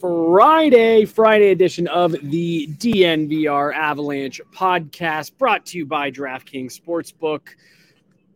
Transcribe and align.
Friday, 0.00 1.04
Friday 1.04 1.50
edition 1.50 1.86
of 1.88 2.12
the 2.12 2.68
DNVR 2.78 3.74
Avalanche 3.74 4.40
podcast 4.52 5.36
brought 5.38 5.66
to 5.66 5.78
you 5.78 5.86
by 5.86 6.10
DraftKings 6.10 6.80
Sportsbook. 6.80 7.48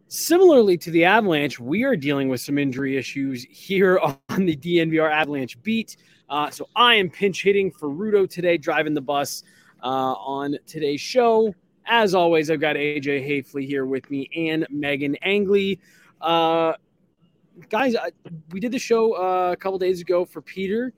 Similarly 0.09 0.77
to 0.79 0.91
the 0.91 1.05
Avalanche, 1.05 1.59
we 1.59 1.85
are 1.85 1.97
dealing 1.97 2.29
with 2.29 2.41
some 2.41 2.59
injury 2.59 2.97
issues 2.97 3.45
here 3.45 3.99
on 4.29 4.47
the 4.47 4.57
DNVR 4.57 5.11
Avalanche 5.11 5.61
beat. 5.63 5.97
Uh, 6.29 6.51
so 6.51 6.69
I 6.77 6.95
am 6.95 7.11
pinch 7.11 7.43
hitting 7.43 7.71
for 7.71 7.89
Rudo 7.89 8.29
today, 8.29 8.57
driving 8.57 8.95
the 8.95 9.01
bus 9.01 9.43
uh, 9.83 9.87
on 9.87 10.59
today's 10.67 11.01
show. 11.01 11.55
As 11.87 12.15
always, 12.15 12.51
I've 12.51 12.61
got 12.61 12.77
AJ 12.77 13.27
Haefele 13.27 13.67
here 13.67 13.87
with 13.87 14.11
me 14.11 14.29
and 14.37 14.67
Meghan 14.73 15.17
Angley. 15.23 15.81
Uh, 16.21 16.75
guys, 17.69 17.95
I, 17.97 18.11
we 18.51 18.61
did 18.61 18.73
the 18.73 18.79
show 18.79 19.13
uh, 19.13 19.53
a 19.53 19.57
couple 19.57 19.79
days 19.79 20.01
ago 20.01 20.25
for 20.25 20.41
Peter 20.41 20.93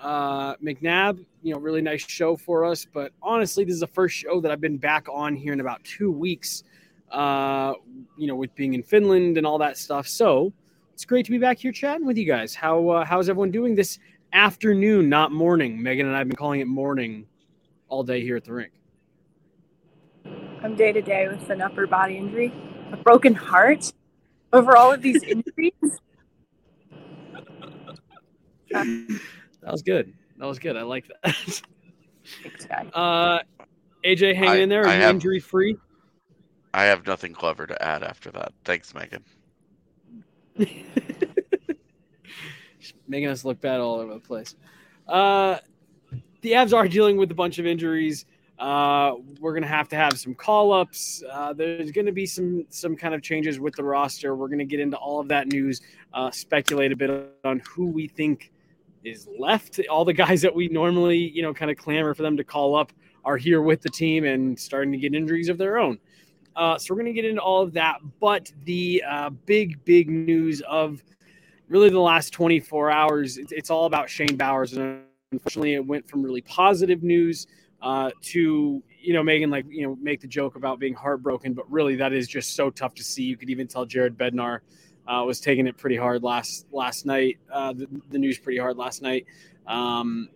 uh, 0.00 0.56
McNab. 0.56 1.24
You 1.42 1.54
know, 1.54 1.60
really 1.60 1.82
nice 1.82 2.06
show 2.06 2.36
for 2.36 2.64
us. 2.64 2.86
But 2.92 3.12
honestly, 3.22 3.64
this 3.64 3.74
is 3.74 3.80
the 3.80 3.86
first 3.86 4.16
show 4.16 4.40
that 4.40 4.50
I've 4.50 4.60
been 4.60 4.78
back 4.78 5.06
on 5.12 5.36
here 5.36 5.52
in 5.52 5.60
about 5.60 5.82
two 5.84 6.10
weeks. 6.10 6.64
Uh, 7.10 7.74
you 8.16 8.28
know, 8.28 8.36
with 8.36 8.54
being 8.54 8.74
in 8.74 8.84
Finland 8.84 9.36
and 9.36 9.44
all 9.44 9.58
that 9.58 9.76
stuff. 9.76 10.06
So 10.06 10.52
it's 10.92 11.04
great 11.04 11.24
to 11.24 11.32
be 11.32 11.38
back 11.38 11.58
here 11.58 11.72
chatting 11.72 12.06
with 12.06 12.16
you 12.16 12.24
guys. 12.24 12.54
How 12.54 12.88
uh, 12.88 13.04
how's 13.04 13.28
everyone 13.28 13.50
doing 13.50 13.74
this 13.74 13.98
afternoon, 14.32 15.08
not 15.08 15.32
morning? 15.32 15.78
Meghan 15.78 16.02
and 16.02 16.14
I 16.14 16.18
have 16.18 16.28
been 16.28 16.36
calling 16.36 16.60
it 16.60 16.68
morning 16.68 17.26
all 17.88 18.04
day 18.04 18.20
here 18.20 18.36
at 18.36 18.44
the 18.44 18.52
rink. 18.52 18.72
I'm 20.62 20.76
day 20.76 20.92
to 20.92 21.02
day 21.02 21.26
with 21.26 21.50
an 21.50 21.62
upper 21.62 21.86
body 21.86 22.16
injury, 22.16 22.52
a 22.92 22.96
broken 22.96 23.34
heart 23.34 23.92
over 24.52 24.76
all 24.76 24.92
of 24.92 25.02
these 25.02 25.22
injuries. 25.24 25.72
That 29.62 29.72
was 29.72 29.82
good. 29.82 30.12
That 30.38 30.46
was 30.46 30.58
good. 30.58 30.76
I 30.76 30.82
like 30.82 31.06
that. 31.22 31.34
Thanks, 32.42 32.66
guy. 32.66 32.86
Uh, 32.94 33.40
AJ 34.04 34.34
hanging 34.34 34.48
I- 34.48 34.56
in 34.56 34.68
there. 34.68 34.82
Are 34.82 34.88
I 34.88 34.96
you 34.96 35.02
have- 35.02 35.14
injury 35.16 35.40
free? 35.40 35.76
I 36.72 36.84
have 36.84 37.04
nothing 37.06 37.32
clever 37.32 37.66
to 37.66 37.82
add 37.82 38.02
after 38.04 38.30
that. 38.30 38.52
Thanks, 38.64 38.92
Meghan. 38.92 39.22
making 43.08 43.28
us 43.28 43.44
look 43.44 43.60
bad 43.60 43.80
all 43.80 43.96
over 44.00 44.14
the 44.14 44.20
place. 44.20 44.54
Uh, 45.08 45.58
the 46.42 46.52
Avs 46.52 46.72
are 46.72 46.88
dealing 46.88 47.16
with 47.16 47.30
a 47.30 47.34
bunch 47.34 47.58
of 47.58 47.66
injuries. 47.66 48.24
Uh, 48.58 49.14
we're 49.40 49.54
gonna 49.54 49.66
have 49.66 49.88
to 49.88 49.96
have 49.96 50.18
some 50.18 50.34
call 50.34 50.72
ups. 50.72 51.22
Uh, 51.30 51.52
there's 51.52 51.90
gonna 51.90 52.12
be 52.12 52.26
some 52.26 52.64
some 52.68 52.94
kind 52.94 53.14
of 53.14 53.22
changes 53.22 53.58
with 53.58 53.74
the 53.74 53.82
roster. 53.82 54.34
We're 54.36 54.48
gonna 54.48 54.64
get 54.64 54.80
into 54.80 54.96
all 54.96 55.18
of 55.18 55.28
that 55.28 55.48
news. 55.48 55.80
Uh, 56.14 56.30
speculate 56.30 56.92
a 56.92 56.96
bit 56.96 57.10
on 57.44 57.60
who 57.68 57.86
we 57.86 58.06
think 58.06 58.52
is 59.04 59.28
left. 59.38 59.80
All 59.90 60.04
the 60.04 60.12
guys 60.12 60.42
that 60.42 60.54
we 60.54 60.68
normally 60.68 61.18
you 61.18 61.42
know 61.42 61.54
kind 61.54 61.70
of 61.70 61.76
clamor 61.76 62.14
for 62.14 62.22
them 62.22 62.36
to 62.36 62.44
call 62.44 62.74
up 62.74 62.92
are 63.24 63.36
here 63.36 63.62
with 63.62 63.82
the 63.82 63.90
team 63.90 64.24
and 64.24 64.58
starting 64.58 64.92
to 64.92 64.98
get 64.98 65.14
injuries 65.14 65.48
of 65.48 65.58
their 65.58 65.78
own. 65.78 65.98
Uh, 66.56 66.78
so 66.78 66.92
we're 66.92 67.00
going 67.00 67.06
to 67.06 67.12
get 67.12 67.24
into 67.24 67.40
all 67.40 67.62
of 67.62 67.72
that. 67.74 68.00
But 68.20 68.52
the 68.64 69.02
uh, 69.08 69.30
big, 69.30 69.84
big 69.84 70.08
news 70.08 70.60
of 70.62 71.02
really 71.68 71.90
the 71.90 72.00
last 72.00 72.32
24 72.32 72.90
hours, 72.90 73.38
it's, 73.38 73.52
it's 73.52 73.70
all 73.70 73.86
about 73.86 74.10
Shane 74.10 74.36
Bowers. 74.36 74.72
And 74.74 75.02
unfortunately, 75.32 75.74
it 75.74 75.86
went 75.86 76.08
from 76.08 76.22
really 76.22 76.42
positive 76.42 77.02
news 77.02 77.46
uh, 77.82 78.10
to, 78.22 78.82
you 79.00 79.12
know, 79.12 79.22
Meghan, 79.22 79.50
like, 79.50 79.64
you 79.68 79.86
know, 79.86 79.96
make 80.02 80.20
the 80.20 80.26
joke 80.26 80.56
about 80.56 80.78
being 80.78 80.94
heartbroken. 80.94 81.54
But 81.54 81.70
really, 81.70 81.96
that 81.96 82.12
is 82.12 82.26
just 82.28 82.54
so 82.54 82.70
tough 82.70 82.94
to 82.94 83.04
see. 83.04 83.22
You 83.22 83.36
could 83.36 83.50
even 83.50 83.66
tell 83.66 83.86
Jared 83.86 84.18
Bednar 84.18 84.60
uh, 85.06 85.22
was 85.24 85.40
taking 85.40 85.66
it 85.66 85.76
pretty 85.76 85.96
hard 85.96 86.22
last 86.22 86.66
last 86.72 87.06
night. 87.06 87.38
Uh, 87.52 87.72
the, 87.72 87.88
the 88.10 88.18
news 88.18 88.38
pretty 88.38 88.58
hard 88.58 88.76
last 88.76 89.02
night. 89.02 89.26
Um, 89.66 90.28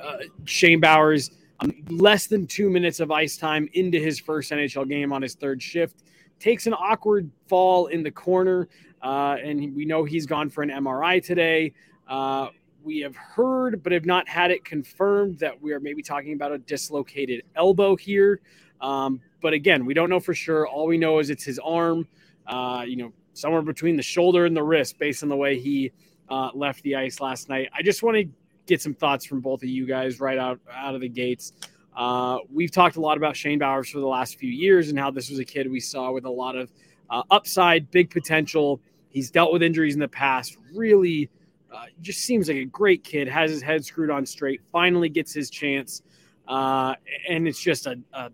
uh, 0.00 0.18
Shane 0.44 0.80
Bowers 0.80 1.30
um, 1.60 1.72
less 1.88 2.26
than 2.26 2.46
two 2.46 2.70
minutes 2.70 3.00
of 3.00 3.10
ice 3.10 3.36
time 3.36 3.68
into 3.74 3.98
his 3.98 4.18
first 4.18 4.50
NHL 4.50 4.88
game 4.88 5.12
on 5.12 5.22
his 5.22 5.34
third 5.34 5.62
shift. 5.62 6.02
Takes 6.40 6.66
an 6.66 6.74
awkward 6.74 7.30
fall 7.48 7.86
in 7.86 8.02
the 8.02 8.10
corner, 8.10 8.68
uh, 9.02 9.36
and 9.42 9.74
we 9.74 9.84
know 9.84 10.04
he's 10.04 10.26
gone 10.26 10.50
for 10.50 10.62
an 10.62 10.70
MRI 10.70 11.24
today. 11.24 11.72
Uh, 12.08 12.48
we 12.82 13.00
have 13.00 13.16
heard, 13.16 13.82
but 13.82 13.92
have 13.92 14.04
not 14.04 14.28
had 14.28 14.50
it 14.50 14.64
confirmed, 14.64 15.38
that 15.38 15.60
we 15.60 15.72
are 15.72 15.80
maybe 15.80 16.02
talking 16.02 16.34
about 16.34 16.52
a 16.52 16.58
dislocated 16.58 17.42
elbow 17.56 17.96
here. 17.96 18.40
Um, 18.80 19.20
but 19.40 19.52
again, 19.52 19.86
we 19.86 19.94
don't 19.94 20.10
know 20.10 20.20
for 20.20 20.34
sure. 20.34 20.66
All 20.66 20.86
we 20.86 20.98
know 20.98 21.18
is 21.18 21.30
it's 21.30 21.44
his 21.44 21.58
arm, 21.58 22.06
uh, 22.46 22.84
you 22.86 22.96
know, 22.96 23.12
somewhere 23.34 23.62
between 23.62 23.96
the 23.96 24.02
shoulder 24.02 24.46
and 24.46 24.56
the 24.56 24.62
wrist, 24.62 24.98
based 24.98 25.22
on 25.22 25.28
the 25.28 25.36
way 25.36 25.58
he 25.58 25.92
uh, 26.30 26.50
left 26.54 26.82
the 26.82 26.96
ice 26.96 27.20
last 27.20 27.48
night. 27.48 27.68
I 27.74 27.82
just 27.82 28.02
want 28.02 28.16
to 28.16 28.24
get 28.66 28.80
some 28.80 28.94
thoughts 28.94 29.26
from 29.26 29.40
both 29.40 29.62
of 29.62 29.68
you 29.68 29.86
guys 29.86 30.20
right 30.20 30.38
out 30.38 30.58
out 30.72 30.94
of 30.94 31.00
the 31.00 31.08
gates. 31.08 31.52
Uh, 31.94 32.38
we've 32.52 32.72
talked 32.72 32.96
a 32.96 33.00
lot 33.00 33.16
about 33.16 33.36
Shane 33.36 33.58
Bowers 33.58 33.88
for 33.88 34.00
the 34.00 34.06
last 34.06 34.38
few 34.38 34.50
years 34.50 34.88
and 34.88 34.98
how 34.98 35.10
this 35.10 35.30
was 35.30 35.38
a 35.38 35.44
kid 35.44 35.70
we 35.70 35.80
saw 35.80 36.10
with 36.10 36.24
a 36.24 36.30
lot 36.30 36.56
of 36.56 36.72
uh, 37.10 37.22
upside, 37.30 37.90
big 37.90 38.10
potential. 38.10 38.80
He's 39.10 39.30
dealt 39.30 39.52
with 39.52 39.62
injuries 39.62 39.94
in 39.94 40.00
the 40.00 40.08
past. 40.08 40.56
Really, 40.72 41.30
uh, 41.72 41.84
just 42.00 42.22
seems 42.22 42.48
like 42.48 42.56
a 42.56 42.64
great 42.64 43.04
kid. 43.04 43.28
Has 43.28 43.50
his 43.50 43.62
head 43.62 43.84
screwed 43.84 44.10
on 44.10 44.26
straight. 44.26 44.60
Finally 44.72 45.10
gets 45.10 45.32
his 45.32 45.50
chance, 45.50 46.02
uh, 46.48 46.94
and 47.28 47.46
it's 47.46 47.60
just 47.60 47.86
a, 47.86 47.98
a 48.12 48.30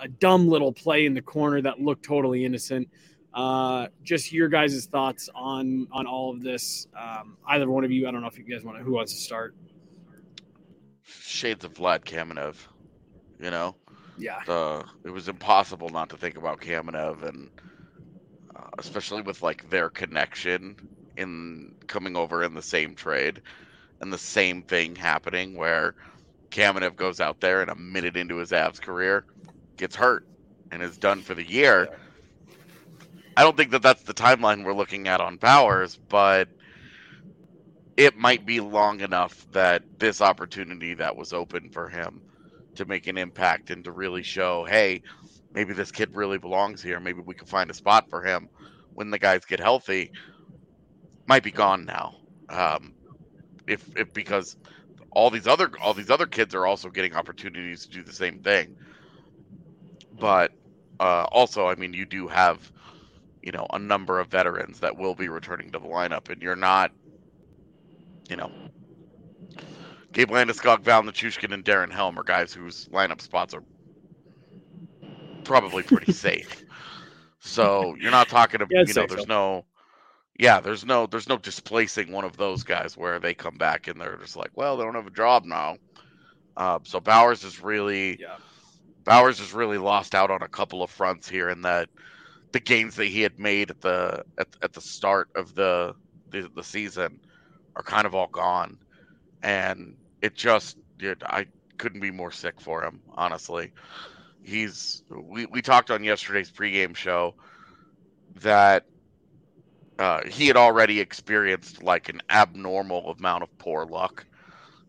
a 0.00 0.08
dumb 0.08 0.48
little 0.48 0.72
play 0.72 1.06
in 1.06 1.14
the 1.14 1.22
corner 1.22 1.60
that 1.60 1.80
looked 1.80 2.04
totally 2.04 2.44
innocent. 2.44 2.88
Uh, 3.32 3.88
just 4.02 4.32
your 4.32 4.48
guys' 4.48 4.86
thoughts 4.86 5.28
on 5.34 5.86
on 5.92 6.06
all 6.06 6.30
of 6.30 6.42
this. 6.42 6.86
Um, 6.98 7.36
either 7.48 7.70
one 7.70 7.84
of 7.84 7.90
you, 7.90 8.08
I 8.08 8.10
don't 8.10 8.22
know 8.22 8.28
if 8.28 8.38
you 8.38 8.44
guys 8.44 8.64
want 8.64 8.78
to. 8.78 8.84
Who 8.84 8.92
wants 8.92 9.12
to 9.12 9.18
start? 9.20 9.54
Shades 11.04 11.64
of 11.64 11.74
Vlad 11.74 12.04
Kamenev. 12.04 12.56
You 13.40 13.50
know, 13.50 13.76
Yeah. 14.18 14.40
the 14.46 14.84
it 15.04 15.10
was 15.10 15.28
impossible 15.28 15.90
not 15.90 16.10
to 16.10 16.16
think 16.16 16.36
about 16.36 16.60
Kamenev 16.60 17.22
and 17.22 17.50
uh, 18.54 18.68
especially 18.78 19.22
with 19.22 19.42
like 19.42 19.70
their 19.70 19.90
connection 19.90 20.76
in 21.16 21.74
coming 21.86 22.16
over 22.16 22.42
in 22.44 22.54
the 22.54 22.62
same 22.62 22.94
trade 22.94 23.42
and 24.00 24.12
the 24.12 24.18
same 24.18 24.62
thing 24.62 24.96
happening 24.96 25.56
where 25.56 25.94
Kamenev 26.50 26.96
goes 26.96 27.20
out 27.20 27.40
there 27.40 27.62
and 27.62 27.70
a 27.70 27.74
minute 27.76 28.16
into 28.16 28.36
his 28.36 28.50
Avs 28.50 28.80
career 28.80 29.24
gets 29.76 29.96
hurt 29.96 30.26
and 30.70 30.82
is 30.82 30.98
done 30.98 31.22
for 31.22 31.34
the 31.34 31.48
year. 31.48 31.88
I 33.36 33.42
don't 33.42 33.56
think 33.56 33.70
that 33.70 33.82
that's 33.82 34.02
the 34.02 34.14
timeline 34.14 34.64
we're 34.64 34.74
looking 34.74 35.08
at 35.08 35.20
on 35.20 35.36
Bowers, 35.36 35.96
but 35.96 36.48
it 37.96 38.16
might 38.16 38.46
be 38.46 38.60
long 38.60 39.00
enough 39.00 39.46
that 39.52 39.82
this 39.98 40.20
opportunity 40.20 40.94
that 40.94 41.16
was 41.16 41.32
open 41.32 41.70
for 41.70 41.88
him 41.88 42.22
to 42.76 42.84
make 42.84 43.06
an 43.06 43.18
impact 43.18 43.70
and 43.70 43.84
to 43.84 43.92
really 43.92 44.22
show, 44.22 44.64
hey, 44.64 45.02
maybe 45.52 45.72
this 45.74 45.92
kid 45.92 46.14
really 46.14 46.38
belongs 46.38 46.82
here. 46.82 47.00
Maybe 47.00 47.20
we 47.20 47.34
can 47.34 47.46
find 47.46 47.70
a 47.70 47.74
spot 47.74 48.08
for 48.08 48.22
him 48.22 48.48
when 48.94 49.10
the 49.10 49.18
guys 49.18 49.44
get 49.44 49.60
healthy. 49.60 50.12
Might 51.26 51.42
be 51.42 51.50
gone 51.50 51.84
now, 51.84 52.16
um, 52.48 52.94
if 53.66 53.84
if 53.96 54.12
because 54.12 54.56
all 55.12 55.30
these 55.30 55.46
other 55.46 55.70
all 55.80 55.94
these 55.94 56.10
other 56.10 56.26
kids 56.26 56.54
are 56.54 56.66
also 56.66 56.88
getting 56.88 57.14
opportunities 57.14 57.84
to 57.86 57.90
do 57.90 58.02
the 58.02 58.12
same 58.12 58.40
thing. 58.40 58.76
But 60.18 60.52
uh, 60.98 61.26
also, 61.30 61.68
I 61.68 61.76
mean, 61.76 61.94
you 61.94 62.04
do 62.04 62.26
have 62.28 62.58
you 63.42 63.52
know 63.52 63.66
a 63.72 63.78
number 63.78 64.18
of 64.20 64.28
veterans 64.28 64.80
that 64.80 64.96
will 64.96 65.14
be 65.14 65.28
returning 65.28 65.70
to 65.72 65.78
the 65.78 65.86
lineup, 65.88 66.30
and 66.30 66.42
you're 66.42 66.56
not, 66.56 66.92
you 68.28 68.36
know, 68.36 68.52
Gabe 70.12 70.30
Landeskog, 70.30 70.82
Val 70.82 71.02
Nichushkin, 71.02 71.52
and 71.52 71.64
Darren 71.64 71.92
Helm 71.92 72.18
are 72.18 72.24
guys 72.24 72.52
whose 72.52 72.86
lineup 72.92 73.20
spots 73.20 73.54
are 73.54 73.64
probably 75.44 75.82
pretty 75.82 76.12
safe. 76.12 76.64
So 77.40 77.94
you're 77.98 78.10
not 78.10 78.28
talking 78.28 78.60
about, 78.62 78.70
Yeah, 78.70 78.84
you 78.84 78.94
know, 78.94 79.06
there's 79.06 79.26
so. 79.26 79.26
no, 79.26 79.64
yeah, 80.38 80.60
there's 80.60 80.84
no, 80.84 81.06
there's 81.06 81.28
no 81.28 81.36
displacing 81.38 82.12
one 82.12 82.24
of 82.24 82.36
those 82.36 82.62
guys 82.62 82.96
where 82.96 83.18
they 83.18 83.34
come 83.34 83.56
back 83.56 83.88
and 83.88 84.00
they're 84.00 84.16
just 84.16 84.36
like, 84.36 84.50
well, 84.54 84.76
they 84.76 84.84
don't 84.84 84.94
have 84.94 85.06
a 85.06 85.10
job 85.10 85.44
now. 85.44 85.76
Uh, 86.56 86.78
so 86.84 87.00
Bowers 87.00 87.44
is 87.44 87.60
really, 87.62 88.18
Yeah. 88.20 88.36
Bowers 89.04 89.38
has 89.38 89.52
really 89.52 89.78
lost 89.78 90.14
out 90.14 90.30
on 90.30 90.42
a 90.42 90.48
couple 90.48 90.82
of 90.82 90.90
fronts 90.90 91.28
here 91.28 91.48
in 91.50 91.62
that 91.62 91.88
the 92.52 92.60
gains 92.60 92.96
that 92.96 93.06
he 93.06 93.22
had 93.22 93.38
made 93.38 93.70
at 93.70 93.80
the 93.80 94.24
at, 94.38 94.48
at 94.62 94.72
the 94.72 94.80
start 94.80 95.28
of 95.34 95.54
the, 95.54 95.94
the 96.30 96.50
the 96.54 96.64
season 96.64 97.20
are 97.76 97.82
kind 97.82 98.06
of 98.06 98.14
all 98.14 98.26
gone, 98.28 98.78
and 99.42 99.96
it 100.20 100.34
just 100.34 100.76
it, 100.98 101.22
I 101.24 101.46
couldn't 101.78 102.00
be 102.00 102.10
more 102.10 102.30
sick 102.32 102.60
for 102.60 102.84
him. 102.84 103.00
Honestly, 103.14 103.72
he's 104.42 105.02
we 105.10 105.46
we 105.46 105.62
talked 105.62 105.90
on 105.90 106.04
yesterday's 106.04 106.50
pregame 106.50 106.96
show 106.96 107.34
that 108.36 108.86
uh, 109.98 110.22
he 110.26 110.46
had 110.46 110.56
already 110.56 111.00
experienced 111.00 111.82
like 111.82 112.08
an 112.08 112.22
abnormal 112.30 113.10
amount 113.18 113.42
of 113.42 113.58
poor 113.58 113.84
luck 113.84 114.24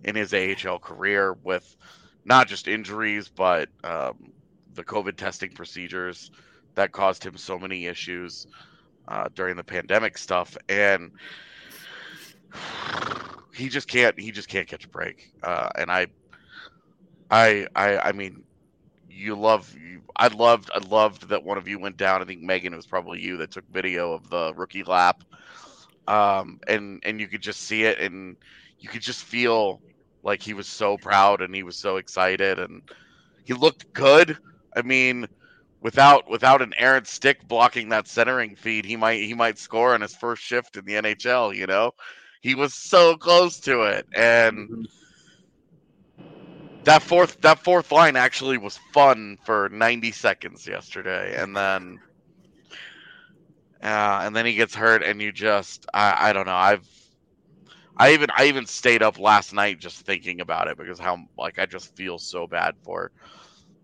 in 0.04 0.16
his 0.16 0.34
AHL 0.34 0.80
career 0.80 1.34
with 1.44 1.76
not 2.24 2.48
just 2.48 2.68
injuries, 2.68 3.28
but 3.28 3.70
um, 3.84 4.32
the 4.74 4.84
COVID 4.84 5.18
testing 5.18 5.52
procedures 5.52 6.32
that 6.76 6.92
caused 6.92 7.24
him 7.24 7.38
so 7.38 7.58
many 7.60 7.86
issues 7.86 8.48
uh, 9.08 9.28
during 9.36 9.56
the 9.56 9.64
pandemic 9.64 10.18
stuff, 10.18 10.58
and 10.70 11.12
he 13.54 13.70
just 13.70 13.88
can't. 13.88 14.20
He 14.20 14.32
just 14.32 14.48
can't 14.48 14.68
catch 14.68 14.86
a 14.86 14.90
break. 14.90 15.32
Uh, 15.44 15.70
and 15.76 15.92
I, 15.92 16.08
I, 17.30 17.68
I, 17.76 17.98
I 17.98 18.12
mean, 18.12 18.44
you 19.10 19.36
love. 19.36 19.74
You, 19.76 20.02
I 20.16 20.28
loved. 20.28 20.72
I 20.74 20.80
loved 20.88 21.30
that 21.30 21.44
one 21.44 21.58
of 21.58 21.68
you 21.68 21.80
went 21.80 21.98
down. 21.98 22.22
I 22.22 22.26
think 22.26 22.42
Meghan 22.42 22.74
it 22.74 22.76
was 22.76 22.88
probably 22.88 23.22
you 23.22 23.38
that 23.38 23.52
took 23.52 23.68
video 23.72 24.14
of 24.14 24.30
the 24.30 24.54
rookie 24.56 24.84
lap, 24.84 25.24
um, 26.08 26.60
and 26.68 27.02
and 27.04 27.20
you 27.20 27.28
could 27.28 27.42
just 27.42 27.62
see 27.62 27.84
it, 27.84 28.00
and 28.00 28.38
you 28.80 28.90
could 28.90 29.02
just 29.02 29.24
feel 29.24 29.82
like 30.24 30.42
he 30.42 30.54
was 30.54 30.68
so 30.68 30.98
proud 30.98 31.42
and 31.42 31.54
he 31.54 31.64
was 31.64 31.76
so 31.76 31.98
excited 31.98 32.60
and 32.60 32.82
he 33.44 33.54
looked 33.54 33.92
good. 33.94 34.38
I 34.76 34.82
mean, 34.82 35.28
without 35.82 36.30
without 36.30 36.62
an 36.62 36.74
errant 36.78 37.08
stick 37.08 37.48
blocking 37.48 37.90
that 37.90 38.08
centering 38.08 38.56
feed, 38.56 38.86
he 38.86 38.96
might 38.96 39.22
he 39.22 39.34
might 39.34 39.58
score 39.58 39.94
on 39.94 40.02
his 40.02 40.16
first 40.16 40.44
shift 40.44 40.78
in 40.78 40.86
the 40.86 40.94
NHL, 40.94 41.56
you 41.56 41.68
know? 41.68 41.92
He 42.42 42.56
was 42.56 42.74
so 42.74 43.18
close 43.18 43.60
to 43.62 43.84
it. 43.84 44.08
And 44.16 44.88
that 46.84 47.02
fourth 47.04 47.40
that 47.42 47.60
fourth 47.60 47.92
line 47.92 48.16
actually 48.16 48.58
was 48.58 48.80
fun 48.94 49.38
for 49.46 49.70
90 49.70 50.12
seconds 50.12 50.68
yesterday 50.68 51.40
and 51.42 51.56
then 51.56 52.00
uh, 53.84 54.22
and 54.24 54.36
then 54.36 54.46
he 54.46 54.54
gets 54.56 54.76
hurt 54.76 55.04
and 55.04 55.22
you 55.22 55.32
just 55.32 55.86
I, 55.94 56.30
I 56.30 56.34
don't 56.34 56.48
know 56.48 56.56
i've 56.56 56.88
i 57.98 58.14
even 58.14 58.30
i 58.38 58.46
even 58.46 58.66
stayed 58.66 59.04
up 59.04 59.20
last 59.20 59.54
night 59.54 59.80
just 59.80 60.06
thinking 60.06 60.42
about 60.42 60.68
it 60.68 60.78
because 60.78 61.00
how 61.00 61.20
like 61.38 61.60
i 61.60 61.66
just 61.66 61.96
feel 61.96 62.18
so 62.18 62.48
bad 62.48 62.76
for 62.84 63.12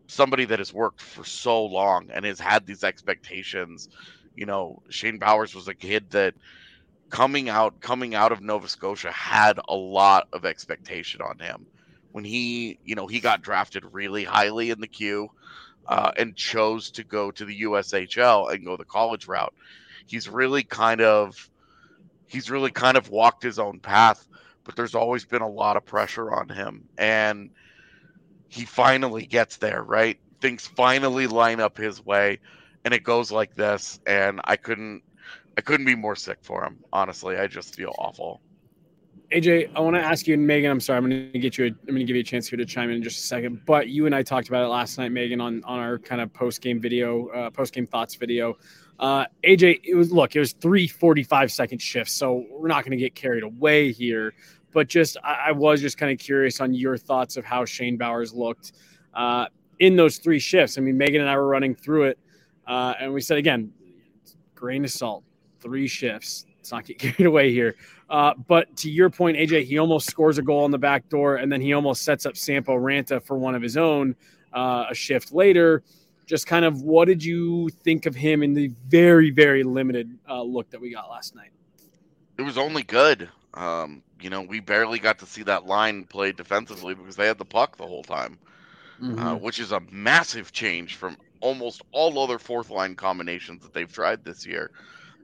somebody 0.08 0.46
that 0.46 0.60
has 0.60 0.74
worked 0.74 1.02
for 1.02 1.24
so 1.24 1.66
long 1.66 2.10
and 2.12 2.26
has 2.26 2.40
had 2.40 2.66
these 2.66 2.84
expectations 2.84 3.90
you 4.36 4.46
know 4.46 4.82
shane 4.90 5.18
bowers 5.20 5.54
was 5.54 5.68
a 5.68 5.74
kid 5.74 6.10
that 6.12 6.34
coming 7.10 7.50
out 7.50 7.80
coming 7.82 8.16
out 8.16 8.32
of 8.32 8.42
nova 8.42 8.68
scotia 8.68 9.12
had 9.12 9.60
a 9.70 9.76
lot 9.76 10.28
of 10.34 10.46
expectation 10.46 11.22
on 11.22 11.38
him 11.40 11.66
when 12.18 12.24
he 12.24 12.80
you 12.84 12.96
know 12.96 13.06
he 13.06 13.20
got 13.20 13.44
drafted 13.44 13.84
really 13.92 14.24
highly 14.24 14.72
in 14.72 14.82
the 14.82 14.88
Q 14.88 15.30
uh, 15.88 16.12
and 16.18 16.36
chose 16.36 16.90
to 16.92 17.04
go 17.04 17.30
to 17.30 17.46
the 17.46 17.62
USHL 17.62 18.52
and 18.52 18.66
go 18.66 18.76
the 18.76 18.86
college 18.86 19.28
route. 19.28 19.54
He's 20.08 20.28
really 20.28 20.64
kind 20.64 21.02
of 21.02 21.50
he's 22.26 22.50
really 22.50 22.72
kind 22.72 22.98
of 22.98 23.10
walked 23.10 23.44
his 23.44 23.60
own 23.60 23.80
path, 23.80 24.28
but 24.64 24.76
there's 24.76 24.96
always 24.96 25.26
been 25.26 25.44
a 25.44 25.48
lot 25.48 25.78
of 25.78 25.86
pressure 25.86 26.32
on 26.34 26.50
him 26.50 26.90
and 26.98 27.52
he 28.50 28.66
finally 28.66 29.26
gets 29.26 29.58
there, 29.58 29.84
right? 29.84 30.20
Things 30.42 30.68
finally 30.68 31.28
line 31.28 31.60
up 31.60 31.78
his 31.78 32.06
way 32.06 32.40
and 32.86 32.94
it 32.94 33.04
goes 33.04 33.32
like 33.32 33.56
this 33.56 34.00
and 34.06 34.40
I 34.46 34.56
couldn't 34.56 35.04
I 35.58 35.62
couldn't 35.62 35.88
be 35.88 35.96
more 35.96 36.16
sick 36.16 36.38
for 36.42 36.64
him. 36.64 36.78
Honestly, 36.94 37.36
I 37.38 37.48
just 37.48 37.76
feel 37.76 37.94
awful. 37.98 38.42
AJ, 39.32 39.72
I 39.76 39.82
want 39.82 39.96
to 39.96 40.02
ask 40.02 40.28
you 40.28 40.36
and 40.36 40.48
Meghan. 40.48 40.70
I'm 40.70 40.80
sorry, 40.80 40.98
I'm 40.98 41.10
going 41.10 41.32
to 41.34 41.40
get 41.40 41.58
you. 41.58 41.66
A, 41.66 41.68
I'm 41.68 41.86
going 41.88 42.00
to 42.00 42.06
give 42.06 42.16
you 42.16 42.22
a 42.22 42.24
chance 42.24 42.48
here 42.48 42.58
to 42.58 42.66
chime 42.66 42.90
in 42.90 42.98
in 42.98 43.04
just 43.04 43.20
a 43.20 43.24
second. 43.24 43.62
But 43.66 43.90
you 43.90 44.06
and 44.06 44.16
I 44.16 44.24
talked 44.24 44.48
about 44.48 44.64
it 44.64 44.70
last 44.70 44.98
night, 44.98 45.12
Meghan, 45.12 45.42
on 45.42 45.64
on 45.66 45.80
our 45.80 45.98
kind 46.00 46.22
of 46.22 46.32
post 46.32 46.62
game 46.62 46.80
video, 46.80 47.28
uh, 47.30 47.50
post 47.50 47.74
game 47.74 47.88
thoughts 47.88 48.16
video. 48.16 48.58
Uh, 49.00 49.26
AJ, 49.44 49.82
it 49.84 49.96
was 49.96 50.12
look, 50.12 50.36
it 50.36 50.40
was 50.40 50.54
three 50.54 50.88
45 50.88 51.52
second 51.52 51.80
shifts, 51.82 52.14
so 52.14 52.46
we're 52.50 52.68
not 52.70 52.84
going 52.84 52.92
to 52.92 52.98
get 52.98 53.16
carried 53.16 53.44
away 53.44 53.92
here. 53.92 54.34
But 54.74 54.88
just, 54.88 55.18
I, 55.24 55.48
I 55.48 55.52
was 55.52 55.82
just 55.82 55.98
kind 55.98 56.12
of 56.12 56.20
curious 56.20 56.62
on 56.62 56.74
your 56.74 56.98
thoughts 56.98 57.38
of 57.38 57.46
how 57.46 57.66
Shane 57.66 57.98
Bowers 57.98 58.34
looked 58.34 58.74
uh, 59.14 59.48
in 59.80 59.96
those 59.96 60.18
three 60.18 60.40
shifts. 60.40 60.78
I 60.78 60.82
mean, 60.82 60.98
Meghan 60.98 61.20
and 61.20 61.30
I 61.30 61.36
were 61.36 61.48
running 61.48 61.76
through 61.76 62.06
it, 62.06 62.20
uh, 62.68 62.94
and 63.00 63.14
we 63.14 63.22
said 63.22 63.38
again, 63.38 63.72
grain 64.56 64.84
of 64.84 64.92
salt, 64.92 65.24
three 65.60 65.88
shifts. 65.88 66.46
Let's 66.58 66.72
not 66.72 66.86
get 66.86 67.00
carried 67.00 67.26
away 67.28 67.52
here. 67.52 67.76
Uh, 68.10 68.34
but 68.48 68.76
to 68.78 68.90
your 68.90 69.10
point, 69.10 69.38
AJ, 69.38 69.66
he 69.66 69.78
almost 69.78 70.10
scores 70.10 70.38
a 70.38 70.42
goal 70.42 70.64
on 70.64 70.72
the 70.72 70.78
back 70.78 71.08
door, 71.10 71.38
and 71.38 71.52
then 71.52 71.62
he 71.62 71.74
almost 71.74 72.04
sets 72.04 72.26
up 72.26 72.36
Sampo 72.36 72.74
Ranta 72.74 73.24
for 73.24 73.38
one 73.38 73.56
of 73.56 73.62
his 73.62 73.78
own 73.78 74.16
uh, 74.54 74.86
a 74.90 74.96
shift 74.96 75.34
later. 75.34 75.84
Just 76.26 76.46
kind 76.46 76.66
of 76.66 76.82
what 76.82 77.06
did 77.06 77.24
you 77.24 77.70
think 77.84 78.06
of 78.06 78.14
him 78.14 78.44
in 78.44 78.54
the 78.54 78.70
very, 78.88 79.30
very 79.30 79.64
limited 79.64 80.18
uh, 80.30 80.42
look 80.42 80.70
that 80.72 80.82
we 80.82 80.92
got 80.92 81.10
last 81.10 81.36
night? 81.36 81.52
It 82.38 82.42
was 82.42 82.58
only 82.58 82.84
good. 82.84 83.30
Um, 83.58 84.04
you 84.22 84.30
know, 84.30 84.44
we 84.44 84.62
barely 84.62 85.00
got 85.00 85.20
to 85.20 85.28
see 85.28 85.44
that 85.44 85.66
line 85.66 86.06
play 86.06 86.32
defensively 86.34 86.96
because 86.96 87.18
they 87.18 87.28
had 87.28 87.40
the 87.40 87.46
puck 87.46 87.78
the 87.78 87.88
whole 87.88 88.04
time, 88.04 88.40
uh, 89.18 89.36
which 89.36 89.60
is 89.60 89.72
a 89.72 89.82
massive 89.92 90.52
change 90.52 90.96
from 90.96 91.18
almost 91.42 91.82
all 91.92 92.20
other 92.20 92.40
fourth 92.40 92.70
line 92.70 92.96
combinations 92.96 93.64
that 93.64 93.74
they've 93.74 93.92
tried 93.92 94.24
this 94.24 94.46
year. 94.46 94.72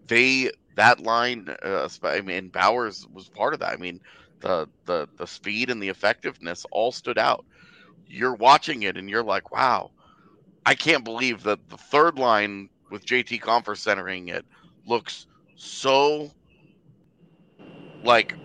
They 0.07 0.51
that 0.75 0.99
line, 0.99 1.47
uh, 1.63 1.89
I 2.03 2.21
mean, 2.21 2.49
Bowers 2.49 3.07
was 3.11 3.29
part 3.29 3.53
of 3.53 3.59
that. 3.61 3.73
I 3.73 3.77
mean, 3.77 4.01
the 4.41 4.69
the 4.85 5.09
the 5.17 5.27
speed 5.27 5.69
and 5.69 5.81
the 5.81 5.89
effectiveness 5.89 6.65
all 6.71 6.91
stood 6.91 7.17
out. 7.19 7.45
You're 8.07 8.35
watching 8.35 8.83
it 8.83 8.97
and 8.97 9.09
you're 9.09 9.23
like, 9.23 9.51
wow, 9.51 9.91
I 10.65 10.75
can't 10.75 11.03
believe 11.05 11.43
that 11.43 11.69
the 11.69 11.77
third 11.77 12.17
line 12.19 12.69
with 12.89 13.05
JT 13.05 13.39
Compher 13.39 13.77
centering 13.77 14.29
it 14.29 14.45
looks 14.85 15.27
so 15.55 16.31
like 18.03 18.35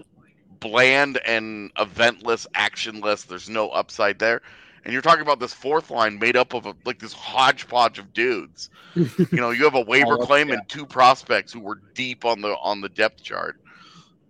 bland 0.61 1.19
and 1.27 1.73
eventless, 1.75 2.47
actionless. 2.55 3.27
There's 3.27 3.49
no 3.49 3.69
upside 3.71 4.19
there. 4.19 4.43
And 4.85 4.93
you're 4.93 5.03
talking 5.03 5.23
about 5.23 5.41
this 5.41 5.53
fourth 5.53 5.91
line 5.91 6.19
made 6.19 6.37
up 6.37 6.55
of 6.55 6.67
a, 6.67 6.75
like 6.85 6.99
this 6.99 7.13
hodgepodge 7.13 7.99
of 7.99 8.13
dudes. 8.13 8.71
you 8.95 9.27
know, 9.33 9.51
you 9.51 9.65
have 9.65 9.75
a 9.75 9.81
waiver 9.81 10.15
All 10.15 10.23
up- 10.23 10.29
claim 10.29 10.49
yeah. 10.49 10.55
and 10.55 10.69
two 10.69 10.87
prospects 10.87 11.53
who 11.53 11.61
were 11.61 11.81
deep 11.95 12.25
on 12.25 12.41
the 12.41 12.57
on 12.57 12.81
the 12.81 12.89
depth 12.89 13.23
chart. 13.23 13.61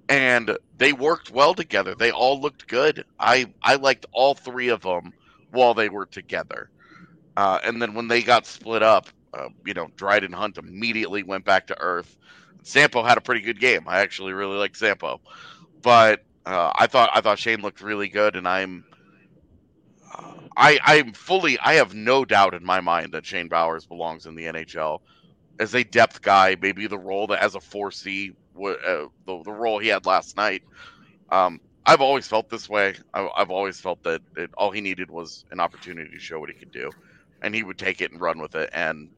And 0.08 0.56
they 0.78 0.92
worked 0.92 1.30
well 1.30 1.54
together. 1.54 1.94
They 1.94 2.10
all 2.10 2.40
looked 2.40 2.66
good. 2.66 3.04
I 3.20 3.52
I 3.62 3.74
liked 3.76 4.06
all 4.12 4.34
three 4.34 4.68
of 4.68 4.80
them 4.82 5.12
while 5.50 5.74
they 5.74 5.88
were 5.88 6.06
together. 6.06 6.70
Uh, 7.36 7.60
and 7.62 7.80
then 7.80 7.94
when 7.94 8.08
they 8.08 8.22
got 8.22 8.46
split 8.46 8.82
up, 8.82 9.08
uh, 9.34 9.48
you 9.64 9.74
know, 9.74 9.88
Dryden 9.96 10.32
Hunt 10.32 10.58
immediately 10.58 11.22
went 11.22 11.44
back 11.44 11.66
to 11.68 11.80
earth. 11.80 12.16
Sampo 12.62 13.02
had 13.02 13.18
a 13.18 13.20
pretty 13.20 13.40
good 13.40 13.60
game. 13.60 13.84
I 13.86 14.00
actually 14.00 14.32
really 14.32 14.56
like 14.56 14.76
Sampo, 14.76 15.20
but 15.82 16.24
uh, 16.46 16.72
I 16.74 16.86
thought 16.86 17.10
I 17.14 17.20
thought 17.20 17.38
Shane 17.38 17.60
looked 17.60 17.80
really 17.80 18.08
good, 18.08 18.36
and 18.36 18.46
I'm 18.46 18.84
uh, 20.14 20.32
I 20.56 20.78
I'm 20.84 21.12
fully 21.12 21.58
I 21.58 21.74
have 21.74 21.94
no 21.94 22.24
doubt 22.24 22.54
in 22.54 22.64
my 22.64 22.80
mind 22.80 23.12
that 23.12 23.26
Shane 23.26 23.48
Bowers 23.48 23.86
belongs 23.86 24.26
in 24.26 24.34
the 24.34 24.44
NHL 24.44 25.00
as 25.60 25.74
a 25.74 25.84
depth 25.84 26.22
guy. 26.22 26.56
Maybe 26.60 26.86
the 26.86 26.98
role 26.98 27.26
that 27.28 27.42
as 27.42 27.54
a 27.54 27.60
four 27.60 27.90
C, 27.90 28.32
uh, 28.56 28.72
the 29.26 29.42
the 29.44 29.52
role 29.52 29.78
he 29.78 29.88
had 29.88 30.06
last 30.06 30.36
night. 30.36 30.62
Um, 31.30 31.60
I've 31.88 32.02
always 32.02 32.26
felt 32.26 32.50
this 32.50 32.68
way. 32.68 32.96
I, 33.14 33.28
have 33.36 33.50
always 33.50 33.80
felt 33.80 34.02
that 34.02 34.20
it, 34.36 34.50
all 34.58 34.70
he 34.70 34.82
needed 34.82 35.10
was 35.10 35.46
an 35.50 35.58
opportunity 35.58 36.10
to 36.10 36.18
show 36.18 36.38
what 36.38 36.50
he 36.50 36.54
could 36.54 36.70
do, 36.70 36.90
and 37.40 37.54
he 37.54 37.62
would 37.62 37.78
take 37.78 38.02
it 38.02 38.12
and 38.12 38.20
run 38.20 38.40
with 38.40 38.54
it. 38.56 38.68
And 38.74 39.08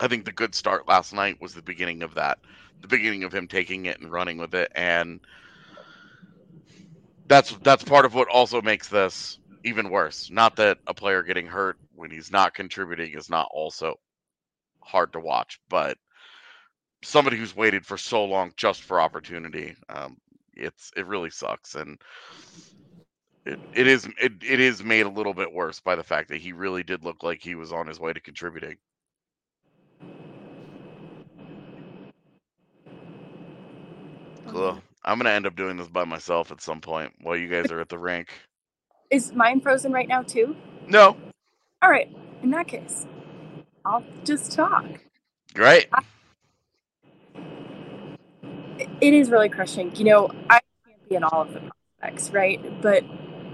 I 0.00 0.08
think 0.08 0.24
the 0.24 0.32
good 0.32 0.54
start 0.54 0.88
last 0.88 1.12
night 1.12 1.40
was 1.40 1.54
the 1.54 1.62
beginning 1.62 2.02
of 2.02 2.14
that, 2.14 2.38
the 2.80 2.88
beginning 2.88 3.24
of 3.24 3.32
him 3.32 3.48
taking 3.48 3.86
it 3.86 4.00
and 4.00 4.10
running 4.10 4.38
with 4.38 4.54
it, 4.54 4.70
and 4.74 5.20
that's 7.28 7.56
that's 7.62 7.84
part 7.84 8.04
of 8.04 8.14
what 8.14 8.28
also 8.28 8.60
makes 8.62 8.88
this 8.88 9.38
even 9.64 9.90
worse. 9.90 10.30
Not 10.30 10.56
that 10.56 10.78
a 10.86 10.94
player 10.94 11.22
getting 11.22 11.46
hurt 11.46 11.76
when 11.94 12.10
he's 12.10 12.30
not 12.30 12.54
contributing 12.54 13.12
is 13.14 13.30
not 13.30 13.48
also 13.52 13.96
hard 14.82 15.12
to 15.12 15.20
watch, 15.20 15.60
but 15.68 15.96
somebody 17.04 17.36
who's 17.36 17.56
waited 17.56 17.84
for 17.86 17.96
so 17.96 18.24
long 18.24 18.52
just 18.56 18.82
for 18.82 19.00
opportunity, 19.00 19.74
um, 19.88 20.16
it's 20.54 20.90
it 20.96 21.06
really 21.06 21.30
sucks, 21.30 21.74
and 21.74 21.98
it, 23.46 23.60
it 23.72 23.86
is 23.86 24.06
it, 24.20 24.32
it 24.42 24.60
is 24.60 24.82
made 24.84 25.06
a 25.06 25.10
little 25.10 25.34
bit 25.34 25.52
worse 25.52 25.80
by 25.80 25.96
the 25.96 26.04
fact 26.04 26.28
that 26.28 26.40
he 26.40 26.52
really 26.52 26.82
did 26.82 27.04
look 27.04 27.22
like 27.22 27.40
he 27.42 27.54
was 27.54 27.72
on 27.72 27.86
his 27.86 28.00
way 28.00 28.12
to 28.12 28.20
contributing. 28.20 28.76
Cool. 34.48 34.68
Um 34.68 34.82
I'm 35.04 35.18
gonna 35.18 35.30
end 35.30 35.46
up 35.46 35.56
doing 35.56 35.76
this 35.76 35.88
by 35.88 36.04
myself 36.04 36.52
at 36.52 36.60
some 36.60 36.80
point 36.80 37.12
while 37.22 37.36
you 37.36 37.48
guys 37.48 37.70
are 37.72 37.80
at 37.80 37.88
the 37.88 37.98
rink. 37.98 38.28
Is 39.10 39.32
mine 39.32 39.60
frozen 39.60 39.92
right 39.92 40.08
now 40.08 40.22
too? 40.22 40.56
No. 40.86 41.16
All 41.82 41.90
right. 41.90 42.14
In 42.42 42.50
that 42.50 42.68
case, 42.68 43.06
I'll 43.84 44.04
just 44.24 44.52
talk. 44.52 44.86
Great. 45.54 45.88
It 49.00 49.14
is 49.14 49.30
really 49.30 49.48
crushing. 49.48 49.94
You 49.96 50.04
know, 50.04 50.30
I 50.48 50.60
champion 50.86 51.24
all 51.24 51.42
of 51.42 51.52
the 51.52 51.60
prospects, 52.00 52.30
right? 52.30 52.80
But 52.80 53.04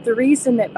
the 0.04 0.14
reason 0.14 0.57
that 0.57 0.71
is 0.71 0.76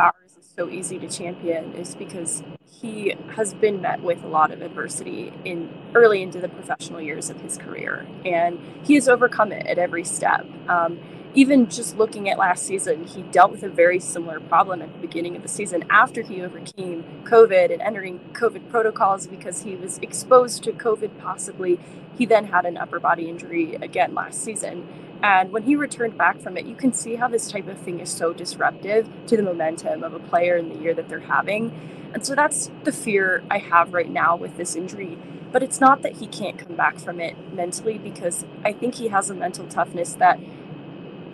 so 0.57 0.69
easy 0.69 0.99
to 0.99 1.09
champion 1.09 1.73
is 1.75 1.95
because 1.95 2.43
he 2.81 3.15
has 3.37 3.55
been 3.55 3.81
met 3.81 4.03
with 4.03 4.23
a 4.25 4.27
lot 4.27 4.51
of 4.51 4.63
adversity 4.63 5.33
in 5.45 5.73
early 5.95 6.23
into 6.23 6.41
the 6.41 6.49
professional 6.49 7.01
years 7.01 7.31
of 7.31 7.41
his 7.41 7.57
career, 7.57 8.07
and 8.25 8.59
he 8.85 8.95
has 8.95 9.09
overcome 9.09 9.53
it 9.53 9.67
at 9.67 9.79
every 9.79 10.05
step. 10.05 10.47
Um, 10.69 10.99
even 11.35 11.69
just 11.69 11.97
looking 11.97 12.29
at 12.29 12.39
last 12.39 12.67
season, 12.67 13.07
he 13.07 13.23
dealt 13.23 13.53
with 13.53 13.63
a 13.63 13.69
very 13.69 14.01
similar 14.01 14.41
problem 14.41 14.83
at 14.83 14.93
the 14.93 14.99
beginning 14.99 15.37
of 15.37 15.43
the 15.43 15.49
season 15.49 15.85
after 15.89 16.23
he 16.23 16.43
overcame 16.43 17.05
COVID 17.25 17.73
and 17.73 17.81
entering 17.81 18.19
COVID 18.33 18.69
protocols 18.69 19.29
because 19.29 19.63
he 19.63 19.77
was 19.77 19.99
exposed 19.99 20.65
to 20.65 20.73
COVID 20.73 21.19
possibly. 21.21 21.79
He 22.19 22.27
then 22.27 22.47
had 22.47 22.67
an 22.67 22.77
upper 22.77 22.99
body 22.99 23.29
injury 23.29 23.77
again 23.77 24.15
last 24.15 24.43
season. 24.43 24.89
And 25.23 25.53
when 25.53 25.65
he 25.65 25.77
returned 25.77 26.17
back 26.17 26.41
from 26.41 26.57
it, 26.57 26.65
you 26.67 26.75
can 26.75 26.93
see 26.93 27.17
how 27.17 27.29
this 27.29 27.51
type 27.51 27.69
of 27.69 27.79
thing 27.79 28.01
is 28.01 28.11
so 28.11 28.33
disruptive 28.33 29.09
to 29.27 29.37
the 29.37 29.43
momentum 29.43 30.03
of 30.03 30.15
a 30.15 30.19
player 30.19 30.57
in 30.57 30.69
the 30.71 30.77
year 30.77 30.95
that 30.95 31.09
they're 31.09 31.21
having. 31.21 31.73
And 32.15 32.25
so 32.25 32.35
that's 32.35 32.71
the 32.85 32.93
fear 32.93 33.43
I 33.51 33.59
have 33.59 33.93
right 33.93 34.09
now 34.09 34.35
with 34.35 34.57
this 34.57 34.75
injury. 34.75 35.19
But 35.53 35.63
it's 35.63 35.81
not 35.81 36.03
that 36.03 36.17
he 36.17 36.27
can't 36.27 36.59
come 36.59 36.75
back 36.75 36.99
from 36.99 37.21
it 37.21 37.37
mentally 37.53 37.99
because 37.99 38.45
I 38.65 38.73
think 38.73 38.95
he 38.95 39.09
has 39.09 39.29
a 39.29 39.35
mental 39.35 39.67
toughness 39.67 40.15
that 40.15 40.41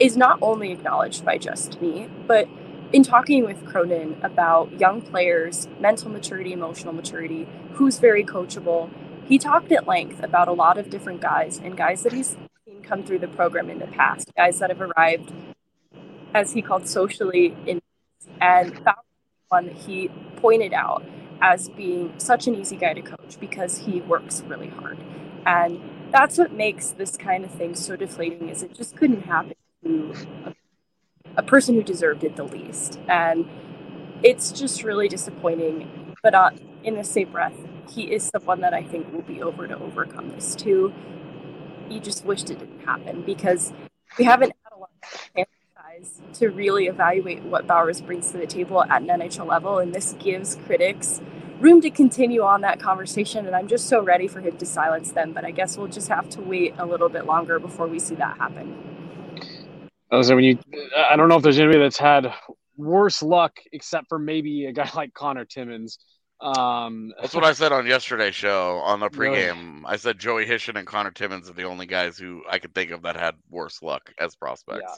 is 0.00 0.16
not 0.16 0.38
only 0.42 0.72
acknowledged 0.72 1.24
by 1.24 1.38
just 1.38 1.80
me, 1.80 2.08
but 2.26 2.48
in 2.92 3.02
talking 3.02 3.44
with 3.44 3.64
Cronin 3.66 4.16
about 4.22 4.78
young 4.78 5.02
players, 5.02 5.68
mental 5.80 6.10
maturity, 6.10 6.52
emotional 6.52 6.92
maturity, 6.92 7.46
who's 7.74 7.98
very 7.98 8.24
coachable, 8.24 8.90
he 9.26 9.38
talked 9.38 9.72
at 9.72 9.86
length 9.86 10.22
about 10.22 10.48
a 10.48 10.52
lot 10.52 10.78
of 10.78 10.90
different 10.90 11.20
guys 11.20 11.58
and 11.58 11.76
guys 11.76 12.02
that 12.02 12.12
he's 12.12 12.36
come 12.86 13.02
through 13.02 13.18
the 13.18 13.28
program 13.28 13.70
in 13.70 13.78
the 13.78 13.86
past, 13.86 14.30
guys 14.36 14.58
that 14.60 14.70
have 14.70 14.80
arrived, 14.80 15.32
as 16.34 16.52
he 16.52 16.62
called 16.62 16.88
socially 16.88 17.56
in, 17.66 17.80
and 18.40 18.74
found 18.74 18.96
one 19.48 19.66
that 19.66 19.76
he 19.76 20.08
pointed 20.36 20.72
out 20.72 21.04
as 21.40 21.68
being 21.70 22.12
such 22.18 22.46
an 22.46 22.54
easy 22.54 22.76
guy 22.76 22.94
to 22.94 23.02
coach 23.02 23.38
because 23.38 23.78
he 23.78 24.00
works 24.02 24.42
really 24.42 24.68
hard. 24.68 24.98
And 25.44 25.80
that's 26.10 26.38
what 26.38 26.52
makes 26.52 26.90
this 26.90 27.16
kind 27.16 27.44
of 27.44 27.50
thing 27.50 27.74
so 27.74 27.96
deflating 27.96 28.48
is 28.48 28.62
it 28.62 28.74
just 28.74 28.96
couldn't 28.96 29.22
happen 29.22 29.54
to 29.84 30.14
a, 30.46 30.54
a 31.36 31.42
person 31.42 31.74
who 31.74 31.82
deserved 31.82 32.24
it 32.24 32.36
the 32.36 32.44
least. 32.44 32.98
And 33.08 33.48
it's 34.22 34.50
just 34.50 34.82
really 34.82 35.08
disappointing. 35.08 36.14
But 36.22 36.34
uh, 36.34 36.50
in 36.82 36.96
the 36.96 37.04
same 37.04 37.30
breath, 37.30 37.54
he 37.90 38.12
is 38.12 38.24
someone 38.24 38.60
that 38.62 38.74
I 38.74 38.82
think 38.82 39.12
will 39.12 39.22
be 39.22 39.42
over 39.42 39.68
to 39.68 39.78
overcome 39.78 40.30
this 40.30 40.54
too. 40.54 40.92
You 41.88 42.00
just 42.00 42.24
wished 42.24 42.50
it 42.50 42.58
didn't 42.58 42.84
happen 42.84 43.22
because 43.22 43.72
we 44.18 44.24
haven't 44.24 44.52
had 44.64 44.76
a 44.76 44.78
lot 44.78 44.90
of 45.36 45.46
size 45.74 46.20
to 46.34 46.48
really 46.48 46.86
evaluate 46.86 47.42
what 47.42 47.66
Bowers 47.66 48.00
brings 48.00 48.30
to 48.32 48.38
the 48.38 48.46
table 48.46 48.82
at 48.82 49.02
an 49.02 49.08
NHL 49.08 49.46
level, 49.46 49.78
and 49.78 49.94
this 49.94 50.14
gives 50.18 50.56
critics 50.66 51.20
room 51.60 51.80
to 51.80 51.90
continue 51.90 52.42
on 52.42 52.60
that 52.60 52.80
conversation. 52.80 53.46
And 53.46 53.56
I'm 53.56 53.68
just 53.68 53.88
so 53.88 54.02
ready 54.02 54.28
for 54.28 54.40
him 54.40 54.56
to 54.58 54.66
silence 54.66 55.12
them. 55.12 55.32
But 55.32 55.44
I 55.44 55.50
guess 55.50 55.76
we'll 55.76 55.88
just 55.88 56.08
have 56.08 56.28
to 56.30 56.40
wait 56.40 56.74
a 56.78 56.86
little 56.86 57.08
bit 57.08 57.26
longer 57.26 57.58
before 57.58 57.86
we 57.86 57.98
see 57.98 58.14
that 58.16 58.36
happen. 58.36 58.76
I 60.10 60.16
was 60.16 60.30
when 60.30 60.44
you, 60.44 60.58
I 60.96 61.16
don't 61.16 61.28
know 61.28 61.36
if 61.36 61.42
there's 61.42 61.58
anybody 61.58 61.80
that's 61.80 61.98
had 61.98 62.32
worse 62.76 63.22
luck 63.22 63.58
except 63.72 64.08
for 64.08 64.18
maybe 64.18 64.66
a 64.66 64.72
guy 64.72 64.88
like 64.94 65.14
Connor 65.14 65.44
Timmins. 65.44 65.98
Um, 66.40 67.12
That's 67.20 67.34
what 67.34 67.44
I 67.44 67.52
said 67.52 67.72
on 67.72 67.86
yesterday's 67.86 68.34
show 68.34 68.76
on 68.78 69.00
the 69.00 69.08
pregame. 69.08 69.76
Really? 69.76 69.84
I 69.86 69.96
said 69.96 70.18
Joey 70.18 70.46
Hishon 70.46 70.78
and 70.78 70.86
Connor 70.86 71.10
Timmins 71.10 71.48
are 71.48 71.54
the 71.54 71.64
only 71.64 71.86
guys 71.86 72.18
who 72.18 72.42
I 72.50 72.58
could 72.58 72.74
think 72.74 72.90
of 72.90 73.02
that 73.02 73.16
had 73.16 73.34
worse 73.50 73.82
luck 73.82 74.12
as 74.18 74.34
prospects. 74.36 74.82
Yeah. 74.86 74.96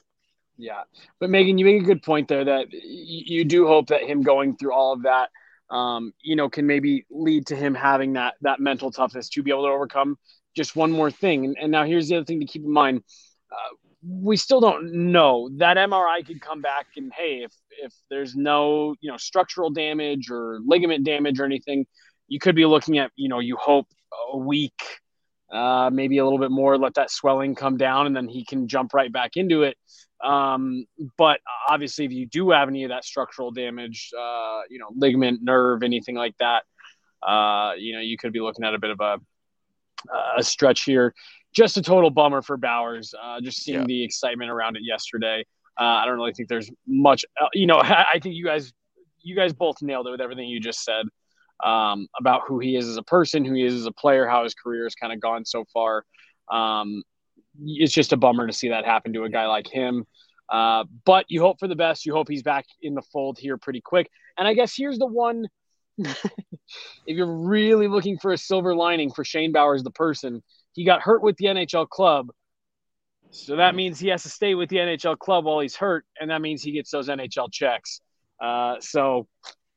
Yeah, 0.60 0.82
but 1.20 1.30
Meghan, 1.30 1.56
you 1.56 1.64
make 1.64 1.80
a 1.82 1.84
good 1.84 2.02
point 2.02 2.26
there 2.26 2.44
that 2.44 2.66
you 2.72 3.44
do 3.44 3.68
hope 3.68 3.86
that 3.90 4.02
him 4.02 4.22
going 4.22 4.56
through 4.56 4.72
all 4.72 4.92
of 4.92 5.04
that, 5.04 5.30
um, 5.70 6.12
you 6.20 6.34
know, 6.34 6.48
can 6.48 6.66
maybe 6.66 7.06
lead 7.10 7.46
to 7.46 7.54
him 7.54 7.76
having 7.76 8.14
that 8.14 8.34
that 8.40 8.58
mental 8.58 8.90
toughness 8.90 9.28
to 9.28 9.42
be 9.44 9.52
able 9.52 9.66
to 9.66 9.68
overcome 9.68 10.18
just 10.56 10.74
one 10.74 10.90
more 10.90 11.12
thing. 11.12 11.44
And, 11.44 11.56
and 11.60 11.70
now 11.70 11.84
here's 11.84 12.08
the 12.08 12.16
other 12.16 12.24
thing 12.24 12.40
to 12.40 12.46
keep 12.46 12.64
in 12.64 12.72
mind: 12.72 13.04
uh, 13.52 13.76
we 14.02 14.36
still 14.36 14.60
don't 14.60 14.92
know 14.92 15.50
that 15.56 15.76
MRI 15.76 16.24
could 16.24 16.40
come 16.40 16.60
back 16.60 16.86
and 16.96 17.12
hey, 17.12 17.42
if 17.42 17.52
if 17.82 17.92
there's 18.10 18.36
no 18.36 18.94
you 19.00 19.10
know 19.10 19.16
structural 19.16 19.70
damage 19.70 20.30
or 20.30 20.60
ligament 20.64 21.04
damage 21.04 21.40
or 21.40 21.44
anything, 21.44 21.86
you 22.28 22.38
could 22.38 22.54
be 22.54 22.64
looking 22.64 22.98
at 22.98 23.10
you 23.16 23.28
know 23.28 23.40
you 23.40 23.56
hope 23.56 23.86
a 24.32 24.38
week, 24.38 24.80
uh, 25.52 25.90
maybe 25.92 26.18
a 26.18 26.24
little 26.24 26.38
bit 26.38 26.50
more, 26.50 26.78
let 26.78 26.94
that 26.94 27.10
swelling 27.10 27.54
come 27.54 27.76
down, 27.76 28.06
and 28.06 28.14
then 28.14 28.28
he 28.28 28.44
can 28.44 28.68
jump 28.68 28.94
right 28.94 29.12
back 29.12 29.36
into 29.36 29.62
it. 29.62 29.76
Um, 30.22 30.84
but 31.16 31.40
obviously, 31.68 32.04
if 32.04 32.12
you 32.12 32.26
do 32.26 32.50
have 32.50 32.68
any 32.68 32.84
of 32.84 32.90
that 32.90 33.04
structural 33.04 33.50
damage, 33.50 34.10
uh, 34.18 34.60
you 34.70 34.78
know 34.78 34.88
ligament, 34.96 35.42
nerve, 35.42 35.82
anything 35.82 36.14
like 36.14 36.36
that, 36.38 36.62
uh, 37.26 37.72
you 37.76 37.94
know 37.94 38.00
you 38.00 38.16
could 38.16 38.32
be 38.32 38.40
looking 38.40 38.64
at 38.64 38.74
a 38.74 38.78
bit 38.78 38.90
of 38.90 39.00
a 39.00 39.18
a 40.36 40.44
stretch 40.44 40.84
here 40.84 41.12
just 41.58 41.76
a 41.76 41.82
total 41.82 42.08
bummer 42.08 42.40
for 42.40 42.56
Bowers. 42.56 43.12
Uh, 43.20 43.40
just 43.40 43.64
seeing 43.64 43.80
yeah. 43.80 43.86
the 43.86 44.04
excitement 44.04 44.48
around 44.48 44.76
it 44.76 44.82
yesterday. 44.84 45.44
Uh, 45.78 45.82
I 45.82 46.06
don't 46.06 46.14
really 46.14 46.32
think 46.32 46.48
there's 46.48 46.70
much. 46.86 47.24
Uh, 47.40 47.48
you 47.52 47.66
know, 47.66 47.78
I, 47.82 48.04
I, 48.14 48.18
think 48.20 48.36
you 48.36 48.44
guys, 48.44 48.72
you 49.20 49.34
guys 49.34 49.52
both 49.52 49.82
nailed 49.82 50.06
it 50.06 50.12
with 50.12 50.20
everything 50.20 50.48
you 50.48 50.60
just 50.60 50.84
said 50.84 51.06
um, 51.64 52.06
about 52.16 52.42
who 52.46 52.60
he 52.60 52.76
is 52.76 52.86
as 52.86 52.96
a 52.96 53.02
person, 53.02 53.44
who 53.44 53.54
he 53.54 53.64
is 53.64 53.74
as 53.74 53.86
a 53.86 53.92
player, 53.92 54.28
how 54.28 54.44
his 54.44 54.54
career 54.54 54.84
has 54.84 54.94
kind 54.94 55.12
of 55.12 55.20
gone 55.20 55.44
so 55.44 55.64
far. 55.72 56.04
Um, 56.48 57.02
it's 57.60 57.92
just 57.92 58.12
a 58.12 58.16
bummer 58.16 58.46
to 58.46 58.52
see 58.52 58.68
that 58.68 58.84
happen 58.84 59.12
to 59.14 59.24
a 59.24 59.28
guy 59.28 59.48
like 59.48 59.66
him. 59.66 60.04
Uh, 60.48 60.84
but 61.04 61.26
you 61.28 61.40
hope 61.40 61.58
for 61.58 61.66
the 61.66 61.74
best. 61.74 62.06
You 62.06 62.12
hope 62.12 62.28
he's 62.28 62.44
back 62.44 62.66
in 62.80 62.94
the 62.94 63.02
fold 63.12 63.36
here 63.36 63.58
pretty 63.58 63.80
quick. 63.80 64.08
And 64.38 64.46
I 64.46 64.54
guess 64.54 64.74
here's 64.76 64.98
the 64.98 65.06
one. 65.06 65.48
if 65.98 66.14
you're 67.06 67.26
really 67.26 67.88
looking 67.88 68.16
for 68.16 68.32
a 68.32 68.38
silver 68.38 68.76
lining 68.76 69.10
for 69.10 69.24
Shane 69.24 69.50
Bowers, 69.50 69.82
the 69.82 69.90
person, 69.90 70.44
he 70.78 70.84
got 70.84 71.02
hurt 71.02 71.24
with 71.24 71.36
the 71.38 71.46
NHL 71.46 71.88
club. 71.88 72.30
So 73.30 73.56
that 73.56 73.74
means 73.74 73.98
he 73.98 74.10
has 74.10 74.22
to 74.22 74.28
stay 74.28 74.54
with 74.54 74.68
the 74.68 74.76
NHL 74.76 75.18
club 75.18 75.44
while 75.44 75.58
he's 75.58 75.74
hurt, 75.74 76.06
and 76.20 76.30
that 76.30 76.40
means 76.40 76.62
he 76.62 76.70
gets 76.70 76.92
those 76.92 77.08
NHL 77.08 77.50
checks. 77.50 78.00
Uh, 78.40 78.76
so, 78.78 79.26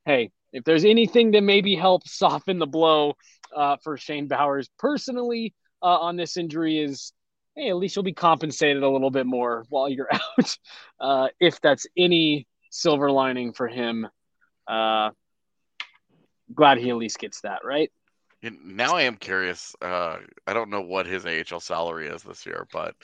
hey, 0.06 0.30
if 0.54 0.64
there's 0.64 0.86
anything 0.86 1.32
that 1.32 1.42
maybe 1.42 1.76
helps 1.76 2.16
soften 2.16 2.60
the 2.60 2.68
blow 2.68 3.16
uh, 3.56 3.78
for 3.84 3.98
Shane 3.98 4.28
Bowers 4.28 4.70
personally 4.78 5.56
uh, 5.82 5.98
on 5.98 6.18
this 6.18 6.38
injury 6.38 6.78
is, 6.78 7.14
hey, 7.56 7.70
at 7.70 7.78
least 7.78 7.96
you'll 7.96 8.04
be 8.04 8.14
compensated 8.14 8.84
a 8.84 8.90
little 8.90 9.10
bit 9.10 9.26
more 9.26 9.66
while 9.70 9.90
you're 9.90 10.10
out, 10.14 10.58
uh, 11.00 11.30
if 11.40 11.60
that's 11.62 11.88
any 11.98 12.46
silver 12.70 13.10
lining 13.10 13.54
for 13.54 13.68
him. 13.68 14.08
Uh, 14.68 15.10
glad 16.54 16.78
he 16.78 16.92
at 16.92 16.98
least 16.98 17.18
gets 17.18 17.42
that 17.42 17.62
right. 17.66 17.92
And 18.44 18.76
now 18.76 18.96
I 18.96 19.04
am 19.04 19.16
curious. 19.16 19.76
Uh, 19.82 20.18
I 20.48 20.54
don't 20.54 20.70
know 20.70 20.82
what 20.82 21.06
his 21.06 21.26
AHL 21.26 21.60
salary 21.60 22.08
is 22.08 22.24
this 22.24 22.46
year, 22.46 22.68
but 22.74 22.96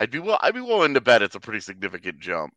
I'd 0.00 0.10
be 0.10 0.18
will 0.18 0.38
I'd 0.40 0.54
be 0.54 0.60
willing 0.60 0.94
to 0.94 1.00
bet 1.00 1.22
it's 1.22 1.36
a 1.36 1.40
pretty 1.40 1.60
significant 1.60 2.18
jump. 2.18 2.54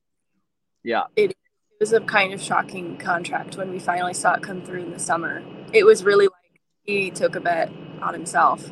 Yeah, 0.83 1.03
It 1.15 1.35
was 1.79 1.93
a 1.93 2.01
kind 2.01 2.33
of 2.33 2.41
shocking 2.41 2.97
contract 2.97 3.57
when 3.57 3.71
we 3.71 3.79
finally 3.79 4.13
saw 4.13 4.33
it 4.33 4.43
come 4.43 4.61
through 4.61 4.83
in 4.83 4.91
the 4.91 4.99
summer. 4.99 5.43
It 5.73 5.83
was 5.83 6.03
really 6.03 6.25
like 6.25 6.61
he 6.83 7.11
took 7.11 7.35
a 7.35 7.39
bet 7.39 7.71
on 8.01 8.13
himself. 8.13 8.71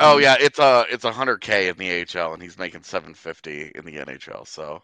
Oh 0.00 0.18
yeah, 0.18 0.36
it's 0.40 0.58
a 0.58 0.86
it's 0.90 1.04
a 1.04 1.12
hundred 1.12 1.40
K 1.40 1.68
in 1.68 1.76
the 1.76 2.06
AHL 2.16 2.32
and 2.32 2.42
he's 2.42 2.58
making 2.58 2.82
seven 2.82 3.14
fifty 3.14 3.70
in 3.74 3.84
the 3.84 3.96
NHL. 3.96 4.46
So 4.46 4.82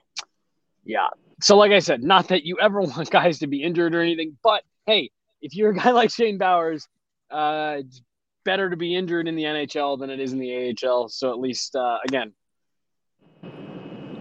Yeah. 0.84 1.08
So, 1.42 1.56
like 1.56 1.72
I 1.72 1.78
said, 1.78 2.02
not 2.02 2.28
that 2.28 2.44
you 2.44 2.58
ever 2.60 2.80
want 2.80 3.10
guys 3.10 3.38
to 3.40 3.46
be 3.46 3.62
injured 3.62 3.94
or 3.94 4.00
anything, 4.00 4.36
but 4.42 4.62
hey, 4.86 5.10
if 5.42 5.54
you're 5.54 5.70
a 5.70 5.74
guy 5.74 5.90
like 5.90 6.10
Shane 6.10 6.38
Bowers, 6.38 6.86
uh, 7.30 7.76
it's 7.78 8.02
better 8.44 8.70
to 8.70 8.76
be 8.76 8.94
injured 8.94 9.28
in 9.28 9.36
the 9.36 9.44
NHL 9.44 9.98
than 9.98 10.10
it 10.10 10.20
is 10.20 10.32
in 10.32 10.38
the 10.38 10.76
AHL. 10.84 11.08
So, 11.08 11.30
at 11.30 11.38
least, 11.38 11.76
uh, 11.76 11.98
again, 12.04 12.32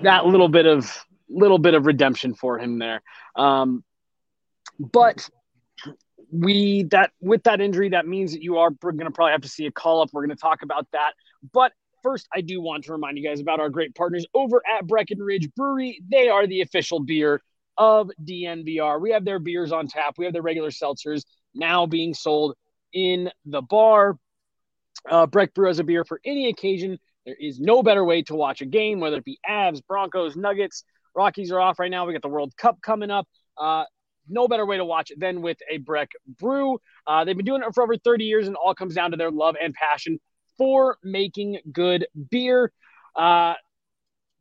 that 0.04 0.26
little 0.26 0.50
bit 0.50 0.66
of 0.66 1.06
little 1.30 1.60
bit 1.60 1.74
of 1.74 1.86
redemption 1.86 2.34
for 2.34 2.58
him 2.58 2.80
there. 2.80 3.02
Um, 3.36 3.84
but 4.80 5.30
we 6.32 6.84
that 6.92 7.12
with 7.22 7.44
that 7.44 7.62
injury, 7.62 7.90
that 7.90 8.08
means 8.08 8.34
that 8.34 8.44
you 8.44 8.58
are 8.58 8.72
going 8.72 9.00
to 9.00 9.12
probably 9.12 9.32
have 9.32 9.42
to 9.42 9.50
see 9.50 9.66
a 9.66 9.72
call 9.72 10.02
up. 10.02 10.10
We're 10.14 10.26
going 10.26 10.36
to 10.36 10.42
talk 10.42 10.62
about 10.62 10.88
that, 10.92 11.14
but 11.54 11.72
First, 12.02 12.28
I 12.34 12.42
do 12.42 12.62
want 12.62 12.86
to 12.86 12.94
remind 12.94 13.18
you 13.18 13.28
guys 13.28 13.42
about 13.42 13.60
our 13.60 13.70
great 13.70 13.94
partners 13.94 14.26
over 14.34 14.62
at 14.66 14.88
Breckenridge 14.88 15.50
Brewery. 15.56 16.02
They 16.10 16.30
are 16.30 16.48
the 16.48 16.62
official 16.62 17.00
beer 17.00 17.42
of 17.78 18.10
DNVR. 18.24 19.02
We 19.02 19.12
have 19.12 19.26
their 19.26 19.40
beers 19.40 19.72
on 19.72 19.88
tap. 19.88 20.16
We 20.18 20.26
have 20.26 20.34
their 20.34 20.42
regular 20.42 20.70
seltzers 20.70 21.24
now 21.54 21.86
being 21.86 22.14
sold 22.14 22.56
in 22.94 23.30
the 23.46 23.62
bar. 23.62 24.18
Uh, 25.10 25.28
Breck 25.28 25.54
Brew 25.54 25.70
a 25.70 25.84
beer 25.84 26.04
for 26.04 26.20
any 26.26 26.50
occasion. 26.50 27.00
There 27.26 27.36
is 27.40 27.60
no 27.60 27.84
better 27.84 28.04
way 28.04 28.24
to 28.24 28.36
watch 28.36 28.62
a 28.62 28.66
game, 28.66 29.00
whether 29.00 29.18
it 29.18 29.26
be 29.26 29.40
Avs, 29.50 29.82
Broncos, 29.86 30.36
Nuggets. 30.36 30.84
Rockies 31.16 31.52
are 31.52 31.60
off 31.60 31.80
right 31.80 31.92
now. 31.92 32.06
We 32.06 32.14
got 32.14 32.22
the 32.22 32.30
World 32.30 32.56
Cup 32.58 32.82
coming 32.82 33.12
up. 33.12 33.28
Uh, 33.58 33.84
no 34.28 34.48
better 34.48 34.66
way 34.66 34.78
to 34.78 34.86
watch 34.86 35.12
it 35.12 35.20
than 35.20 35.42
with 35.42 35.58
a 35.70 35.78
Breck 35.78 36.12
Brew. 36.28 36.80
Uh, 37.08 37.26
they've 37.26 37.36
been 37.36 37.46
doing 37.46 37.62
it 37.62 37.74
for 37.74 37.84
over 37.84 37.98
30 37.98 38.26
years, 38.26 38.48
and 38.48 38.56
all 38.56 38.76
comes 38.76 38.94
down 38.94 39.12
to 39.12 39.18
their 39.18 39.32
love 39.32 39.56
and 39.62 39.74
passion 39.74 40.20
for 40.58 40.98
making 41.04 41.60
good 41.72 42.08
beer. 42.30 42.72
Uh, 43.16 43.54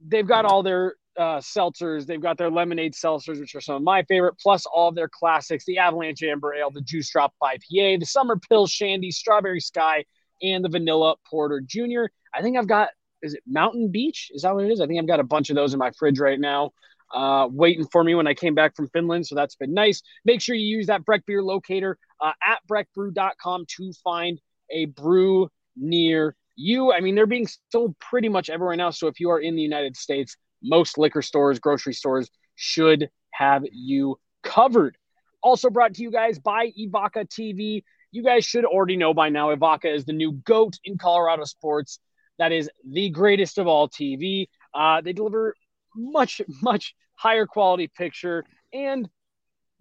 they've 0.06 0.26
got 0.26 0.44
all 0.44 0.62
their 0.62 0.94
uh, 1.18 1.38
seltzers. 1.38 2.06
They've 2.06 2.20
got 2.20 2.38
their 2.38 2.50
lemonade 2.50 2.94
seltzers, 2.94 3.40
which 3.40 3.54
are 3.54 3.60
some 3.60 3.76
of 3.76 3.82
my 3.82 4.04
favorite, 4.04 4.34
plus 4.40 4.64
all 4.66 4.88
of 4.88 4.94
their 4.94 5.08
classics 5.08 5.64
the 5.64 5.78
Avalanche 5.78 6.22
Amber 6.22 6.54
Ale, 6.54 6.70
the 6.70 6.80
Juice 6.80 7.10
Drop 7.10 7.34
IPA, 7.42 8.00
the 8.00 8.06
Summer 8.06 8.38
Pill 8.48 8.66
Shandy, 8.66 9.10
Strawberry 9.10 9.60
Sky, 9.60 10.04
and 10.42 10.64
the 10.64 10.68
Vanilla 10.68 11.16
Porter 11.28 11.60
Jr. 11.64 12.04
I 12.32 12.42
think 12.42 12.56
I've 12.56 12.68
got, 12.68 12.90
is 13.22 13.34
it 13.34 13.42
Mountain 13.46 13.90
Beach? 13.90 14.30
Is 14.32 14.42
that 14.42 14.54
what 14.54 14.64
it 14.64 14.70
is? 14.70 14.80
I 14.80 14.86
think 14.86 15.00
I've 15.00 15.08
got 15.08 15.20
a 15.20 15.24
bunch 15.24 15.50
of 15.50 15.56
those 15.56 15.72
in 15.72 15.78
my 15.78 15.90
fridge 15.98 16.20
right 16.20 16.38
now. 16.38 16.70
Uh, 17.12 17.48
waiting 17.50 17.86
for 17.90 18.04
me 18.04 18.14
when 18.14 18.26
I 18.26 18.34
came 18.34 18.54
back 18.54 18.76
from 18.76 18.88
Finland. 18.90 19.26
So 19.26 19.34
that's 19.34 19.56
been 19.56 19.72
nice. 19.72 20.02
Make 20.26 20.42
sure 20.42 20.54
you 20.54 20.76
use 20.76 20.86
that 20.88 21.04
Breck 21.06 21.24
Beer 21.26 21.42
locator 21.42 21.98
uh, 22.20 22.32
at 22.46 22.58
breckbrew.com 22.70 23.64
to 23.76 23.92
find 24.04 24.38
a 24.70 24.86
brew 24.86 25.48
near 25.74 26.36
you. 26.54 26.92
I 26.92 27.00
mean, 27.00 27.14
they're 27.14 27.26
being 27.26 27.48
sold 27.72 27.98
pretty 27.98 28.28
much 28.28 28.50
everywhere 28.50 28.76
now. 28.76 28.90
So 28.90 29.06
if 29.06 29.20
you 29.20 29.30
are 29.30 29.40
in 29.40 29.56
the 29.56 29.62
United 29.62 29.96
States, 29.96 30.36
most 30.62 30.98
liquor 30.98 31.22
stores, 31.22 31.58
grocery 31.58 31.94
stores 31.94 32.30
should 32.54 33.10
have 33.30 33.64
you 33.72 34.18
covered. 34.42 34.96
Also 35.42 35.70
brought 35.70 35.94
to 35.94 36.02
you 36.02 36.10
guys 36.10 36.38
by 36.38 36.72
Evoca 36.78 37.26
TV. 37.28 37.82
You 38.10 38.24
guys 38.24 38.44
should 38.44 38.64
already 38.64 38.96
know 38.96 39.14
by 39.14 39.28
now 39.28 39.54
Evoca 39.54 39.94
is 39.94 40.04
the 40.04 40.12
new 40.12 40.32
GOAT 40.32 40.78
in 40.84 40.98
Colorado 40.98 41.44
sports. 41.44 42.00
That 42.38 42.52
is 42.52 42.70
the 42.88 43.10
greatest 43.10 43.58
of 43.58 43.66
all 43.66 43.88
TV. 43.88 44.46
Uh, 44.74 45.00
they 45.00 45.12
deliver 45.12 45.54
much, 45.94 46.40
much 46.62 46.94
higher 47.14 47.46
quality 47.46 47.88
picture. 47.88 48.44
And 48.72 49.08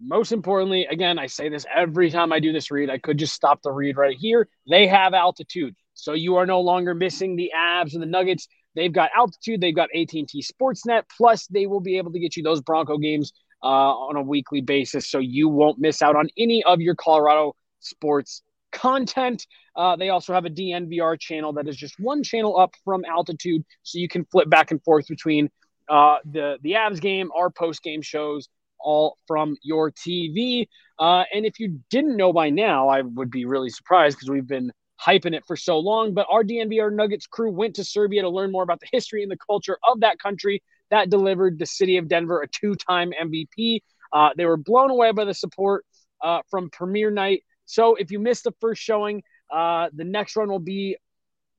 most 0.00 0.32
importantly, 0.32 0.86
again, 0.86 1.18
I 1.18 1.26
say 1.26 1.48
this 1.48 1.66
every 1.74 2.10
time 2.10 2.32
I 2.32 2.40
do 2.40 2.52
this 2.52 2.70
read. 2.70 2.90
I 2.90 2.98
could 2.98 3.18
just 3.18 3.34
stop 3.34 3.62
the 3.62 3.72
read 3.72 3.96
right 3.96 4.16
here. 4.16 4.48
They 4.68 4.86
have 4.86 5.14
altitude. 5.14 5.74
So 5.94 6.12
you 6.12 6.36
are 6.36 6.46
no 6.46 6.60
longer 6.60 6.94
missing 6.94 7.34
the 7.34 7.52
Avs 7.56 7.94
and 7.94 8.02
the 8.02 8.06
Nuggets. 8.06 8.46
They've 8.78 8.92
got 8.92 9.10
altitude. 9.16 9.60
They've 9.60 9.74
got 9.74 9.88
AT&T 9.92 10.40
Sportsnet. 10.40 11.02
Plus, 11.16 11.48
they 11.48 11.66
will 11.66 11.80
be 11.80 11.98
able 11.98 12.12
to 12.12 12.20
get 12.20 12.36
you 12.36 12.44
those 12.44 12.60
Bronco 12.60 12.96
games 12.96 13.32
uh, 13.60 13.66
on 13.66 14.14
a 14.14 14.22
weekly 14.22 14.60
basis, 14.60 15.10
so 15.10 15.18
you 15.18 15.48
won't 15.48 15.80
miss 15.80 16.00
out 16.00 16.14
on 16.14 16.28
any 16.38 16.62
of 16.62 16.80
your 16.80 16.94
Colorado 16.94 17.56
sports 17.80 18.42
content. 18.70 19.44
Uh, 19.74 19.96
they 19.96 20.10
also 20.10 20.32
have 20.32 20.44
a 20.44 20.50
DNVR 20.50 21.18
channel 21.18 21.52
that 21.54 21.66
is 21.66 21.76
just 21.76 21.96
one 21.98 22.22
channel 22.22 22.56
up 22.56 22.72
from 22.84 23.04
altitude, 23.04 23.64
so 23.82 23.98
you 23.98 24.06
can 24.08 24.24
flip 24.26 24.48
back 24.48 24.70
and 24.70 24.80
forth 24.84 25.08
between 25.08 25.50
uh, 25.88 26.18
the 26.24 26.58
the 26.62 26.72
Avs 26.74 27.00
game, 27.00 27.30
our 27.36 27.50
post 27.50 27.82
game 27.82 28.00
shows, 28.00 28.48
all 28.78 29.18
from 29.26 29.56
your 29.62 29.90
TV. 29.90 30.68
Uh, 31.00 31.24
and 31.34 31.44
if 31.44 31.58
you 31.58 31.80
didn't 31.90 32.16
know 32.16 32.32
by 32.32 32.48
now, 32.48 32.88
I 32.88 33.00
would 33.00 33.30
be 33.30 33.44
really 33.44 33.70
surprised 33.70 34.18
because 34.18 34.30
we've 34.30 34.46
been 34.46 34.70
hyping 35.00 35.34
it 35.34 35.44
for 35.46 35.56
so 35.56 35.78
long. 35.78 36.14
But 36.14 36.26
our 36.30 36.42
DNVR 36.42 36.92
Nuggets 36.92 37.26
crew 37.26 37.50
went 37.50 37.76
to 37.76 37.84
Serbia 37.84 38.22
to 38.22 38.28
learn 38.28 38.52
more 38.52 38.62
about 38.62 38.80
the 38.80 38.88
history 38.90 39.22
and 39.22 39.30
the 39.30 39.38
culture 39.38 39.78
of 39.88 40.00
that 40.00 40.18
country 40.18 40.62
that 40.90 41.10
delivered 41.10 41.58
the 41.58 41.66
city 41.66 41.96
of 41.98 42.08
Denver 42.08 42.42
a 42.42 42.48
two 42.48 42.74
time 42.74 43.12
MVP. 43.20 43.80
Uh, 44.12 44.30
they 44.36 44.46
were 44.46 44.56
blown 44.56 44.90
away 44.90 45.12
by 45.12 45.24
the 45.24 45.34
support 45.34 45.84
uh, 46.22 46.40
from 46.50 46.70
premiere 46.70 47.10
night. 47.10 47.42
So 47.66 47.94
if 47.96 48.10
you 48.10 48.18
missed 48.18 48.44
the 48.44 48.54
first 48.60 48.82
showing, 48.82 49.22
uh, 49.52 49.88
the 49.92 50.04
next 50.04 50.36
run 50.36 50.48
will 50.48 50.58
be. 50.58 50.96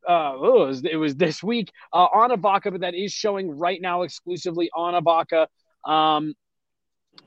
Uh, 0.07 0.33
oh, 0.33 0.63
it, 0.63 0.67
was, 0.67 0.85
it 0.85 0.95
was 0.95 1.15
this 1.17 1.43
week 1.43 1.71
uh, 1.91 2.07
on 2.13 2.31
Evoca, 2.31 2.71
but 2.71 2.81
that 2.81 2.95
is 2.95 3.11
showing 3.11 3.51
right 3.51 3.81
now 3.81 4.03
exclusively 4.03 4.69
on 4.73 4.93
Evoca. 4.93 5.47
Um, 5.85 6.33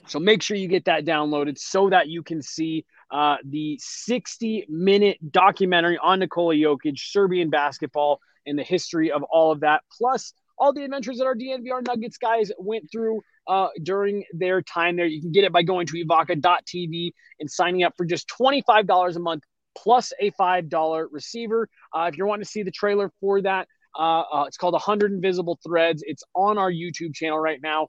so 0.06 0.18
make 0.18 0.42
sure 0.42 0.56
you 0.56 0.68
get 0.68 0.86
that 0.86 1.04
downloaded 1.04 1.58
so 1.58 1.90
that 1.90 2.08
you 2.08 2.22
can 2.22 2.42
see 2.42 2.84
uh, 3.12 3.36
the 3.44 3.78
60 3.80 4.66
minute 4.70 5.18
documentary 5.30 5.98
on 5.98 6.20
Nikola 6.20 6.54
Jokic, 6.54 6.98
Serbian 6.98 7.50
basketball, 7.50 8.20
and 8.46 8.58
the 8.58 8.62
history 8.64 9.12
of 9.12 9.22
all 9.24 9.52
of 9.52 9.60
that, 9.60 9.82
plus 9.96 10.32
all 10.58 10.72
the 10.72 10.82
adventures 10.82 11.18
that 11.18 11.26
our 11.26 11.34
DNVR 11.34 11.86
Nuggets 11.86 12.16
guys 12.16 12.50
went 12.58 12.90
through 12.90 13.20
uh, 13.46 13.68
during 13.82 14.24
their 14.32 14.62
time 14.62 14.96
there. 14.96 15.06
You 15.06 15.20
can 15.20 15.30
get 15.30 15.44
it 15.44 15.52
by 15.52 15.62
going 15.62 15.86
to 15.88 16.04
evoca.tv 16.04 17.12
and 17.38 17.50
signing 17.50 17.82
up 17.82 17.92
for 17.96 18.06
just 18.06 18.28
$25 18.28 19.16
a 19.16 19.18
month 19.18 19.42
plus 19.76 20.12
a 20.18 20.30
$5 20.32 21.06
receiver. 21.10 21.68
Uh, 21.94 22.08
if 22.10 22.16
you're 22.16 22.26
wanting 22.26 22.44
to 22.44 22.50
see 22.50 22.62
the 22.62 22.70
trailer 22.70 23.12
for 23.20 23.42
that, 23.42 23.68
uh, 23.98 24.22
uh 24.32 24.44
it's 24.46 24.56
called 24.56 24.72
100 24.72 25.12
Invisible 25.12 25.58
Threads. 25.62 26.02
It's 26.06 26.24
on 26.34 26.56
our 26.56 26.72
YouTube 26.72 27.14
channel 27.14 27.38
right 27.38 27.60
now. 27.62 27.88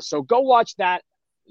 So 0.00 0.22
go 0.22 0.40
watch 0.40 0.74
that. 0.76 1.02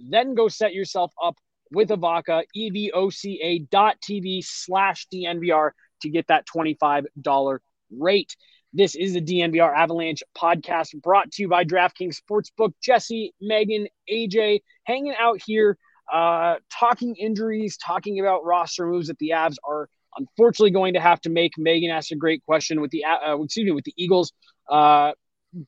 Then 0.09 0.35
go 0.35 0.49
set 0.49 0.73
yourself 0.73 1.13
up 1.23 1.37
with 1.75 1.89
Evoca, 1.89 2.43
E-V-O-C-A 2.55 3.59
dot 3.59 3.97
TV 4.01 4.43
slash 4.43 5.07
DNVR 5.13 5.71
to 6.01 6.09
get 6.09 6.27
that 6.27 6.45
$25 6.47 7.59
rate. 7.91 8.35
This 8.73 8.95
is 8.95 9.13
the 9.13 9.21
DNVR 9.21 9.75
Avalanche 9.75 10.23
podcast 10.37 10.99
brought 11.01 11.31
to 11.33 11.43
you 11.43 11.49
by 11.49 11.63
DraftKings 11.63 12.17
Sportsbook. 12.19 12.73
Jesse, 12.81 13.33
Meghan, 13.43 13.87
AJ 14.11 14.61
hanging 14.85 15.15
out 15.19 15.41
here, 15.45 15.77
uh, 16.11 16.55
talking 16.71 17.15
injuries, 17.15 17.77
talking 17.77 18.19
about 18.19 18.45
roster 18.45 18.87
moves 18.87 19.07
that 19.07 19.17
the 19.19 19.31
Avs 19.31 19.55
are 19.67 19.89
unfortunately 20.17 20.71
going 20.71 20.93
to 20.93 21.01
have 21.01 21.19
to 21.21 21.29
make. 21.29 21.53
Meghan 21.59 21.91
asked 21.91 22.11
a 22.11 22.15
great 22.15 22.43
question 22.45 22.81
with 22.81 22.91
the, 22.91 23.03
uh, 23.05 23.37
excuse 23.41 23.65
me, 23.65 23.71
with 23.71 23.85
the 23.85 23.93
Eagles. 23.97 24.31
Uh, 24.69 25.11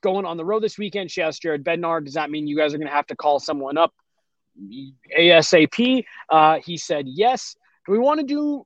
going 0.01 0.25
on 0.25 0.35
the 0.37 0.43
road 0.43 0.61
this 0.61 0.77
weekend. 0.77 1.09
She 1.09 1.21
asked 1.21 1.41
Jared 1.41 1.63
Bednar, 1.63 2.03
does 2.03 2.15
that 2.15 2.29
mean 2.29 2.45
you 2.45 2.57
guys 2.57 2.73
are 2.73 2.77
going 2.77 2.89
to 2.89 2.93
have 2.93 3.07
to 3.07 3.15
call 3.15 3.39
someone 3.39 3.77
up 3.77 3.93
ASAP? 5.17 6.05
Uh, 6.29 6.59
he 6.63 6.77
said 6.77 7.05
yes. 7.07 7.55
Do 7.85 7.91
we 7.91 7.99
want 7.99 8.19
to 8.19 8.25
do 8.25 8.65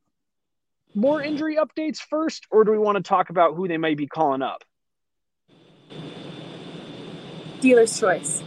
more 0.95 1.21
injury 1.21 1.57
updates 1.57 1.99
first, 1.99 2.47
or 2.51 2.63
do 2.63 2.71
we 2.71 2.77
want 2.77 2.97
to 2.97 3.03
talk 3.03 3.29
about 3.29 3.55
who 3.55 3.67
they 3.67 3.77
might 3.77 3.97
be 3.97 4.07
calling 4.07 4.41
up? 4.41 4.63
Dealer's 7.59 7.97
choice. 7.99 8.41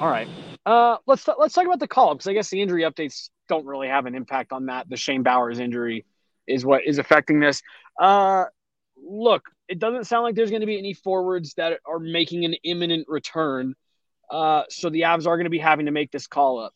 All 0.00 0.08
right. 0.08 0.28
Uh, 0.66 0.98
let's 1.06 1.26
let's 1.38 1.54
talk 1.54 1.64
about 1.64 1.80
the 1.80 1.88
call 1.88 2.14
because 2.14 2.26
I 2.26 2.34
guess 2.34 2.50
the 2.50 2.60
injury 2.60 2.82
updates 2.82 3.30
don't 3.48 3.64
really 3.64 3.88
have 3.88 4.06
an 4.06 4.14
impact 4.14 4.52
on 4.52 4.66
that. 4.66 4.88
The 4.88 4.96
Shane 4.96 5.22
Bowers 5.22 5.58
injury 5.58 6.04
is 6.46 6.64
what 6.64 6.82
is 6.86 6.98
affecting 6.98 7.40
this. 7.40 7.62
Uh, 7.98 8.44
look, 9.02 9.44
it 9.68 9.78
doesn't 9.78 10.04
sound 10.04 10.24
like 10.24 10.34
there's 10.34 10.50
going 10.50 10.60
to 10.60 10.66
be 10.66 10.78
any 10.78 10.92
forwards 10.92 11.54
that 11.54 11.80
are 11.86 11.98
making 11.98 12.44
an 12.44 12.54
imminent 12.64 13.06
return. 13.08 13.74
Uh, 14.30 14.64
so 14.68 14.90
the 14.90 15.02
Avs 15.02 15.26
are 15.26 15.36
going 15.36 15.44
to 15.44 15.50
be 15.50 15.58
having 15.58 15.86
to 15.86 15.92
make 15.92 16.10
this 16.10 16.26
call 16.26 16.58
up. 16.58 16.74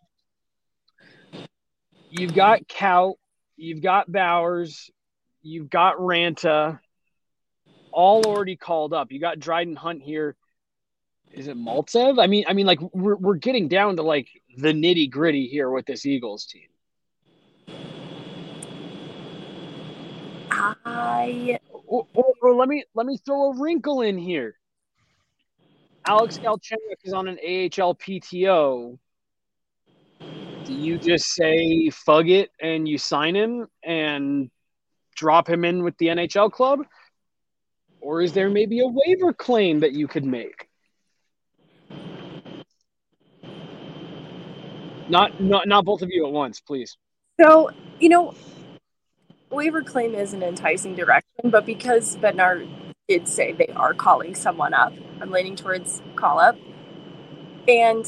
You've 2.11 2.35
got 2.35 2.69
Cal, 2.69 3.19
you've 3.57 3.83
got 3.83 4.11
Bowers, 4.11 4.91
you've 5.43 5.71
got 5.71 5.97
Ranta, 5.97 6.79
all 7.91 8.25
already 8.25 8.57
called 8.57 8.93
up. 8.93 9.13
You 9.13 9.21
got 9.21 9.39
Dryden 9.39 9.77
Hunt 9.77 10.03
here. 10.03 10.37
Is 11.31 11.49
it 11.49 11.57
Maltsev? 11.57 12.23
I 12.23 12.27
mean, 12.27 12.45
I 12.47 12.53
mean, 12.53 12.67
like 12.67 12.81
we're 12.93 13.17
we're 13.17 13.37
getting 13.37 13.69
down 13.69 13.97
to 13.97 14.03
like 14.03 14.29
the 14.57 14.73
nitty 14.73 15.11
gritty 15.11 15.47
here 15.47 15.71
with 15.71 15.87
this 15.87 16.05
Eagles 16.05 16.45
team. 16.45 16.69
I 20.85 21.59
or, 21.87 22.07
or, 22.13 22.35
or 22.43 22.55
let 22.55 22.69
me 22.69 22.85
let 22.95 23.07
me 23.07 23.17
throw 23.25 23.53
a 23.53 23.59
wrinkle 23.59 24.03
in 24.03 24.19
here. 24.19 24.57
Alex 26.05 26.39
Galchenyuk 26.39 26.99
is 27.05 27.13
on 27.13 27.29
an 27.29 27.39
AHL 27.39 27.95
PTO. 27.95 28.99
Do 30.65 30.73
you 30.73 30.99
just 30.99 31.27
say 31.27 31.91
"fug 31.91 32.29
it" 32.29 32.51
and 32.61 32.89
you 32.89 32.99
sign 32.99 33.37
him 33.37 33.69
and 33.83 34.51
drop 35.15 35.49
him 35.49 35.65
in 35.65 35.85
with 35.85 35.97
the 35.99 36.07
NHL 36.07 36.51
club, 36.51 36.81
or 38.01 38.21
is 38.21 38.33
there 38.33 38.51
maybe 38.51 38.81
a 38.81 38.87
waiver 38.87 39.33
claim 39.33 39.81
that 39.81 39.93
you 39.93 40.09
could 40.09 40.25
make? 40.25 40.69
Not 45.09 45.41
not 45.41 45.69
not 45.69 45.85
both 45.85 46.03
of 46.03 46.11
you 46.11 46.27
at 46.27 46.33
once, 46.33 46.61
please. 46.61 46.97
So, 47.41 47.71
you 48.01 48.09
know, 48.09 48.35
waiver 49.51 49.83
claim 49.83 50.15
is 50.15 50.33
an 50.33 50.43
enticing 50.43 50.95
direction, 50.95 51.51
but 51.51 51.67
because 51.67 52.17
Bednar 52.17 52.67
did 53.13 53.29
say 53.29 53.53
they 53.53 53.71
are 53.77 53.93
calling 53.93 54.35
someone 54.35 54.73
up, 54.73 54.95
I'm 55.21 55.31
leaning 55.31 55.55
towards 55.55 56.01
call 56.17 56.39
up. 56.39 56.57
And 57.69 58.07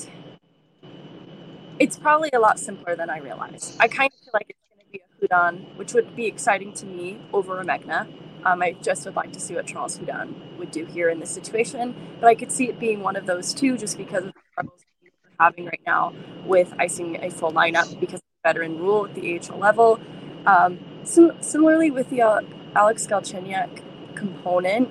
it's 1.79 1.99
probably 1.99 2.31
a 2.33 2.39
lot 2.39 2.59
simpler 2.59 2.97
than 2.97 3.11
I 3.11 3.19
realized. 3.19 3.77
I 3.79 3.89
kind 3.89 4.11
of 4.11 4.19
feel 4.21 4.31
like 4.33 4.47
it's 4.49 4.59
going 4.71 4.87
to 4.87 4.91
be 4.91 5.03
a 5.03 5.29
Hudon, 5.29 5.77
which 5.77 5.93
would 5.93 6.17
be 6.17 6.25
exciting 6.25 6.73
to 6.75 6.87
me 6.87 7.21
over 7.35 7.61
a 7.61 7.65
Megna. 7.67 8.09
Um, 8.47 8.63
I 8.63 8.73
just 8.81 9.05
would 9.05 9.15
like 9.15 9.33
to 9.33 9.41
see 9.41 9.55
what 9.55 9.67
Charles 9.67 9.99
Hudon 9.99 10.57
would 10.57 10.71
do 10.71 10.87
here 10.87 11.11
in 11.11 11.21
this 11.21 11.31
situation, 11.31 11.95
but 12.19 12.29
I 12.29 12.35
could 12.35 12.51
see 12.51 12.71
it 12.71 12.79
being 12.79 13.01
one 13.01 13.17
of 13.17 13.27
those 13.27 13.53
two 13.53 13.77
just 13.77 13.99
because 13.99 14.25
of 14.25 14.33
the 14.33 14.41
struggles 14.53 14.81
we're 15.03 15.11
having 15.39 15.67
right 15.67 15.81
now 15.87 16.15
with 16.47 16.73
icing 16.79 17.23
a 17.23 17.31
full 17.31 17.53
lineup 17.53 18.01
because 18.01 18.21
of 18.21 18.27
the 18.43 18.49
veteran 18.49 18.79
rule 18.79 19.05
at 19.05 19.15
the 19.15 19.39
AHL 19.39 19.59
level. 19.59 20.01
Um, 20.47 20.79
sim- 21.05 21.37
similarly, 21.41 21.91
with 21.91 22.09
the 22.09 22.23
uh, 22.23 22.41
Alex 22.75 23.07
Galchenyuk 23.07 23.83
component, 24.15 24.91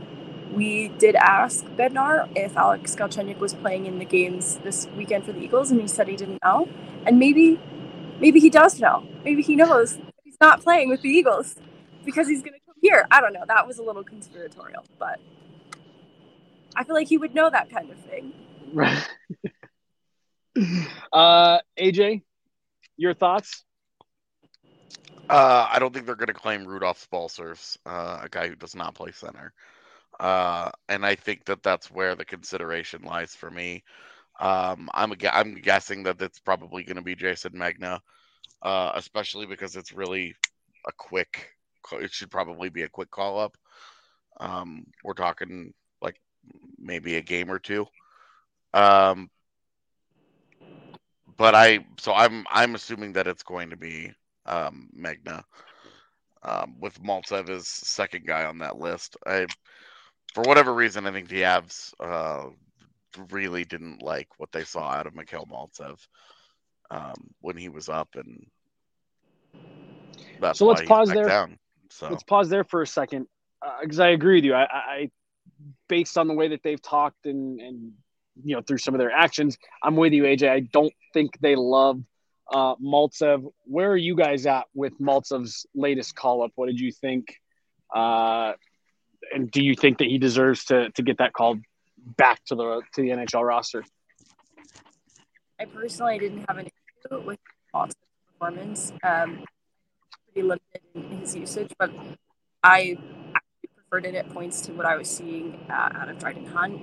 we 0.54 0.90
did 0.90 1.16
ask 1.16 1.66
Bednar 1.66 2.30
if 2.36 2.56
Alex 2.56 2.96
Galchenyuk 2.96 3.40
was 3.40 3.54
playing 3.54 3.86
in 3.86 4.00
the 4.00 4.06
games 4.06 4.58
this 4.58 4.88
weekend 4.96 5.26
for 5.26 5.32
the 5.32 5.40
Eagles, 5.40 5.72
and 5.72 5.82
he 5.82 5.88
said 5.88 6.08
he 6.08 6.16
didn't 6.16 6.40
know. 6.44 6.68
And 7.06 7.20
maybe, 7.20 7.60
maybe 8.20 8.40
he 8.40 8.50
does 8.50 8.80
know. 8.80 9.08
Maybe 9.24 9.42
he 9.42 9.56
knows 9.56 10.00
he's 10.24 10.38
not 10.40 10.62
playing 10.62 10.90
with 10.90 11.02
the 11.02 11.10
Eagles 11.10 11.56
because 12.06 12.28
he's 12.28 12.42
going 12.42 12.54
to 12.54 12.60
come 12.66 12.76
here. 12.82 13.08
I 13.12 13.22
don't 13.22 13.34
know. 13.34 13.44
That 13.48 13.68
was 13.68 13.80
a 13.80 13.84
little 13.84 14.04
conspiratorial, 14.04 14.84
but 15.00 15.20
I 16.76 16.84
feel 16.84 16.96
like 16.96 17.08
he 17.08 17.18
would 17.18 17.34
know 17.34 17.50
that 17.50 17.70
kind 17.70 17.90
of 17.90 17.98
thing. 18.00 18.34
Right. 18.74 19.08
uh, 21.14 21.60
AJ, 21.80 22.24
your 22.98 23.14
thoughts? 23.14 23.64
Uh, 25.30 25.68
I 25.72 25.80
don't 25.80 25.94
think 25.94 26.06
they're 26.06 26.16
going 26.16 26.28
to 26.28 26.34
claim 26.34 26.66
Rudolph 26.66 27.08
Balcers, 27.10 27.78
uh, 27.86 28.20
a 28.24 28.30
guy 28.30 28.48
who 28.50 28.56
does 28.56 28.76
not 28.76 28.96
play 28.96 29.12
center. 29.12 29.54
Uh, 30.20 30.70
and 30.90 31.06
I 31.06 31.16
think 31.16 31.46
that 31.46 31.64
that's 31.64 31.90
where 31.90 32.16
the 32.16 32.26
consideration 32.26 33.04
lies 33.04 33.36
for 33.36 33.50
me. 33.50 33.84
Um, 34.40 34.90
I'm 34.94 35.14
I'm 35.32 35.56
guessing 35.56 36.04
that 36.04 36.22
it's 36.22 36.40
probably 36.40 36.84
going 36.84 36.98
to 36.98 37.02
be 37.02 37.16
Jayson 37.16 37.54
Megna, 37.54 38.00
uh, 38.62 38.92
especially 38.96 39.46
because 39.46 39.76
it's 39.76 39.94
really 39.94 40.36
a 40.88 40.92
quick. 40.98 41.50
It 41.94 42.12
should 42.12 42.32
probably 42.32 42.70
be 42.70 42.84
a 42.84 42.90
quick 42.90 43.12
call 43.12 43.40
up. 43.40 43.58
Um, 44.40 44.86
we're 45.04 45.14
talking 45.14 45.74
like 46.02 46.20
maybe 46.78 47.16
a 47.16 47.22
game 47.22 47.52
or 47.52 47.60
two. 47.60 47.86
Um, 48.74 49.30
but 51.38 51.56
I 51.56 51.86
so 52.00 52.14
I'm 52.14 52.46
I'm 52.50 52.76
assuming 52.76 53.14
that 53.14 53.28
it's 53.28 53.44
going 53.44 53.70
to 53.70 53.78
be 53.78 54.14
um, 54.46 54.90
Megna 54.98 55.44
um, 56.44 56.76
with 56.80 57.02
Maltsev 57.02 57.50
as 57.50 57.68
second 57.68 58.26
guy 58.26 58.46
on 58.46 58.60
that 58.60 58.78
list. 58.78 59.18
I 59.26 59.48
for 60.34 60.44
whatever 60.44 60.74
reason 60.74 61.06
I 61.06 61.12
think 61.12 61.30
the 61.30 61.44
Avs 61.44 61.94
uh, 62.00 62.50
really 63.30 63.66
didn't 63.66 64.02
like 64.02 64.28
what 64.38 64.52
they 64.52 64.64
saw 64.64 64.90
out 64.90 65.08
of 65.08 65.16
Mikhail 65.16 65.48
Maltsev 65.52 66.00
um, 66.92 67.14
when 67.42 67.58
he 67.58 67.70
was 67.70 67.90
up 67.90 68.10
and 68.16 68.46
that's 70.40 70.60
so 70.60 70.66
let's 70.66 70.82
pause 70.82 71.10
there. 71.10 71.28
Down, 71.28 71.58
so 71.90 72.10
let's 72.10 72.24
pause 72.24 72.50
there 72.50 72.64
for 72.64 72.82
a 72.82 72.88
second 72.88 73.28
because 73.82 74.00
uh, 74.00 74.04
I 74.04 74.10
agree 74.10 74.36
with 74.36 74.46
you. 74.46 74.54
I, 74.54 74.64
I 74.64 75.12
based 75.88 76.18
on 76.18 76.28
the 76.28 76.34
way 76.34 76.50
that 76.50 76.64
they've 76.64 76.82
talked 76.82 77.26
and 77.26 77.60
and 77.60 77.94
you 78.44 78.56
know 78.56 78.62
through 78.62 78.80
some 78.80 78.94
of 78.94 79.00
their 79.00 79.12
actions, 79.12 79.58
I'm 79.82 79.96
with 79.96 80.14
you, 80.14 80.24
AJ. 80.24 80.50
I 80.50 80.60
don't 80.62 80.94
think 81.14 81.38
they 81.40 81.56
love 81.56 82.02
uh, 82.52 82.76
Maltsev. 82.76 83.52
Where 83.66 83.92
are 83.92 83.98
you 83.98 84.16
guys 84.16 84.46
at 84.46 84.66
with 84.74 85.00
Maltsev's 85.00 85.66
latest 85.76 86.16
call 86.16 86.44
up? 86.44 86.52
What 86.56 86.68
did 86.68 86.80
you 86.80 86.92
think? 86.92 87.36
Uh, 87.94 88.54
and 89.34 89.50
do 89.50 89.64
you 89.64 89.76
think 89.76 90.00
that 90.00 90.08
he 90.08 90.18
deserves 90.18 90.66
to 90.66 90.90
to 90.92 91.04
get 91.04 91.18
that 91.20 91.34
called 91.34 91.60
back 92.18 92.44
to 92.46 92.56
the 92.56 92.82
to 92.94 93.02
the 93.02 93.10
NHL 93.10 93.46
roster? 93.48 93.84
I 95.60 95.66
personally 95.66 96.20
didn't 96.20 96.46
have 96.48 96.58
an 96.58 96.66
issue 96.68 97.22
with 97.22 97.40
Maltsev's 97.74 97.96
performance. 98.28 98.92
Um, 99.04 99.44
pretty 100.34 100.48
limited 100.48 100.82
in 100.96 101.20
his 101.20 101.36
usage, 101.36 101.72
but 101.78 101.92
I 102.64 102.98
preferred 103.76 104.06
it 104.06 104.16
at 104.16 104.30
points 104.30 104.62
to 104.62 104.74
what 104.74 104.86
I 104.86 104.98
was 104.98 105.10
seeing 105.10 105.60
uh, 105.70 105.90
out 105.94 106.10
of 106.10 106.18
Dryden 106.18 106.46
Hunt. 106.48 106.82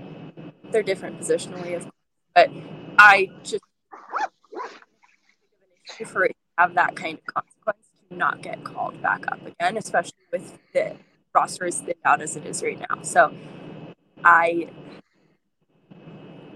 They're 0.71 0.83
different 0.83 1.21
positionally, 1.21 1.75
of 1.77 1.83
course, 1.83 1.95
but 2.35 2.51
I 2.99 3.29
just 3.43 3.63
for 6.05 6.25
it 6.25 6.29
to 6.29 6.35
have 6.59 6.75
that 6.75 6.97
kind 6.97 7.19
of 7.19 7.35
consequence 7.35 7.87
to 8.09 8.17
not 8.17 8.43
get 8.43 8.65
called 8.65 9.01
back 9.03 9.25
up 9.29 9.45
again, 9.47 9.77
especially 9.77 10.19
with 10.33 10.59
the 10.73 10.97
roster 11.35 11.67
as 11.67 11.81
thin 11.81 11.95
out 12.05 12.21
as 12.23 12.37
it 12.37 12.47
is 12.47 12.63
right 12.63 12.79
now. 12.79 13.03
So 13.03 13.35
I 14.25 14.69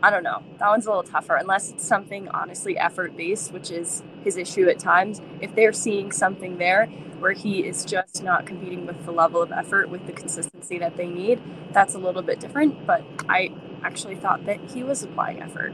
I 0.02 0.10
don't 0.10 0.22
know. 0.22 0.42
That 0.58 0.68
one's 0.68 0.84
a 0.84 0.90
little 0.90 1.02
tougher 1.02 1.36
unless 1.36 1.70
it's 1.70 1.86
something 1.86 2.28
honestly 2.28 2.76
effort 2.76 3.16
based, 3.16 3.52
which 3.52 3.70
is 3.70 4.02
his 4.22 4.36
issue 4.36 4.68
at 4.68 4.78
times. 4.78 5.22
If 5.40 5.54
they're 5.54 5.72
seeing 5.72 6.12
something 6.12 6.58
there 6.58 6.86
where 7.20 7.32
he 7.32 7.60
is 7.60 7.86
just 7.86 8.22
not 8.22 8.44
competing 8.44 8.84
with 8.84 9.02
the 9.06 9.12
level 9.12 9.40
of 9.40 9.50
effort 9.50 9.88
with 9.88 10.06
the 10.06 10.12
consistency 10.12 10.78
that 10.78 10.98
they 10.98 11.06
need, 11.06 11.40
that's 11.72 11.94
a 11.94 11.98
little 11.98 12.20
bit 12.20 12.38
different. 12.38 12.86
But 12.86 13.02
I 13.30 13.54
actually 13.82 14.16
thought 14.16 14.44
that 14.44 14.60
he 14.74 14.82
was 14.82 15.02
applying 15.02 15.40
effort. 15.40 15.72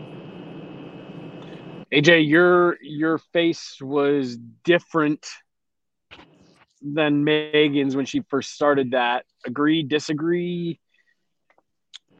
AJ, 1.92 2.28
your 2.28 2.76
your 2.82 3.18
face 3.18 3.78
was 3.80 4.36
different 4.64 5.26
than 6.82 7.24
Meghan's 7.24 7.96
when 7.96 8.06
she 8.06 8.20
first 8.28 8.52
started 8.52 8.92
that. 8.92 9.24
Agree, 9.46 9.82
disagree? 9.82 10.78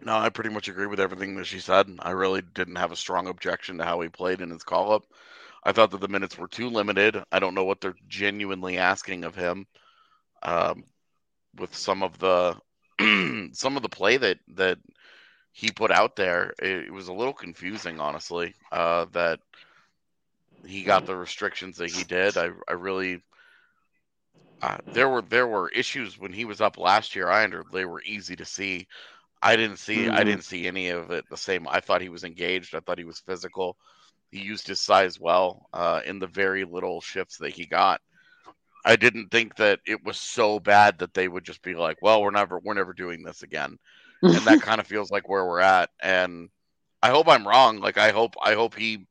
No, 0.02 0.16
I 0.16 0.30
pretty 0.30 0.50
much 0.50 0.68
agree 0.68 0.86
with 0.86 1.00
everything 1.00 1.36
that 1.36 1.46
she 1.46 1.60
said. 1.60 1.86
I 2.00 2.10
really 2.10 2.42
didn't 2.42 2.76
have 2.76 2.90
a 2.90 2.96
strong 2.96 3.28
objection 3.28 3.78
to 3.78 3.84
how 3.84 4.00
he 4.00 4.08
played 4.08 4.40
in 4.40 4.50
his 4.50 4.64
call 4.64 4.92
up. 4.92 5.04
I 5.62 5.72
thought 5.72 5.90
that 5.90 6.00
the 6.00 6.08
minutes 6.08 6.38
were 6.38 6.48
too 6.48 6.70
limited. 6.70 7.22
I 7.30 7.38
don't 7.38 7.54
know 7.54 7.64
what 7.64 7.80
they're 7.80 7.94
genuinely 8.08 8.78
asking 8.78 9.24
of 9.24 9.34
him. 9.34 9.66
Um, 10.42 10.84
with 11.56 11.74
some 11.74 12.02
of 12.02 12.18
the 12.18 12.56
some 13.52 13.76
of 13.76 13.82
the 13.82 13.88
play 13.88 14.16
that 14.16 14.38
that 14.56 14.78
he 15.52 15.70
put 15.70 15.90
out 15.90 16.16
there, 16.16 16.54
it, 16.58 16.92
was 16.92 17.08
a 17.08 17.12
little 17.12 17.32
confusing, 17.32 18.00
honestly. 18.00 18.54
Uh, 18.70 19.06
that 19.12 19.40
he 20.66 20.82
got 20.82 21.06
the 21.06 21.16
restrictions 21.16 21.76
that 21.78 21.90
he 21.90 22.04
did. 22.04 22.36
I 22.36 22.50
I 22.68 22.72
really 22.72 23.22
uh, 24.62 24.78
there 24.92 25.08
were 25.08 25.22
there 25.22 25.46
were 25.46 25.70
issues 25.70 26.18
when 26.18 26.32
he 26.32 26.44
was 26.44 26.60
up 26.60 26.78
last 26.78 27.16
year. 27.16 27.28
I 27.28 27.44
under 27.44 27.64
they 27.72 27.84
were 27.84 28.02
easy 28.02 28.36
to 28.36 28.44
see. 28.44 28.86
I 29.42 29.56
didn't 29.56 29.78
see 29.78 30.04
mm-hmm. 30.04 30.14
I 30.14 30.24
didn't 30.24 30.44
see 30.44 30.66
any 30.66 30.88
of 30.88 31.10
it 31.10 31.24
the 31.30 31.36
same. 31.36 31.66
I 31.68 31.80
thought 31.80 32.02
he 32.02 32.10
was 32.10 32.24
engaged. 32.24 32.74
I 32.74 32.80
thought 32.80 32.98
he 32.98 33.04
was 33.04 33.20
physical. 33.20 33.76
He 34.30 34.40
used 34.40 34.68
his 34.68 34.80
size 34.80 35.18
well 35.18 35.66
uh, 35.72 36.02
in 36.04 36.18
the 36.18 36.26
very 36.26 36.64
little 36.64 37.00
shifts 37.00 37.38
that 37.38 37.52
he 37.52 37.66
got. 37.66 38.00
I 38.84 38.96
didn't 38.96 39.30
think 39.30 39.56
that 39.56 39.80
it 39.86 40.04
was 40.04 40.18
so 40.18 40.60
bad 40.60 40.98
that 40.98 41.14
they 41.14 41.28
would 41.28 41.44
just 41.44 41.62
be 41.62 41.74
like, 41.74 41.98
"Well, 42.02 42.22
we're 42.22 42.30
never 42.30 42.58
we're 42.58 42.74
never 42.74 42.92
doing 42.92 43.22
this 43.22 43.42
again," 43.42 43.78
and 44.22 44.46
that 44.46 44.60
kind 44.60 44.80
of 44.80 44.86
feels 44.86 45.10
like 45.10 45.28
where 45.28 45.44
we're 45.44 45.60
at. 45.60 45.90
And 46.00 46.50
I 47.02 47.10
hope 47.10 47.28
I'm 47.28 47.46
wrong. 47.46 47.80
Like 47.80 47.98
I 47.98 48.10
hope 48.10 48.34
I 48.42 48.54
hope 48.54 48.74
he, 48.74 49.06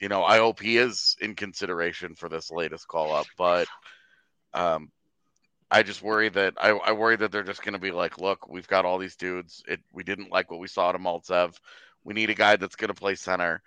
you 0.00 0.08
know, 0.08 0.24
I 0.24 0.38
hope 0.38 0.60
he 0.60 0.78
is 0.78 1.16
in 1.20 1.34
consideration 1.34 2.14
for 2.14 2.28
this 2.28 2.50
latest 2.50 2.88
call 2.88 3.12
up. 3.12 3.26
But 3.36 3.68
um, 4.54 4.90
I 5.70 5.82
just 5.82 6.02
worry 6.02 6.28
that 6.30 6.54
I, 6.58 6.70
I 6.70 6.92
worry 6.92 7.16
that 7.16 7.30
they're 7.30 7.42
just 7.42 7.62
going 7.62 7.74
to 7.74 7.78
be 7.78 7.92
like, 7.92 8.18
look, 8.18 8.48
we've 8.48 8.68
got 8.68 8.84
all 8.84 8.98
these 8.98 9.16
dudes. 9.16 9.62
It 9.68 9.80
we 9.92 10.02
didn't 10.02 10.32
like 10.32 10.50
what 10.50 10.60
we 10.60 10.68
saw 10.68 10.92
to 10.92 10.98
Maltsev. 10.98 11.56
We 12.02 12.14
need 12.14 12.30
a 12.30 12.34
guy 12.34 12.56
that's 12.56 12.76
going 12.76 12.88
to 12.88 12.94
play 12.94 13.14
center. 13.14 13.62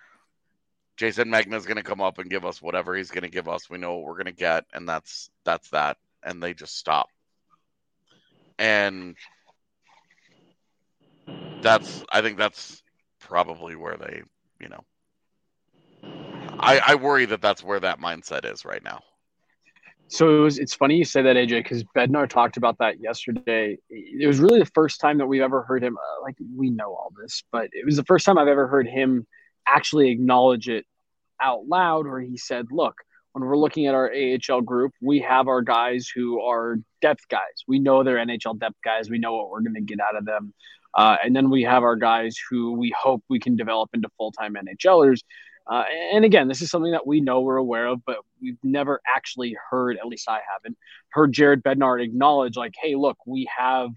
Jayson 0.97 1.29
Megna 1.29 1.55
is 1.55 1.65
going 1.65 1.77
to 1.77 1.83
come 1.83 2.01
up 2.01 2.19
and 2.19 2.29
give 2.29 2.45
us 2.45 2.61
whatever 2.61 2.95
he's 2.95 3.09
going 3.09 3.23
to 3.23 3.29
give 3.29 3.47
us. 3.47 3.69
We 3.69 3.77
know 3.77 3.95
what 3.95 4.05
we're 4.05 4.13
going 4.13 4.25
to 4.25 4.31
get, 4.31 4.65
and 4.73 4.87
that's 4.87 5.29
that's 5.43 5.69
that. 5.69 5.97
And 6.23 6.41
they 6.41 6.53
just 6.53 6.77
stop. 6.77 7.07
And 8.59 9.15
that's 11.63 12.03
I 12.11 12.21
think 12.21 12.37
that's 12.37 12.83
probably 13.19 13.75
where 13.75 13.97
they, 13.97 14.21
you 14.59 14.69
know, 14.69 14.83
I 16.59 16.79
I 16.85 16.95
worry 16.95 17.25
that 17.25 17.41
that's 17.41 17.63
where 17.63 17.79
that 17.79 17.99
mindset 17.99 18.51
is 18.51 18.65
right 18.65 18.83
now. 18.83 19.01
So 20.09 20.37
it 20.37 20.39
was. 20.41 20.59
It's 20.59 20.75
funny 20.75 20.95
you 20.97 21.05
say 21.05 21.23
that, 21.23 21.35
AJ, 21.35 21.63
because 21.63 21.83
Bednar 21.95 22.29
talked 22.29 22.57
about 22.57 22.77
that 22.79 22.99
yesterday. 22.99 23.77
It 23.89 24.27
was 24.27 24.39
really 24.39 24.59
the 24.59 24.71
first 24.75 25.01
time 25.01 25.17
that 25.17 25.25
we've 25.25 25.41
ever 25.41 25.63
heard 25.63 25.83
him. 25.83 25.97
Uh, 25.97 26.21
like 26.21 26.35
we 26.55 26.69
know 26.69 26.89
all 26.89 27.11
this, 27.19 27.43
but 27.51 27.69
it 27.71 27.85
was 27.85 27.95
the 27.95 28.03
first 28.03 28.25
time 28.25 28.37
I've 28.37 28.47
ever 28.47 28.67
heard 28.67 28.87
him 28.87 29.25
actually 29.67 30.11
acknowledge 30.11 30.69
it 30.69 30.85
out 31.41 31.67
loud, 31.67 32.05
where 32.05 32.19
he 32.19 32.37
said, 32.37 32.67
"Look, 32.69 32.95
when 33.31 33.43
we're 33.43 33.57
looking 33.57 33.87
at 33.87 33.95
our 33.95 34.11
AHL 34.13 34.61
group, 34.61 34.93
we 35.01 35.19
have 35.19 35.47
our 35.47 35.63
guys 35.63 36.07
who 36.13 36.41
are 36.41 36.77
depth 37.01 37.27
guys. 37.27 37.63
We 37.67 37.79
know 37.79 38.03
they're 38.03 38.23
NHL 38.23 38.59
depth 38.59 38.77
guys. 38.85 39.09
We 39.09 39.17
know 39.17 39.35
what 39.35 39.49
we're 39.49 39.61
going 39.61 39.73
to 39.73 39.81
get 39.81 39.99
out 39.99 40.15
of 40.15 40.25
them. 40.25 40.53
Uh, 40.95 41.17
and 41.23 41.35
then 41.35 41.49
we 41.49 41.63
have 41.63 41.83
our 41.83 41.95
guys 41.95 42.35
who 42.49 42.73
we 42.73 42.93
hope 42.97 43.23
we 43.29 43.39
can 43.39 43.55
develop 43.55 43.89
into 43.93 44.09
full 44.17 44.31
time 44.31 44.55
NHLers. 44.55 45.21
Uh, 45.65 45.83
and 46.11 46.25
again, 46.25 46.47
this 46.47 46.61
is 46.61 46.69
something 46.69 46.91
that 46.91 47.07
we 47.07 47.21
know 47.21 47.39
we're 47.39 47.57
aware 47.57 47.87
of, 47.87 48.03
but 48.05 48.17
we've 48.41 48.57
never 48.63 48.99
actually 49.15 49.55
heard, 49.69 49.97
at 49.97 50.05
least 50.05 50.27
I 50.27 50.41
haven't, 50.51 50.77
heard 51.09 51.31
Jared 51.31 51.63
Bednar 51.63 52.03
acknowledge, 52.03 52.57
like, 52.57 52.73
hey, 52.79 52.95
look, 52.95 53.17
we 53.25 53.47
have 53.57 53.91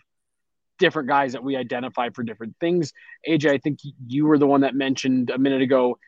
different 0.79 1.09
guys 1.09 1.33
that 1.33 1.43
we 1.43 1.57
identify 1.57 2.11
for 2.11 2.23
different 2.23 2.55
things. 2.61 2.93
AJ, 3.29 3.51
I 3.51 3.59
think 3.59 3.81
you 4.07 4.27
were 4.27 4.39
the 4.39 4.47
one 4.47 4.61
that 4.61 4.75
mentioned 4.75 5.31
a 5.31 5.39
minute 5.39 5.63
ago 5.63 5.99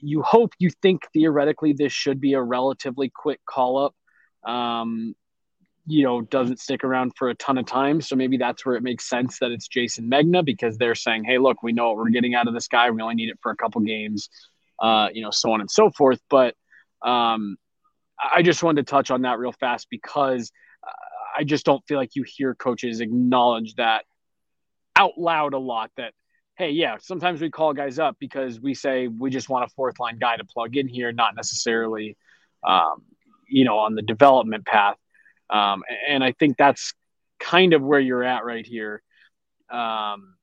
you 0.00 0.22
hope 0.22 0.52
you 0.58 0.70
think 0.82 1.02
theoretically 1.12 1.72
this 1.72 1.92
should 1.92 2.20
be 2.20 2.34
a 2.34 2.42
relatively 2.42 3.10
quick 3.14 3.40
call 3.46 3.78
up. 3.78 4.50
Um, 4.50 5.14
you 5.86 6.02
know, 6.02 6.20
doesn't 6.20 6.58
stick 6.58 6.82
around 6.82 7.12
for 7.16 7.28
a 7.28 7.34
ton 7.36 7.58
of 7.58 7.66
time. 7.66 8.00
So 8.00 8.16
maybe 8.16 8.36
that's 8.36 8.66
where 8.66 8.74
it 8.74 8.82
makes 8.82 9.08
sense 9.08 9.38
that 9.38 9.52
it's 9.52 9.68
Jayson 9.68 10.10
Megna 10.10 10.44
because 10.44 10.76
they're 10.76 10.94
saying, 10.94 11.24
hey, 11.24 11.38
look, 11.38 11.62
we 11.62 11.72
know 11.72 11.88
what 11.88 11.96
we're 11.98 12.10
getting 12.10 12.34
out 12.34 12.48
of 12.48 12.54
this 12.54 12.68
guy. 12.68 12.90
We 12.90 13.00
only 13.02 13.14
need 13.14 13.28
it 13.28 13.38
for 13.40 13.52
a 13.52 13.56
couple 13.56 13.80
games, 13.82 14.28
uh, 14.80 15.08
you 15.12 15.22
know, 15.22 15.30
so 15.30 15.52
on 15.52 15.60
and 15.60 15.70
so 15.70 15.90
forth. 15.90 16.20
But 16.28 16.54
um, 17.02 17.56
I 18.18 18.42
just 18.42 18.62
wanted 18.62 18.86
to 18.86 18.90
touch 18.90 19.10
on 19.10 19.22
that 19.22 19.38
real 19.38 19.52
fast 19.52 19.86
because 19.90 20.50
uh, 20.82 20.90
I 21.38 21.44
just 21.44 21.64
don't 21.64 21.86
feel 21.86 21.98
like 21.98 22.16
you 22.16 22.24
hear 22.26 22.54
coaches 22.54 23.00
acknowledge 23.00 23.74
that 23.76 24.04
out 24.96 25.18
loud 25.18 25.54
a 25.54 25.58
lot 25.58 25.90
that 25.96 26.12
hey, 26.56 26.70
yeah, 26.70 26.96
sometimes 26.98 27.40
we 27.40 27.50
call 27.50 27.74
guys 27.74 27.98
up 27.98 28.16
because 28.18 28.60
we 28.60 28.72
say 28.74 29.08
we 29.08 29.30
just 29.30 29.48
want 29.48 29.64
a 29.64 29.68
fourth 29.74 30.00
line 30.00 30.18
guy 30.18 30.36
to 30.36 30.44
plug 30.44 30.76
in 30.76 30.88
here, 30.88 31.12
not 31.12 31.36
necessarily, 31.36 32.16
um, 32.66 33.02
you 33.46 33.64
know, 33.64 33.78
on 33.78 33.94
the 33.94 34.02
development 34.02 34.64
path. 34.64 34.96
Um, 35.50 35.82
and 36.08 36.24
I 36.24 36.32
think 36.32 36.56
that's 36.56 36.94
kind 37.38 37.72
of 37.72 37.82
where 37.82 38.00
you're 38.00 38.24
at 38.24 38.44
right 38.44 38.66
here. 38.66 39.02
Um, 39.70 40.34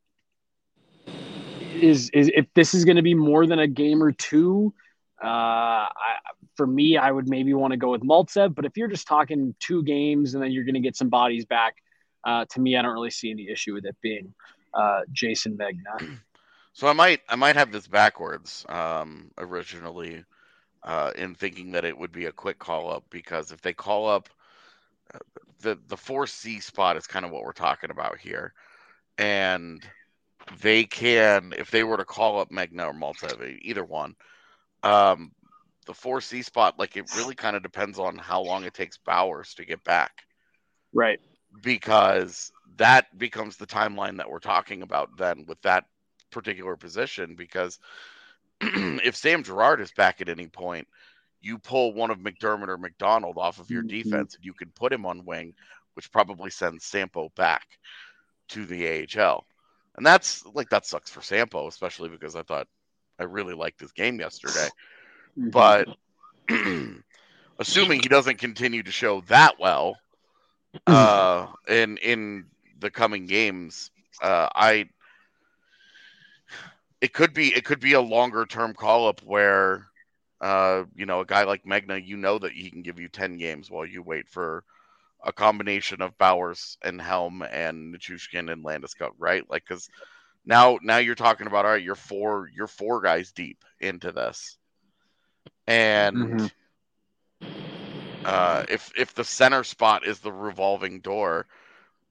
is 1.75 2.09
is 2.11 2.31
if 2.33 2.45
this 2.53 2.73
is 2.73 2.85
going 2.85 2.97
to 2.97 3.01
be 3.01 3.13
more 3.13 3.45
than 3.45 3.59
a 3.59 3.67
game 3.67 4.03
or 4.03 4.11
two, 4.11 4.73
uh, 5.23 5.27
I, 5.27 6.17
for 6.55 6.67
me, 6.67 6.97
I 6.97 7.11
would 7.11 7.27
maybe 7.27 7.53
want 7.53 7.71
to 7.71 7.77
go 7.77 7.91
with 7.91 8.01
Maltsev. 8.01 8.53
But 8.55 8.65
if 8.65 8.77
you're 8.77 8.87
just 8.87 9.07
talking 9.07 9.55
two 9.59 9.83
games 9.83 10.33
and 10.33 10.43
then 10.43 10.51
you're 10.51 10.65
going 10.65 10.75
to 10.75 10.81
get 10.81 10.95
some 10.95 11.09
bodies 11.09 11.45
back, 11.45 11.75
uh, 12.23 12.45
to 12.51 12.59
me, 12.59 12.77
I 12.77 12.81
don't 12.81 12.93
really 12.93 13.09
see 13.09 13.31
any 13.31 13.49
issue 13.49 13.73
with 13.73 13.85
it 13.85 13.95
being 14.01 14.33
uh, 14.73 15.01
Jayson 15.11 15.57
Megna. 15.57 16.19
So 16.75 16.87
I 16.87 16.93
might 16.93 17.21
I 17.29 17.35
might 17.35 17.55
have 17.55 17.71
this 17.71 17.85
backwards 17.85 18.65
um, 18.67 19.29
originally 19.37 20.25
uh, 20.81 21.11
in 21.15 21.35
thinking 21.35 21.71
that 21.73 21.85
it 21.85 21.95
would 21.95 22.11
be 22.11 22.25
a 22.25 22.31
quick 22.31 22.57
call 22.57 22.91
up 22.91 23.03
because 23.11 23.51
if 23.51 23.61
they 23.61 23.73
call 23.73 24.09
up 24.09 24.27
the 25.61 25.79
the 25.87 25.97
four 25.97 26.27
C 26.27 26.59
spot 26.59 26.97
is 26.97 27.07
kind 27.07 27.25
of 27.25 27.31
what 27.31 27.43
we're 27.43 27.51
talking 27.53 27.91
about 27.91 28.17
here, 28.17 28.53
and 29.17 29.83
they 30.61 30.83
can 30.83 31.53
if 31.57 31.71
they 31.71 31.83
were 31.83 31.97
to 31.97 32.05
call 32.05 32.39
up 32.39 32.49
Megna 32.49 32.87
or 32.87 32.93
Malta, 32.93 33.37
either 33.61 33.83
one. 33.83 34.15
Um, 34.83 35.31
the 35.85 35.93
four 35.93 36.21
C 36.21 36.41
spot, 36.41 36.79
like 36.79 36.97
it 36.97 37.15
really 37.15 37.35
kind 37.35 37.55
of 37.55 37.63
depends 37.63 37.99
on 37.99 38.17
how 38.17 38.41
long 38.41 38.63
it 38.63 38.73
takes 38.73 38.97
Bowers 38.97 39.53
to 39.55 39.65
get 39.65 39.83
back. 39.83 40.23
Right. 40.93 41.19
Because 41.61 42.51
that 42.77 43.17
becomes 43.17 43.57
the 43.57 43.67
timeline 43.67 44.17
that 44.17 44.29
we're 44.29 44.39
talking 44.39 44.81
about 44.81 45.17
then 45.17 45.45
with 45.47 45.61
that 45.61 45.85
particular 46.31 46.75
position 46.75 47.35
because 47.35 47.79
if 48.61 49.15
Sam 49.15 49.43
Girard 49.43 49.81
is 49.81 49.91
back 49.91 50.21
at 50.21 50.29
any 50.29 50.47
point, 50.47 50.87
you 51.43 51.59
pull 51.59 51.93
one 51.93 52.09
of 52.09 52.19
MacDermid 52.19 52.69
or 52.69 52.77
MacDonald 52.77 53.37
off 53.37 53.59
of 53.59 53.69
your 53.69 53.83
mm-hmm. 53.83 54.09
defense 54.09 54.35
and 54.35 54.45
you 54.45 54.53
can 54.53 54.69
put 54.69 54.93
him 54.93 55.05
on 55.05 55.25
wing, 55.25 55.53
which 55.93 56.11
probably 56.11 56.49
sends 56.49 56.85
Sampo 56.85 57.29
back 57.35 57.63
to 58.49 58.65
the 58.65 59.07
AHL. 59.17 59.45
And 59.95 60.05
that's 60.05 60.45
like 60.45 60.69
that 60.69 60.85
sucks 60.85 61.11
for 61.11 61.21
Sampo, 61.21 61.67
especially 61.67 62.09
because 62.09 62.35
I 62.35 62.43
thought 62.43 62.67
I 63.19 63.25
really 63.25 63.53
liked 63.53 63.81
his 63.81 63.91
game 63.91 64.19
yesterday. 64.19 64.69
Mm-hmm. 65.37 65.49
But 65.49 65.89
assuming 67.59 68.01
he 68.01 68.09
doesn't 68.09 68.39
continue 68.39 68.81
to 68.83 68.91
show 68.91 69.21
that 69.27 69.59
well 69.59 69.97
uh 70.87 71.47
in 71.67 71.97
in 71.97 72.45
the 72.79 72.89
coming 72.89 73.25
games. 73.25 73.91
Uh, 74.21 74.47
I 74.53 74.89
it 77.01 77.13
could 77.13 77.33
be 77.33 77.53
it 77.53 77.65
could 77.65 77.79
be 77.79 77.93
a 77.93 78.01
longer 78.01 78.45
term 78.45 78.73
call 78.73 79.07
up 79.07 79.21
where 79.23 79.87
uh, 80.43 80.83
you 80.93 81.05
know 81.05 81.21
a 81.21 81.25
guy 81.25 81.45
like 81.45 81.63
Megna, 81.63 82.05
you 82.05 82.17
know 82.17 82.37
that 82.37 82.51
he 82.51 82.69
can 82.69 82.81
give 82.81 82.99
you 82.99 83.07
ten 83.07 83.37
games 83.37 83.71
while 83.71 83.85
you 83.85 84.03
wait 84.03 84.27
for 84.27 84.65
a 85.23 85.31
combination 85.31 86.01
of 86.01 86.17
Bowers 86.17 86.77
and 86.83 87.01
Helm 87.01 87.43
and 87.43 87.95
Nichushkin 87.95 88.51
and 88.51 88.65
Landeskog, 88.65 89.13
right? 89.17 89.49
Like 89.49 89.63
because 89.65 89.89
now 90.45 90.79
now 90.83 90.97
you're 90.97 91.15
talking 91.15 91.47
about 91.47 91.63
all 91.63 91.71
right, 91.71 91.81
you're 91.81 91.95
four 91.95 92.49
you're 92.53 92.67
four 92.67 93.01
guys 93.01 93.31
deep 93.31 93.63
into 93.79 94.11
this, 94.11 94.57
and. 95.65 96.17
Mm-hmm. 96.17 96.45
Uh, 98.25 98.63
if 98.69 98.89
if 98.97 99.13
the 99.13 99.23
center 99.23 99.65
spot 99.65 100.07
is 100.07 100.19
the 100.19 100.31
revolving 100.31 101.01
door, 101.01 101.45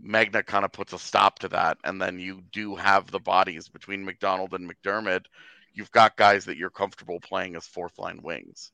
Megna 0.05 0.45
kind 0.45 0.63
of 0.63 0.71
puts 0.71 0.93
a 0.93 0.99
stop 0.99 1.39
to 1.39 1.49
that, 1.49 1.79
and 1.85 2.01
then 2.03 2.19
you 2.19 2.43
do 2.53 2.75
have 2.75 3.11
the 3.11 3.19
bodies 3.19 3.69
between 3.69 4.05
MacDonald 4.05 4.53
and 4.53 4.71
MacDermid. 4.71 5.25
You've 5.75 5.91
got 5.91 6.17
guys 6.17 6.45
that 6.47 6.57
you're 6.57 6.71
comfortable 6.71 7.21
playing 7.21 7.57
as 7.57 7.67
fourth 7.67 7.99
line 7.99 8.21
wings. 8.23 8.73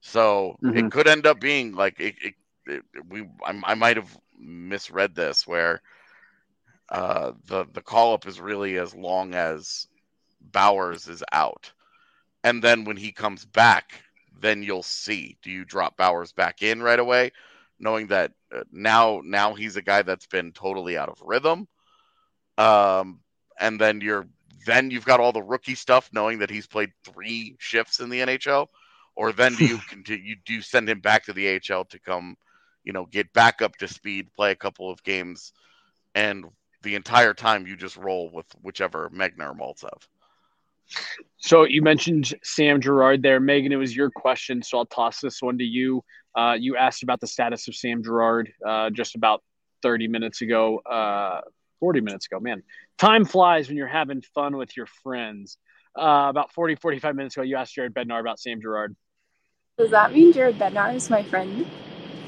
So 0.00 0.56
mm-hmm. 0.62 0.76
it 0.76 0.92
could 0.92 1.08
end 1.08 1.26
up 1.26 1.40
being 1.40 1.74
like 1.74 1.98
it, 2.00 2.14
it, 2.22 2.34
it 2.66 2.82
we 3.08 3.22
I, 3.44 3.60
I 3.64 3.74
might 3.74 3.96
have 3.96 4.16
misread 4.38 5.14
this 5.14 5.46
where 5.46 5.82
uh, 6.88 7.32
the 7.46 7.66
the 7.72 7.82
call 7.82 8.14
up 8.14 8.26
is 8.26 8.40
really 8.40 8.78
as 8.78 8.94
long 8.94 9.34
as 9.34 9.88
Bowers 10.40 11.08
is 11.08 11.22
out, 11.32 11.72
and 12.44 12.62
then 12.62 12.84
when 12.84 12.96
he 12.96 13.12
comes 13.12 13.44
back, 13.44 14.02
then 14.40 14.62
you'll 14.62 14.84
see. 14.84 15.36
Do 15.42 15.50
you 15.50 15.64
drop 15.64 15.96
Bowers 15.96 16.32
back 16.32 16.62
in 16.62 16.82
right 16.82 16.98
away, 16.98 17.32
knowing 17.78 18.06
that 18.08 18.32
uh, 18.54 18.62
now 18.72 19.20
now 19.24 19.54
he's 19.54 19.76
a 19.76 19.82
guy 19.82 20.02
that's 20.02 20.26
been 20.26 20.52
totally 20.52 20.96
out 20.96 21.08
of 21.08 21.20
rhythm. 21.22 21.68
Um, 22.56 23.20
and 23.60 23.80
then 23.80 24.00
you're 24.00 24.26
then 24.66 24.90
you've 24.90 25.04
got 25.04 25.20
all 25.20 25.32
the 25.32 25.42
rookie 25.42 25.74
stuff, 25.74 26.10
knowing 26.12 26.38
that 26.38 26.50
he's 26.50 26.66
played 26.66 26.90
three 27.04 27.56
shifts 27.58 28.00
in 28.00 28.10
the 28.10 28.20
NHL, 28.20 28.68
or 29.16 29.32
then 29.32 29.54
do 29.54 29.66
you 29.66 29.78
continue? 29.88 30.22
You 30.22 30.36
do 30.44 30.62
send 30.62 30.88
him 30.88 31.00
back 31.00 31.24
to 31.24 31.32
the 31.32 31.60
AHL 31.70 31.84
to 31.86 31.98
come, 31.98 32.36
you 32.84 32.92
know, 32.92 33.06
get 33.06 33.32
back 33.32 33.62
up 33.62 33.76
to 33.76 33.88
speed, 33.88 34.32
play 34.34 34.50
a 34.50 34.56
couple 34.56 34.90
of 34.90 35.02
games, 35.02 35.52
and 36.14 36.44
the 36.82 36.94
entire 36.94 37.34
time 37.34 37.66
you 37.66 37.76
just 37.76 37.96
roll 37.96 38.30
with 38.32 38.46
whichever 38.62 39.10
Megna 39.10 39.50
or 39.50 39.54
Maltsev. 39.54 40.06
So 41.36 41.64
you 41.64 41.82
mentioned 41.82 42.34
Sam 42.42 42.80
Girard 42.80 43.22
there, 43.22 43.40
Meghan. 43.40 43.72
It 43.72 43.76
was 43.76 43.94
your 43.94 44.10
question, 44.10 44.62
so 44.62 44.78
I'll 44.78 44.86
toss 44.86 45.20
this 45.20 45.42
one 45.42 45.58
to 45.58 45.64
you. 45.64 46.02
Uh, 46.34 46.56
you 46.58 46.76
asked 46.76 47.02
about 47.02 47.20
the 47.20 47.26
status 47.26 47.68
of 47.68 47.74
Sam 47.74 48.02
Girard 48.02 48.52
uh, 48.66 48.90
just 48.90 49.14
about 49.14 49.42
30 49.82 50.08
minutes 50.08 50.40
ago, 50.40 50.78
uh, 50.78 51.40
40 51.80 52.00
minutes 52.00 52.26
ago. 52.26 52.40
Man, 52.40 52.62
time 52.98 53.24
flies 53.24 53.68
when 53.68 53.76
you're 53.76 53.86
having 53.86 54.22
fun 54.34 54.56
with 54.56 54.76
your 54.76 54.86
friends. 55.02 55.58
Uh, 55.96 56.26
about 56.28 56.52
40, 56.52 56.76
45 56.76 57.16
minutes 57.16 57.36
ago, 57.36 57.42
you 57.42 57.56
asked 57.56 57.74
Jared 57.74 57.94
Bednar 57.94 58.20
about 58.20 58.38
Sam 58.38 58.60
Girard. 58.60 58.94
Does 59.78 59.90
that 59.90 60.12
mean 60.12 60.32
Jared 60.32 60.58
Bednar 60.58 60.94
is 60.94 61.08
my 61.10 61.22
friend? 61.22 61.66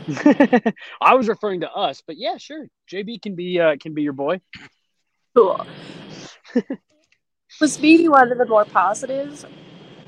I 1.01 1.15
was 1.15 1.29
referring 1.29 1.61
to 1.61 1.71
us, 1.71 2.03
but 2.07 2.17
yeah, 2.17 2.37
sure. 2.37 2.69
JB 2.91 3.23
can 3.23 3.35
be 3.35 3.61
uh, 3.61 3.77
can 3.81 3.95
be 3.95 4.03
your 4.03 4.13
boy. 4.13 4.41
Cool. 5.37 5.65
Was 7.61 7.81
maybe 7.81 8.09
one 8.09 8.33
of 8.33 8.39
the 8.39 8.47
more 8.47 8.65
positive 8.65 9.45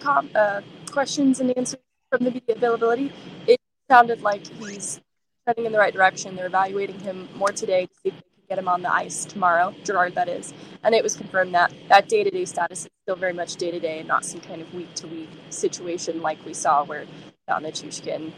com- 0.00 0.31
uh, 0.35 0.62
questions 0.90 1.40
and 1.40 1.57
answers 1.57 1.81
from 2.11 2.24
the 2.24 2.42
availability. 2.48 3.12
It 3.46 3.61
sounded 3.88 4.22
like 4.22 4.46
he's 4.46 5.00
heading 5.46 5.66
in 5.66 5.72
the 5.72 5.78
right 5.78 5.92
direction. 5.92 6.37
They're 6.37 6.46
evaluating 6.46 6.98
him 7.00 7.28
more 7.37 7.48
today 7.48 7.87
to 7.87 7.94
see 8.02 8.09
if 8.09 8.14
they 8.14 8.31
get 8.52 8.58
him 8.58 8.68
on 8.68 8.82
the 8.82 8.92
ice 8.92 9.24
tomorrow, 9.24 9.74
Girard, 9.82 10.14
that 10.14 10.28
is. 10.28 10.52
And 10.84 10.94
it 10.94 11.02
was 11.02 11.16
confirmed 11.16 11.54
that 11.54 11.72
that 11.88 12.06
day 12.06 12.22
to 12.22 12.30
day 12.30 12.44
status 12.44 12.84
is 12.84 12.90
still 13.04 13.16
very 13.16 13.32
much 13.32 13.56
day 13.56 13.70
to 13.70 13.80
day 13.80 14.00
and 14.00 14.08
not 14.08 14.26
some 14.26 14.40
kind 14.40 14.60
of 14.60 14.74
week 14.74 14.92
to 14.96 15.06
week 15.06 15.30
situation 15.48 16.20
like 16.20 16.44
we 16.44 16.52
saw 16.52 16.84
where 16.84 17.06
Donna 17.48 17.72
Chushkin 17.72 18.30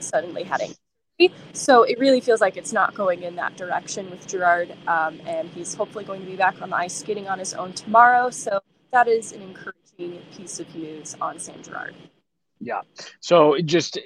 suddenly 0.00 0.42
had 0.42 0.62
so 1.52 1.84
it 1.84 2.00
really 2.00 2.20
feels 2.20 2.40
like 2.40 2.56
it's 2.56 2.72
not 2.72 2.94
going 2.94 3.22
in 3.22 3.36
that 3.36 3.56
direction 3.56 4.10
with 4.10 4.26
Girard, 4.26 4.74
um, 4.88 5.20
and 5.24 5.48
he's 5.50 5.72
hopefully 5.72 6.04
going 6.04 6.20
to 6.22 6.26
be 6.26 6.34
back 6.34 6.60
on 6.60 6.70
the 6.70 6.76
ice 6.76 6.98
skating 6.98 7.28
on 7.28 7.38
his 7.38 7.54
own 7.54 7.72
tomorrow. 7.74 8.30
So 8.30 8.58
that 8.90 9.06
is 9.06 9.30
an 9.30 9.42
encouraging 9.42 10.20
piece 10.36 10.58
of 10.58 10.74
news 10.74 11.14
on 11.20 11.38
Sam 11.38 11.62
Girard. 11.62 11.94
Yeah. 12.60 12.80
So 13.20 13.56
just 13.64 14.00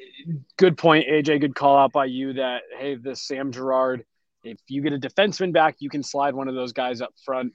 good 0.58 0.76
point, 0.76 1.06
AJ. 1.08 1.40
Good 1.40 1.54
call 1.54 1.78
out 1.78 1.92
by 1.92 2.06
you 2.06 2.34
that 2.34 2.62
hey, 2.78 2.96
this 2.96 3.22
Sam 3.22 3.50
Girard. 3.50 4.04
If 4.46 4.58
you 4.68 4.82
get 4.82 4.92
a 4.92 4.98
defenseman 4.98 5.52
back, 5.52 5.76
you 5.80 5.90
can 5.90 6.02
slide 6.02 6.34
one 6.34 6.48
of 6.48 6.54
those 6.54 6.72
guys 6.72 7.00
up 7.00 7.12
front, 7.24 7.52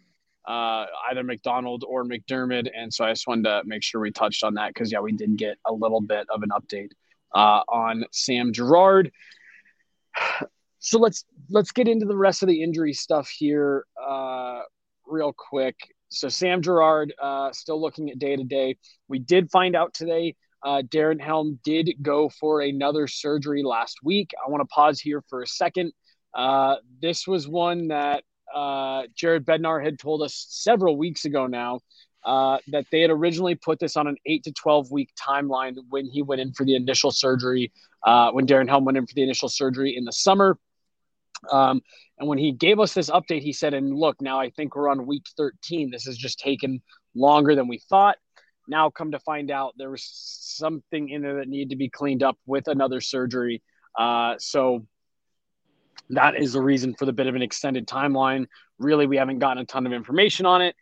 uh, 0.48 0.86
either 1.10 1.24
MacDonald 1.24 1.84
or 1.88 2.04
MacDermid. 2.04 2.70
And 2.76 2.94
so 2.94 3.06
I 3.06 3.12
just 3.12 3.28
wanted 3.28 3.44
to 3.44 3.62
make 3.66 3.84
sure 3.84 4.02
we 4.02 4.12
touched 4.12 4.44
on 4.44 4.56
that 4.56 4.74
because 4.74 4.92
yeah, 4.92 5.00
we 5.00 5.14
did 5.14 5.38
get 5.38 5.58
a 5.66 5.74
little 5.74 6.02
bit 6.02 6.28
of 6.34 6.44
an 6.44 6.50
update 6.50 6.92
uh, 7.34 7.62
on 7.68 8.06
Sam 8.12 8.54
Girard. 8.54 9.12
So 10.84 10.98
let's 10.98 11.26
let's 11.52 11.72
get 11.72 11.88
into 11.88 12.08
the 12.08 12.18
rest 12.18 12.42
of 12.42 12.50
the 12.50 12.64
injury 12.64 12.94
stuff 12.94 13.30
here, 13.30 13.86
uh, 14.04 14.62
real 15.06 15.32
quick. 15.32 15.76
So 16.10 16.28
Sam 16.28 16.64
Girard 16.64 17.14
uh, 17.22 17.52
still 17.52 17.80
looking 17.80 18.10
at 18.10 18.18
day 18.18 18.36
to 18.36 18.44
day. 18.44 18.78
We 19.08 19.20
did 19.20 19.52
find 19.52 19.76
out 19.76 19.94
today 19.94 20.36
uh, 20.64 20.84
Darren 20.84 21.20
Helm 21.20 21.60
did 21.64 21.92
go 22.02 22.30
for 22.30 22.62
another 22.62 23.08
surgery 23.08 23.64
last 23.64 24.00
week. 24.04 24.32
I 24.46 24.50
want 24.50 24.62
to 24.62 24.68
pause 24.74 25.00
here 25.00 25.24
for 25.30 25.42
a 25.42 25.48
second. 25.48 25.92
Uh, 26.34 26.78
this 27.02 27.28
was 27.28 27.48
one 27.48 27.90
that 27.90 28.24
uh, 28.54 29.04
Jared 29.16 29.46
Bednar 29.46 29.84
had 29.84 30.00
told 30.00 30.22
us 30.22 30.46
several 30.50 30.98
weeks 30.98 31.26
ago 31.26 31.48
now 31.48 31.80
uh, 32.24 32.58
that 32.68 32.86
they 32.92 33.02
had 33.02 33.10
originally 33.10 33.56
put 33.56 33.80
this 33.80 33.98
on 33.98 34.08
an 34.08 34.16
8 34.26 34.44
to 34.44 34.52
12 34.54 34.92
week 34.92 35.10
timeline 35.20 35.76
when 35.90 36.06
he 36.06 36.22
went 36.22 36.42
in 36.42 36.54
for 36.54 36.66
the 36.66 36.76
initial 36.76 37.12
surgery, 37.12 37.72
uh, 38.06 38.32
when 38.32 38.46
Darren 38.46 38.70
Helm 38.70 38.86
went 38.86 38.98
in 38.98 39.08
for 39.08 39.14
the 39.16 39.24
initial 39.24 39.50
surgery 39.50 39.96
in 39.96 40.06
the 40.06 40.12
summer. 40.12 40.58
Um, 41.52 41.82
and 42.20 42.30
when 42.30 42.38
he 42.38 42.52
gave 42.52 42.80
us 42.80 42.94
this 42.94 43.10
update, 43.10 43.42
he 43.42 43.54
said, 43.54 43.74
and 43.74 43.96
look, 43.96 44.22
now 44.22 44.40
I 44.40 44.52
think 44.52 44.76
we're 44.76 44.90
on 44.90 45.08
week 45.08 45.26
13. 45.38 45.90
This 45.90 46.06
has 46.06 46.18
just 46.18 46.40
taken 46.40 46.82
longer 47.16 47.56
than 47.56 47.68
we 47.68 47.80
thought. 47.80 48.18
Now, 48.68 48.92
come 48.92 49.12
to 49.12 49.20
find 49.20 49.50
out, 49.50 49.74
there 49.78 49.90
was 49.90 50.04
something 50.04 51.10
in 51.10 51.24
there 51.24 51.38
that 51.38 51.48
needed 51.48 51.72
to 51.72 51.76
be 51.76 51.90
cleaned 51.90 52.22
up 52.22 52.38
with 52.46 52.68
another 52.68 53.02
surgery. 53.02 53.64
Uh, 53.98 54.36
so 54.38 54.86
that 56.12 56.36
is 56.36 56.54
the 56.54 56.62
reason 56.62 56.94
for 56.94 57.06
the 57.06 57.14
bit 57.14 57.28
of 57.28 57.36
an 57.36 57.42
extended 57.42 57.88
timeline. 57.88 58.48
Really, 58.80 59.08
we 59.08 59.18
haven't 59.18 59.40
gotten 59.40 59.64
a 59.64 59.66
ton 59.66 59.86
of 59.86 59.94
information 59.94 60.46
on 60.46 60.62
it. 60.62 60.76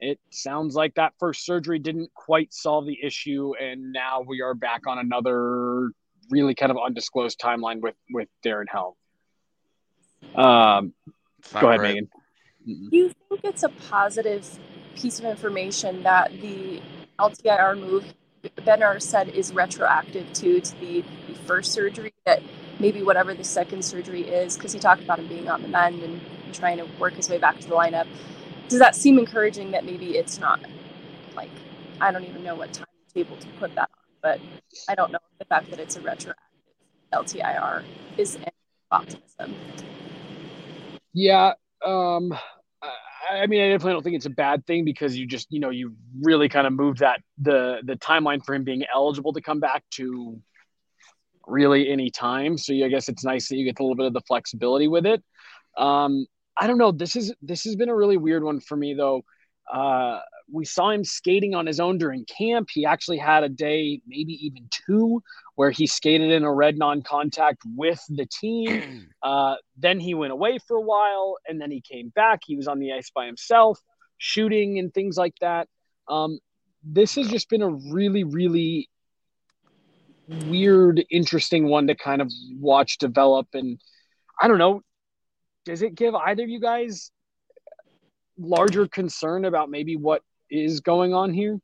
It 0.00 0.20
sounds 0.30 0.74
like 0.74 0.94
that 0.94 1.12
first 1.18 1.44
surgery 1.44 1.78
didn't 1.78 2.12
quite 2.14 2.52
solve 2.52 2.86
the 2.86 2.98
issue, 3.02 3.54
and 3.60 3.92
now 3.92 4.22
we 4.26 4.42
are 4.42 4.54
back 4.54 4.86
on 4.86 4.98
another 4.98 5.90
really 6.30 6.54
kind 6.54 6.70
of 6.70 6.78
undisclosed 6.78 7.40
timeline 7.40 7.80
with 7.80 7.96
with 8.12 8.28
Darren 8.44 8.66
Helm. 8.68 8.94
Um, 10.34 10.92
go 11.52 11.68
ahead, 11.68 11.80
right. 11.80 11.96
Meghan. 11.96 12.08
Do 12.90 12.96
you 12.96 13.12
think 13.28 13.40
it's 13.44 13.62
a 13.62 13.70
positive 13.88 14.46
piece 14.94 15.18
of 15.18 15.24
information 15.24 16.02
that 16.02 16.30
the 16.40 16.82
LTIR 17.18 17.80
move 17.80 18.04
Bednar 18.58 19.00
said 19.00 19.30
is 19.30 19.52
retroactive 19.52 20.32
to 20.34 20.60
to 20.60 20.76
the, 20.80 21.04
the 21.26 21.34
first 21.46 21.72
surgery 21.72 22.12
that 22.24 22.42
maybe 22.78 23.02
whatever 23.02 23.34
the 23.34 23.44
second 23.44 23.84
surgery 23.84 24.22
is 24.22 24.56
because 24.56 24.72
he 24.72 24.78
talked 24.78 25.02
about 25.02 25.18
him 25.18 25.26
being 25.26 25.48
on 25.48 25.62
the 25.62 25.68
mend 25.68 26.02
and, 26.02 26.20
trying 26.50 26.78
to 26.78 26.86
work 26.98 27.12
his 27.12 27.28
way 27.28 27.36
back 27.36 27.60
to 27.60 27.68
the 27.68 27.74
lineup. 27.74 28.06
Does 28.68 28.78
that 28.78 28.96
seem 28.96 29.18
encouraging 29.18 29.72
that 29.72 29.84
maybe 29.84 30.16
it's 30.16 30.40
not 30.40 30.58
like 31.36 31.50
I 32.00 32.10
don't 32.10 32.24
even 32.24 32.42
know 32.42 32.54
what 32.54 32.72
timetable 32.72 33.36
to 33.36 33.46
put 33.58 33.74
that 33.74 33.90
on, 33.92 34.06
but 34.22 34.40
I 34.88 34.94
don't 34.94 35.12
know 35.12 35.18
the 35.38 35.44
fact 35.44 35.70
that 35.70 35.78
it's 35.78 35.96
a 35.96 36.00
retroactive 36.00 36.34
LTIR 37.12 37.84
is 38.16 38.38
optimism. 38.90 39.54
Yeah. 41.12 41.52
Um, 41.84 42.32
I, 42.82 43.40
I 43.40 43.46
mean, 43.46 43.60
I 43.60 43.68
definitely 43.68 43.92
don't 43.92 44.02
think 44.02 44.16
it's 44.16 44.26
a 44.26 44.30
bad 44.30 44.66
thing 44.66 44.84
because 44.84 45.16
you 45.16 45.26
just, 45.26 45.48
you 45.50 45.60
know, 45.60 45.70
you 45.70 45.94
really 46.20 46.48
kind 46.48 46.66
of 46.66 46.72
moved 46.72 47.00
that 47.00 47.20
the 47.38 47.80
the 47.84 47.96
timeline 47.96 48.44
for 48.44 48.54
him 48.54 48.64
being 48.64 48.84
eligible 48.92 49.32
to 49.34 49.40
come 49.40 49.60
back 49.60 49.84
to 49.92 50.40
really 51.48 51.90
any 51.90 52.10
time. 52.10 52.58
So 52.58 52.72
I 52.72 52.88
guess 52.88 53.08
it's 53.08 53.24
nice 53.24 53.48
that 53.48 53.56
you 53.56 53.64
get 53.64 53.80
a 53.80 53.82
little 53.82 53.96
bit 53.96 54.06
of 54.06 54.12
the 54.12 54.20
flexibility 54.22 54.88
with 54.88 55.06
it. 55.06 55.22
Um, 55.76 56.26
I 56.56 56.66
don't 56.66 56.78
know. 56.78 56.92
This 56.92 57.16
is 57.16 57.32
this 57.40 57.64
has 57.64 57.76
been 57.76 57.88
a 57.88 57.94
really 57.94 58.16
weird 58.16 58.42
one 58.42 58.60
for 58.60 58.76
me 58.76 58.94
though. 58.94 59.22
Uh, 59.72 60.20
we 60.50 60.64
saw 60.64 60.90
him 60.90 61.04
skating 61.04 61.54
on 61.54 61.66
his 61.66 61.78
own 61.78 61.98
during 61.98 62.24
camp. 62.24 62.68
He 62.72 62.86
actually 62.86 63.18
had 63.18 63.44
a 63.44 63.48
day, 63.50 64.00
maybe 64.06 64.32
even 64.46 64.68
two, 64.70 65.22
where 65.56 65.70
he 65.70 65.86
skated 65.86 66.30
in 66.30 66.42
a 66.42 66.52
red 66.52 66.78
non-contact 66.78 67.62
with 67.76 68.02
the 68.08 68.26
team. 68.26 69.10
Uh, 69.20 69.56
then 69.76 69.98
he 69.98 70.14
went 70.14 70.32
away 70.32 70.58
for 70.68 70.76
a 70.76 70.80
while, 70.80 71.38
and 71.46 71.60
then 71.60 71.72
he 71.72 71.80
came 71.80 72.08
back. 72.10 72.38
He 72.46 72.54
was 72.54 72.68
on 72.68 72.78
the 72.78 72.92
ice 72.92 73.10
by 73.10 73.26
himself, 73.26 73.80
shooting 74.16 74.78
and 74.78 74.94
things 74.94 75.16
like 75.16 75.34
that. 75.40 75.68
Um, 76.08 76.38
this 76.84 77.16
has 77.16 77.28
just 77.28 77.50
been 77.50 77.62
a 77.62 77.68
really, 77.68 78.22
really 78.22 78.88
weird, 80.28 81.04
interesting 81.10 81.66
one 81.68 81.86
to 81.86 81.94
kind 81.94 82.20
of 82.22 82.30
watch 82.58 82.98
develop. 82.98 83.48
And 83.54 83.80
I 84.40 84.48
don't 84.48 84.58
know, 84.58 84.82
does 85.64 85.82
it 85.82 85.94
give 85.94 86.14
either 86.14 86.44
of 86.44 86.48
you 86.48 86.60
guys 86.60 87.10
larger 88.38 88.86
concern 88.86 89.44
about 89.44 89.70
maybe 89.70 89.96
what 89.96 90.22
is 90.50 90.80
going 90.80 91.14
on 91.14 91.32
here? 91.32 91.58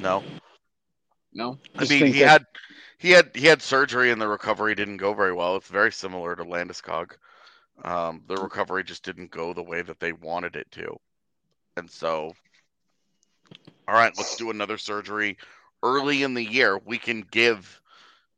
No, 0.00 0.22
No, 1.32 1.58
I 1.76 1.86
mean 1.86 2.06
he 2.06 2.20
that- 2.20 2.28
had 2.28 2.46
he 2.98 3.10
had 3.10 3.30
he 3.34 3.46
had 3.46 3.62
surgery 3.62 4.10
and 4.10 4.20
the 4.20 4.28
recovery 4.28 4.74
didn't 4.74 4.98
go 4.98 5.14
very 5.14 5.32
well. 5.32 5.56
It's 5.56 5.68
very 5.68 5.90
similar 5.92 6.36
to 6.36 6.44
Landeskog. 6.44 7.12
Um, 7.84 8.22
the 8.28 8.36
recovery 8.36 8.84
just 8.84 9.02
didn't 9.02 9.30
go 9.30 9.52
the 9.52 9.62
way 9.62 9.82
that 9.82 9.98
they 9.98 10.12
wanted 10.12 10.56
it 10.56 10.70
to, 10.72 10.96
and 11.76 11.90
so, 11.90 12.34
all 13.88 13.94
right, 13.94 14.16
let's 14.16 14.36
do 14.36 14.50
another 14.50 14.78
surgery 14.78 15.36
early 15.82 16.22
in 16.22 16.34
the 16.34 16.44
year. 16.44 16.78
We 16.84 16.98
can 16.98 17.24
give 17.30 17.80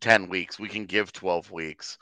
ten 0.01 0.29
weeks. 0.29 0.59
We 0.59 0.69
can 0.69 0.87
give 0.87 1.13
twelve 1.13 1.51
weeks. 1.51 1.99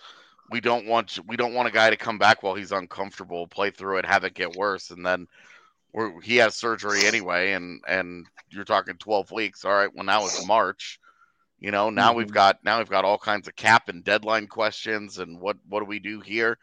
We 0.50 0.60
don't 0.60 0.86
want 0.86 1.18
we 1.26 1.36
don't 1.36 1.54
want 1.54 1.68
a 1.68 1.72
guy 1.72 1.90
to 1.90 1.96
come 1.96 2.18
back 2.18 2.42
while 2.42 2.54
he's 2.54 2.72
uncomfortable, 2.72 3.46
play 3.46 3.70
through 3.70 3.98
it, 3.98 4.06
have 4.06 4.24
it 4.24 4.34
get 4.34 4.56
worse, 4.56 4.90
and 4.90 5.04
then 5.04 5.26
we're, 5.92 6.20
he 6.20 6.36
has 6.36 6.56
surgery 6.56 7.06
anyway, 7.06 7.52
and 7.52 7.80
and 7.88 8.26
you're 8.50 8.64
talking 8.64 8.96
twelve 8.96 9.30
weeks. 9.30 9.64
All 9.64 9.72
right, 9.72 9.94
well 9.94 10.04
now 10.04 10.24
it's 10.24 10.46
March. 10.46 10.98
You 11.60 11.70
know, 11.70 11.88
now 11.88 12.12
we've 12.12 12.26
mm-hmm. 12.26 12.34
got 12.34 12.64
now 12.64 12.78
we've 12.78 12.90
got 12.90 13.04
all 13.04 13.16
kinds 13.16 13.48
of 13.48 13.56
cap 13.56 13.88
and 13.88 14.04
deadline 14.04 14.46
questions, 14.46 15.18
and 15.18 15.40
what 15.40 15.56
what 15.68 15.80
do 15.80 15.86
we 15.86 15.98
do 15.98 16.20
here? 16.20 16.58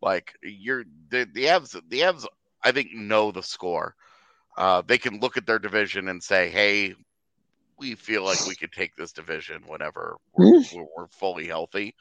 Like 0.00 0.34
you're 0.42 0.84
the 1.10 1.28
the 1.32 1.44
Avs 1.44 1.72
the 1.88 2.00
Avs 2.00 2.26
I 2.62 2.72
think 2.72 2.92
know 2.92 3.32
the 3.32 3.42
score. 3.42 3.94
Uh, 4.56 4.82
they 4.86 4.98
can 4.98 5.20
look 5.20 5.36
at 5.36 5.46
their 5.46 5.58
division 5.58 6.08
and 6.08 6.22
say, 6.22 6.48
hey, 6.48 6.94
we 7.78 7.94
feel 7.94 8.24
like 8.24 8.46
we 8.46 8.54
could 8.54 8.72
take 8.72 8.96
this 8.96 9.12
division 9.12 9.62
whenever 9.66 10.16
we're, 10.32 10.46
we're, 10.74 10.86
we're 10.96 11.08
fully 11.08 11.46
healthy. 11.46 11.94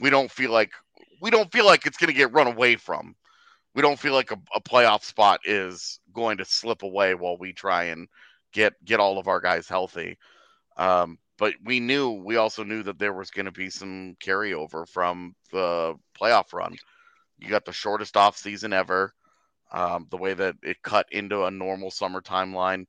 We 0.00 0.10
don't 0.10 0.30
feel 0.30 0.50
like 0.50 0.72
we 1.20 1.30
don't 1.30 1.52
feel 1.52 1.66
like 1.66 1.86
it's 1.86 1.98
going 1.98 2.08
to 2.08 2.16
get 2.16 2.32
run 2.32 2.46
away 2.46 2.76
from. 2.76 3.14
We 3.74 3.82
don't 3.82 3.98
feel 3.98 4.14
like 4.14 4.30
a, 4.30 4.38
a 4.54 4.60
playoff 4.60 5.04
spot 5.04 5.40
is 5.44 6.00
going 6.12 6.38
to 6.38 6.44
slip 6.44 6.82
away 6.82 7.14
while 7.14 7.36
we 7.36 7.52
try 7.52 7.84
and 7.84 8.08
get 8.52 8.72
get 8.84 9.00
all 9.00 9.18
of 9.18 9.28
our 9.28 9.40
guys 9.40 9.68
healthy. 9.68 10.18
Um, 10.76 11.18
but 11.38 11.54
we 11.64 11.80
knew 11.80 12.10
we 12.10 12.36
also 12.36 12.64
knew 12.64 12.82
that 12.84 12.98
there 12.98 13.12
was 13.12 13.30
going 13.30 13.46
to 13.46 13.52
be 13.52 13.68
some 13.70 14.16
carryover 14.24 14.88
from 14.88 15.34
the 15.50 15.94
playoff 16.18 16.52
run. 16.52 16.74
You 17.38 17.48
got 17.48 17.64
the 17.64 17.72
shortest 17.72 18.16
off 18.16 18.36
season 18.36 18.72
ever. 18.72 19.12
Um, 19.72 20.06
the 20.10 20.18
way 20.18 20.34
that 20.34 20.56
it 20.62 20.82
cut 20.82 21.06
into 21.12 21.44
a 21.44 21.50
normal 21.50 21.90
summer 21.90 22.20
timeline, 22.20 22.84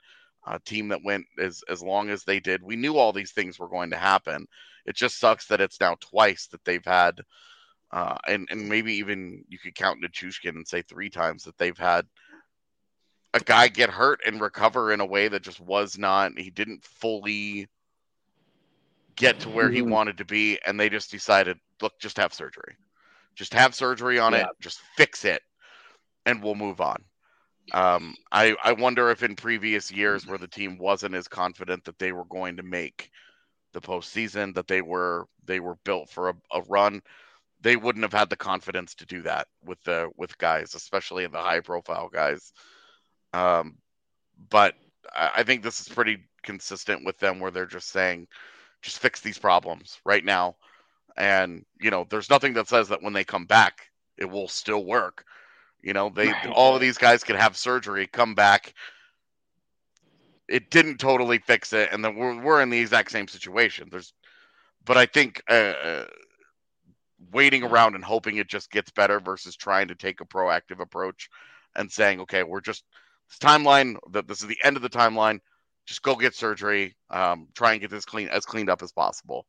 a 0.46 0.60
team 0.60 0.90
that 0.90 1.04
went 1.04 1.26
as 1.40 1.64
as 1.70 1.82
long 1.82 2.10
as 2.10 2.24
they 2.24 2.40
did. 2.40 2.62
We 2.62 2.76
knew 2.76 2.98
all 2.98 3.14
these 3.14 3.32
things 3.32 3.58
were 3.58 3.70
going 3.70 3.90
to 3.92 3.98
happen. 3.98 4.46
It 4.86 4.96
just 4.96 5.18
sucks 5.18 5.48
that 5.48 5.62
it's 5.62 5.80
now 5.80 5.96
twice 6.02 6.48
that 6.48 6.64
they've 6.66 6.84
had, 6.84 7.22
uh, 7.92 8.18
and 8.28 8.48
and 8.52 8.68
maybe 8.68 8.94
even 8.96 9.46
you 9.48 9.58
could 9.60 9.76
count 9.76 10.04
Nichushkin 10.04 10.56
and 10.58 10.68
say 10.68 10.82
three 10.82 11.10
times 11.10 11.44
that 11.46 11.58
they've 11.58 11.78
had 11.78 12.06
a 13.34 13.40
guy 13.40 13.68
get 13.70 13.90
hurt 13.90 14.20
and 14.26 14.42
recover 14.42 14.92
in 14.92 15.00
a 15.00 15.06
way 15.06 15.28
that 15.30 15.42
just 15.42 15.62
was 15.62 15.98
not. 15.98 16.38
He 16.38 16.50
didn't 16.50 16.84
fully 16.84 17.68
get 19.16 19.40
to 19.42 19.50
where 19.50 19.70
he 19.70 19.82
Mhm. 19.82 19.90
wanted 19.90 20.18
to 20.18 20.26
be, 20.26 20.60
and 20.66 20.80
they 20.80 20.90
just 20.90 21.12
decided, 21.12 21.58
look, 21.82 21.94
just 22.00 22.18
have 22.18 22.34
surgery, 22.34 22.76
just 23.36 23.54
have 23.54 23.74
surgery 23.74 24.20
on 24.20 24.34
it, 24.34 24.50
just 24.60 24.80
fix 24.98 25.24
it, 25.26 25.42
and 26.26 26.42
we'll 26.44 26.56
move 26.56 26.82
on. 26.82 27.04
Um, 27.72 28.16
I 28.32 28.56
I 28.64 28.74
wonder 28.74 29.10
if 29.10 29.24
in 29.24 29.36
previous 29.36 29.92
years 29.92 30.28
where 30.28 30.38
the 30.38 30.48
team 30.48 30.78
wasn't 30.78 31.16
as 31.16 31.28
confident 31.28 31.86
that 31.86 31.98
they 31.98 32.12
were 32.12 32.26
going 32.26 32.58
to 32.58 32.64
make 32.64 33.10
the 33.72 33.82
postseason, 33.82 34.54
that 34.56 34.68
they 34.68 34.82
were 34.82 35.28
they 35.46 35.60
were 35.60 35.78
built 35.84 36.10
for 36.10 36.30
a, 36.30 36.34
a 36.52 36.62
run, 36.64 37.02
they 37.62 37.76
wouldn't 37.76 38.04
have 38.04 38.14
had 38.14 38.30
the 38.30 38.36
confidence 38.36 38.94
to 38.96 39.06
do 39.06 39.22
that 39.22 39.48
with 39.64 39.82
the 39.84 40.10
with 40.18 40.38
guys, 40.38 40.76
especially 40.76 41.24
in 41.24 41.32
the 41.32 41.42
high 41.42 41.62
profile 41.62 42.10
guys. 42.10 42.52
Um, 43.34 43.78
but 44.50 44.76
I, 45.14 45.32
I 45.38 45.44
think 45.44 45.64
this 45.64 45.80
is 45.80 45.90
pretty 45.90 46.18
consistent 46.44 47.06
with 47.06 47.18
them, 47.20 47.40
where 47.40 47.52
they're 47.52 47.66
just 47.66 47.90
saying, 47.90 48.28
just 48.82 49.00
fix 49.00 49.22
these 49.22 49.40
problems 49.40 50.00
right 50.06 50.24
now, 50.24 50.58
and 51.16 51.66
you 51.80 51.92
know, 51.92 52.06
there's 52.10 52.30
nothing 52.30 52.54
that 52.54 52.68
says 52.68 52.90
that 52.90 53.02
when 53.02 53.14
they 53.14 53.24
come 53.24 53.46
back, 53.46 53.88
it 54.18 54.30
will 54.30 54.50
still 54.50 54.84
work. 54.86 55.26
You 55.84 55.94
know, 55.94 56.10
they 56.10 56.28
Right. 56.28 56.48
all 56.48 56.74
of 56.76 56.82
these 56.82 56.98
guys 56.98 57.24
could 57.24 57.36
have 57.36 57.58
surgery, 57.58 58.08
come 58.08 58.34
back. 58.36 58.74
it 60.50 60.70
didn't 60.70 60.98
totally 60.98 61.40
fix 61.40 61.74
it, 61.74 61.90
and 61.92 62.04
then 62.04 62.16
we're 62.16 62.42
we're 62.42 62.62
in 62.62 62.70
the 62.70 62.80
exact 62.80 63.12
same 63.12 63.28
situation. 63.28 63.88
There's, 63.90 64.14
but 64.86 64.98
I 64.98 65.06
think 65.06 65.42
uh, 65.50 65.54
uh 65.54 66.06
waiting 67.32 67.64
around 67.64 67.96
and 67.96 68.04
hoping 68.04 68.38
it 68.38 68.48
just 68.50 68.70
gets 68.72 68.92
better 68.92 69.20
versus 69.20 69.56
trying 69.56 69.88
to 69.88 69.96
take 69.96 70.22
a 70.22 70.26
proactive 70.26 70.80
approach 70.80 71.30
and 71.76 71.92
saying, 71.92 72.20
okay, 72.22 72.44
we're 72.44 72.62
just 72.62 72.84
this 73.30 73.40
timeline 73.40 73.96
that 74.12 74.28
this 74.28 74.42
is 74.42 74.48
the 74.48 74.60
end 74.64 74.76
of 74.76 74.84
the 74.84 74.90
timeline. 74.90 75.40
Just 75.86 76.04
go 76.04 76.16
get 76.16 76.36
surgery. 76.36 76.96
Um, 77.10 77.48
try 77.56 77.72
and 77.74 77.82
get 77.82 77.90
this 77.90 78.06
clean 78.06 78.28
as 78.30 78.46
cleaned 78.46 78.70
up 78.70 78.84
as 78.84 78.92
possible. 78.92 79.46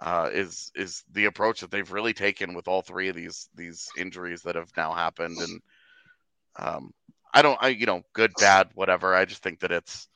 Uh, 0.00 0.30
is 0.32 0.72
is 0.74 1.04
the 1.12 1.26
approach 1.26 1.60
that 1.60 1.70
they've 1.70 1.92
really 1.92 2.14
taken 2.14 2.54
with 2.54 2.68
all 2.68 2.80
three 2.80 3.08
of 3.08 3.16
these 3.16 3.50
these 3.54 3.90
injuries 3.98 4.40
that 4.42 4.54
have 4.54 4.70
now 4.74 4.92
happened, 4.92 5.36
and 5.38 5.60
um, 6.58 6.94
I 7.34 7.42
don't, 7.42 7.58
I 7.60 7.68
you 7.68 7.86
know, 7.86 8.02
good, 8.12 8.32
bad, 8.38 8.70
whatever. 8.74 9.14
I 9.14 9.24
just 9.24 9.42
think 9.42 9.60
that 9.60 9.72
it's 9.72 10.08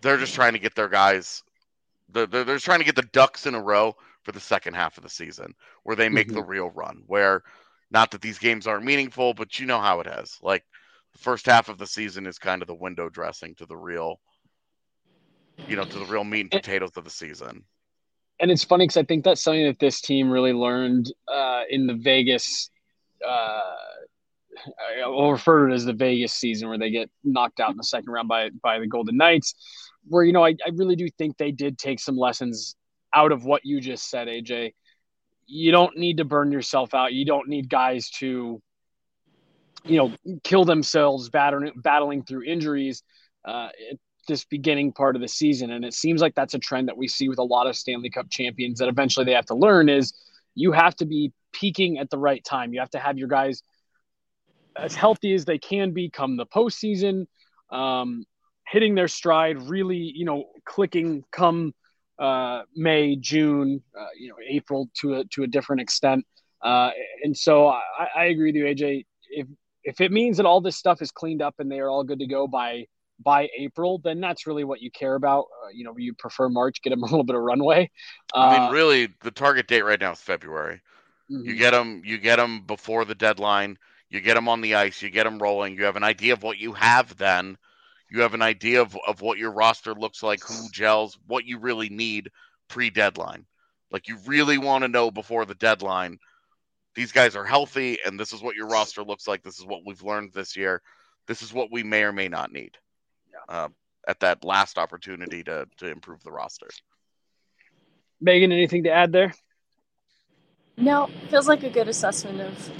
they're 0.00 0.16
just 0.16 0.34
trying 0.34 0.54
to 0.54 0.58
get 0.58 0.74
their 0.74 0.88
guys, 0.88 1.42
they're, 2.10 2.26
they're, 2.26 2.44
they're 2.44 2.58
trying 2.58 2.80
to 2.80 2.84
get 2.84 2.96
the 2.96 3.08
ducks 3.12 3.46
in 3.46 3.54
a 3.54 3.62
row 3.62 3.94
for 4.22 4.32
the 4.32 4.40
second 4.40 4.74
half 4.74 4.96
of 4.96 5.02
the 5.02 5.10
season 5.10 5.54
where 5.84 5.96
they 5.96 6.08
make 6.08 6.28
mm-hmm. 6.28 6.36
the 6.36 6.42
real 6.42 6.70
run. 6.70 7.02
Where 7.06 7.42
not 7.90 8.10
that 8.10 8.20
these 8.20 8.38
games 8.38 8.66
aren't 8.66 8.84
meaningful, 8.84 9.34
but 9.34 9.58
you 9.58 9.66
know 9.66 9.80
how 9.80 10.00
it 10.00 10.06
is. 10.06 10.38
Like 10.42 10.64
the 11.12 11.18
first 11.18 11.46
half 11.46 11.68
of 11.68 11.78
the 11.78 11.86
season 11.86 12.26
is 12.26 12.38
kind 12.38 12.62
of 12.62 12.68
the 12.68 12.74
window 12.74 13.08
dressing 13.08 13.54
to 13.56 13.66
the 13.66 13.76
real, 13.76 14.20
you 15.68 15.76
know, 15.76 15.84
to 15.84 15.98
the 15.98 16.06
real 16.06 16.24
meat 16.24 16.42
and 16.42 16.50
potatoes 16.50 16.96
of 16.96 17.04
the 17.04 17.10
season. 17.10 17.64
And 18.42 18.50
it's 18.50 18.64
funny 18.64 18.84
because 18.84 18.96
I 18.96 19.04
think 19.04 19.22
that's 19.22 19.40
something 19.40 19.66
that 19.66 19.78
this 19.78 20.00
team 20.00 20.28
really 20.28 20.52
learned 20.52 21.12
uh, 21.32 21.62
in 21.70 21.86
the 21.86 21.94
Vegas. 21.94 22.70
Uh, 23.26 23.60
I'll 25.04 25.30
refer 25.30 25.66
to 25.66 25.72
it 25.72 25.76
as 25.76 25.84
the 25.84 25.92
Vegas 25.92 26.34
season 26.34 26.68
where 26.68 26.76
they 26.76 26.90
get 26.90 27.08
knocked 27.22 27.60
out 27.60 27.70
in 27.70 27.76
the 27.76 27.84
second 27.84 28.10
round 28.10 28.28
by 28.28 28.50
by 28.60 28.80
the 28.80 28.88
Golden 28.88 29.16
Knights. 29.16 29.54
Where 30.08 30.24
you 30.24 30.32
know 30.32 30.44
I, 30.44 30.56
I 30.66 30.70
really 30.74 30.96
do 30.96 31.08
think 31.18 31.36
they 31.36 31.52
did 31.52 31.78
take 31.78 32.00
some 32.00 32.16
lessons 32.16 32.74
out 33.14 33.30
of 33.30 33.44
what 33.44 33.64
you 33.64 33.80
just 33.80 34.10
said, 34.10 34.26
AJ. 34.26 34.74
You 35.46 35.70
don't 35.70 35.96
need 35.96 36.16
to 36.16 36.24
burn 36.24 36.50
yourself 36.50 36.94
out. 36.94 37.12
You 37.12 37.24
don't 37.24 37.48
need 37.48 37.68
guys 37.68 38.10
to, 38.18 38.60
you 39.84 39.96
know, 39.96 40.40
kill 40.42 40.64
themselves 40.64 41.28
battling 41.30 41.72
battling 41.76 42.24
through 42.24 42.42
injuries 42.44 43.04
uh, 43.44 43.68
this 44.28 44.44
beginning 44.44 44.92
part 44.92 45.16
of 45.16 45.22
the 45.22 45.28
season. 45.28 45.70
And 45.70 45.84
it 45.84 45.94
seems 45.94 46.20
like 46.20 46.34
that's 46.34 46.54
a 46.54 46.58
trend 46.58 46.88
that 46.88 46.96
we 46.96 47.08
see 47.08 47.28
with 47.28 47.38
a 47.38 47.44
lot 47.44 47.66
of 47.66 47.76
Stanley 47.76 48.10
Cup 48.10 48.30
champions 48.30 48.78
that 48.78 48.88
eventually 48.88 49.24
they 49.24 49.32
have 49.32 49.46
to 49.46 49.54
learn 49.54 49.88
is 49.88 50.12
you 50.54 50.72
have 50.72 50.94
to 50.96 51.06
be 51.06 51.32
peaking 51.52 51.98
at 51.98 52.10
the 52.10 52.18
right 52.18 52.42
time. 52.44 52.72
You 52.72 52.80
have 52.80 52.90
to 52.90 52.98
have 52.98 53.18
your 53.18 53.28
guys 53.28 53.62
as 54.76 54.94
healthy 54.94 55.34
as 55.34 55.44
they 55.44 55.58
can 55.58 55.92
be 55.92 56.08
come 56.10 56.36
the 56.36 56.46
postseason, 56.46 57.26
um, 57.70 58.24
hitting 58.66 58.94
their 58.94 59.08
stride, 59.08 59.62
really, 59.68 59.96
you 59.96 60.24
know, 60.24 60.46
clicking 60.64 61.24
come 61.30 61.74
uh, 62.18 62.62
May, 62.74 63.16
June, 63.16 63.82
uh, 63.98 64.06
you 64.18 64.28
know, 64.28 64.36
April 64.48 64.88
to 65.00 65.14
a 65.14 65.24
to 65.26 65.42
a 65.42 65.46
different 65.46 65.82
extent. 65.82 66.24
Uh, 66.62 66.90
and 67.24 67.36
so 67.36 67.68
I, 67.68 67.80
I 68.16 68.24
agree 68.26 68.52
with 68.52 68.54
you, 68.54 68.64
AJ. 68.64 69.04
If 69.30 69.46
if 69.84 70.00
it 70.00 70.12
means 70.12 70.36
that 70.36 70.46
all 70.46 70.60
this 70.60 70.76
stuff 70.76 71.02
is 71.02 71.10
cleaned 71.10 71.42
up 71.42 71.56
and 71.58 71.70
they 71.70 71.80
are 71.80 71.90
all 71.90 72.04
good 72.04 72.20
to 72.20 72.26
go 72.26 72.46
by 72.46 72.86
by 73.20 73.48
April, 73.56 73.98
then 73.98 74.20
that's 74.20 74.46
really 74.46 74.64
what 74.64 74.80
you 74.80 74.90
care 74.90 75.14
about. 75.14 75.46
Uh, 75.64 75.68
you 75.72 75.84
know, 75.84 75.94
you 75.96 76.14
prefer 76.14 76.48
March, 76.48 76.82
get 76.82 76.90
them 76.90 77.02
a 77.02 77.06
little 77.10 77.24
bit 77.24 77.36
of 77.36 77.42
runway. 77.42 77.90
I 78.34 78.52
mean, 78.52 78.68
uh, 78.68 78.72
really, 78.72 79.08
the 79.22 79.30
target 79.30 79.68
date 79.68 79.82
right 79.82 80.00
now 80.00 80.12
is 80.12 80.20
February. 80.20 80.80
Mm-hmm. 81.30 81.48
You 81.48 81.56
get 81.56 81.70
them, 81.70 82.02
you 82.04 82.18
get 82.18 82.36
them 82.36 82.66
before 82.66 83.04
the 83.04 83.14
deadline. 83.14 83.78
You 84.12 84.20
get 84.20 84.34
them 84.34 84.48
on 84.48 84.60
the 84.60 84.74
ice, 84.74 85.00
you 85.00 85.08
get 85.08 85.24
them 85.24 85.38
rolling. 85.38 85.74
You 85.74 85.84
have 85.84 85.96
an 85.96 86.04
idea 86.04 86.34
of 86.34 86.42
what 86.42 86.58
you 86.58 86.74
have 86.74 87.16
then. 87.16 87.56
You 88.10 88.20
have 88.20 88.34
an 88.34 88.42
idea 88.42 88.82
of, 88.82 88.94
of 89.06 89.22
what 89.22 89.38
your 89.38 89.52
roster 89.52 89.94
looks 89.94 90.22
like, 90.22 90.42
who 90.46 90.68
gels, 90.70 91.18
what 91.26 91.46
you 91.46 91.58
really 91.58 91.88
need 91.88 92.30
pre 92.68 92.90
deadline. 92.90 93.46
Like 93.90 94.08
you 94.08 94.18
really 94.26 94.58
want 94.58 94.82
to 94.82 94.88
know 94.88 95.10
before 95.10 95.46
the 95.46 95.54
deadline, 95.54 96.18
these 96.94 97.10
guys 97.10 97.34
are 97.36 97.44
healthy 97.44 97.98
and 98.04 98.20
this 98.20 98.34
is 98.34 98.42
what 98.42 98.54
your 98.54 98.66
roster 98.66 99.02
looks 99.02 99.26
like. 99.26 99.42
This 99.42 99.58
is 99.58 99.64
what 99.64 99.80
we've 99.86 100.02
learned 100.02 100.34
this 100.34 100.56
year. 100.56 100.82
This 101.26 101.40
is 101.40 101.54
what 101.54 101.72
we 101.72 101.82
may 101.82 102.02
or 102.02 102.12
may 102.12 102.28
not 102.28 102.52
need. 102.52 102.76
Uh, 103.48 103.68
at 104.06 104.20
that 104.20 104.44
last 104.44 104.78
opportunity 104.78 105.42
to, 105.44 105.66
to 105.78 105.88
improve 105.88 106.22
the 106.22 106.32
roster. 106.32 106.68
Meghan, 108.24 108.52
anything 108.52 108.84
to 108.84 108.90
add 108.90 109.12
there? 109.12 109.32
No, 110.76 111.08
feels 111.28 111.48
like 111.48 111.62
a 111.62 111.70
good 111.70 111.88
assessment 111.88 112.40
of 112.40 112.70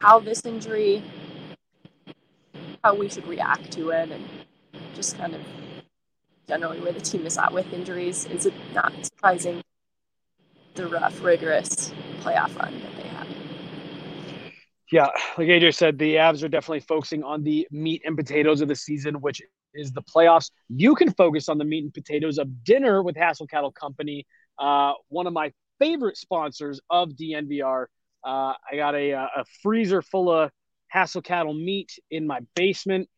how 0.00 0.20
this 0.20 0.44
injury, 0.44 1.02
how 2.84 2.94
we 2.94 3.08
should 3.08 3.26
react 3.26 3.72
to 3.72 3.90
it, 3.90 4.10
and 4.10 4.24
just 4.94 5.16
kind 5.16 5.34
of 5.34 5.40
generally 6.46 6.80
where 6.80 6.92
the 6.92 7.00
team 7.00 7.26
is 7.26 7.38
at 7.38 7.52
with 7.52 7.72
injuries. 7.72 8.26
Is 8.26 8.46
it 8.46 8.54
not 8.74 8.92
surprising 9.04 9.62
the 10.74 10.86
rough, 10.86 11.22
rigorous 11.22 11.92
playoff 12.20 12.56
run 12.58 12.80
that 12.80 12.96
they 12.96 13.08
had? 13.08 13.26
Yeah, 14.90 15.08
like 15.36 15.48
AJ 15.48 15.74
said, 15.74 15.98
the 15.98 16.14
Avs 16.14 16.42
are 16.42 16.48
definitely 16.48 16.80
focusing 16.80 17.22
on 17.22 17.42
the 17.42 17.66
meat 17.70 18.02
and 18.04 18.16
potatoes 18.16 18.60
of 18.60 18.68
the 18.68 18.76
season, 18.76 19.16
which 19.16 19.42
is 19.74 19.92
the 19.92 20.02
playoffs. 20.02 20.50
You 20.68 20.94
can 20.94 21.12
focus 21.12 21.48
on 21.48 21.58
the 21.58 21.64
meat 21.64 21.84
and 21.84 21.94
potatoes 21.94 22.38
of 22.38 22.64
dinner 22.64 23.02
with 23.02 23.16
Hassel 23.16 23.46
Cattle 23.46 23.72
Company, 23.72 24.26
uh, 24.58 24.92
one 25.08 25.26
of 25.26 25.32
my 25.32 25.52
favorite 25.78 26.16
sponsors 26.16 26.80
of 26.90 27.10
DNVR. 27.10 27.86
Uh, 28.24 28.54
I 28.70 28.76
got 28.76 28.94
a, 28.94 29.12
uh, 29.12 29.26
a 29.36 29.44
freezer 29.62 30.02
full 30.02 30.30
of 30.30 30.50
Hassel 30.88 31.22
cattle 31.22 31.54
meat 31.54 31.98
in 32.10 32.26
my 32.26 32.40
basement. 32.54 33.08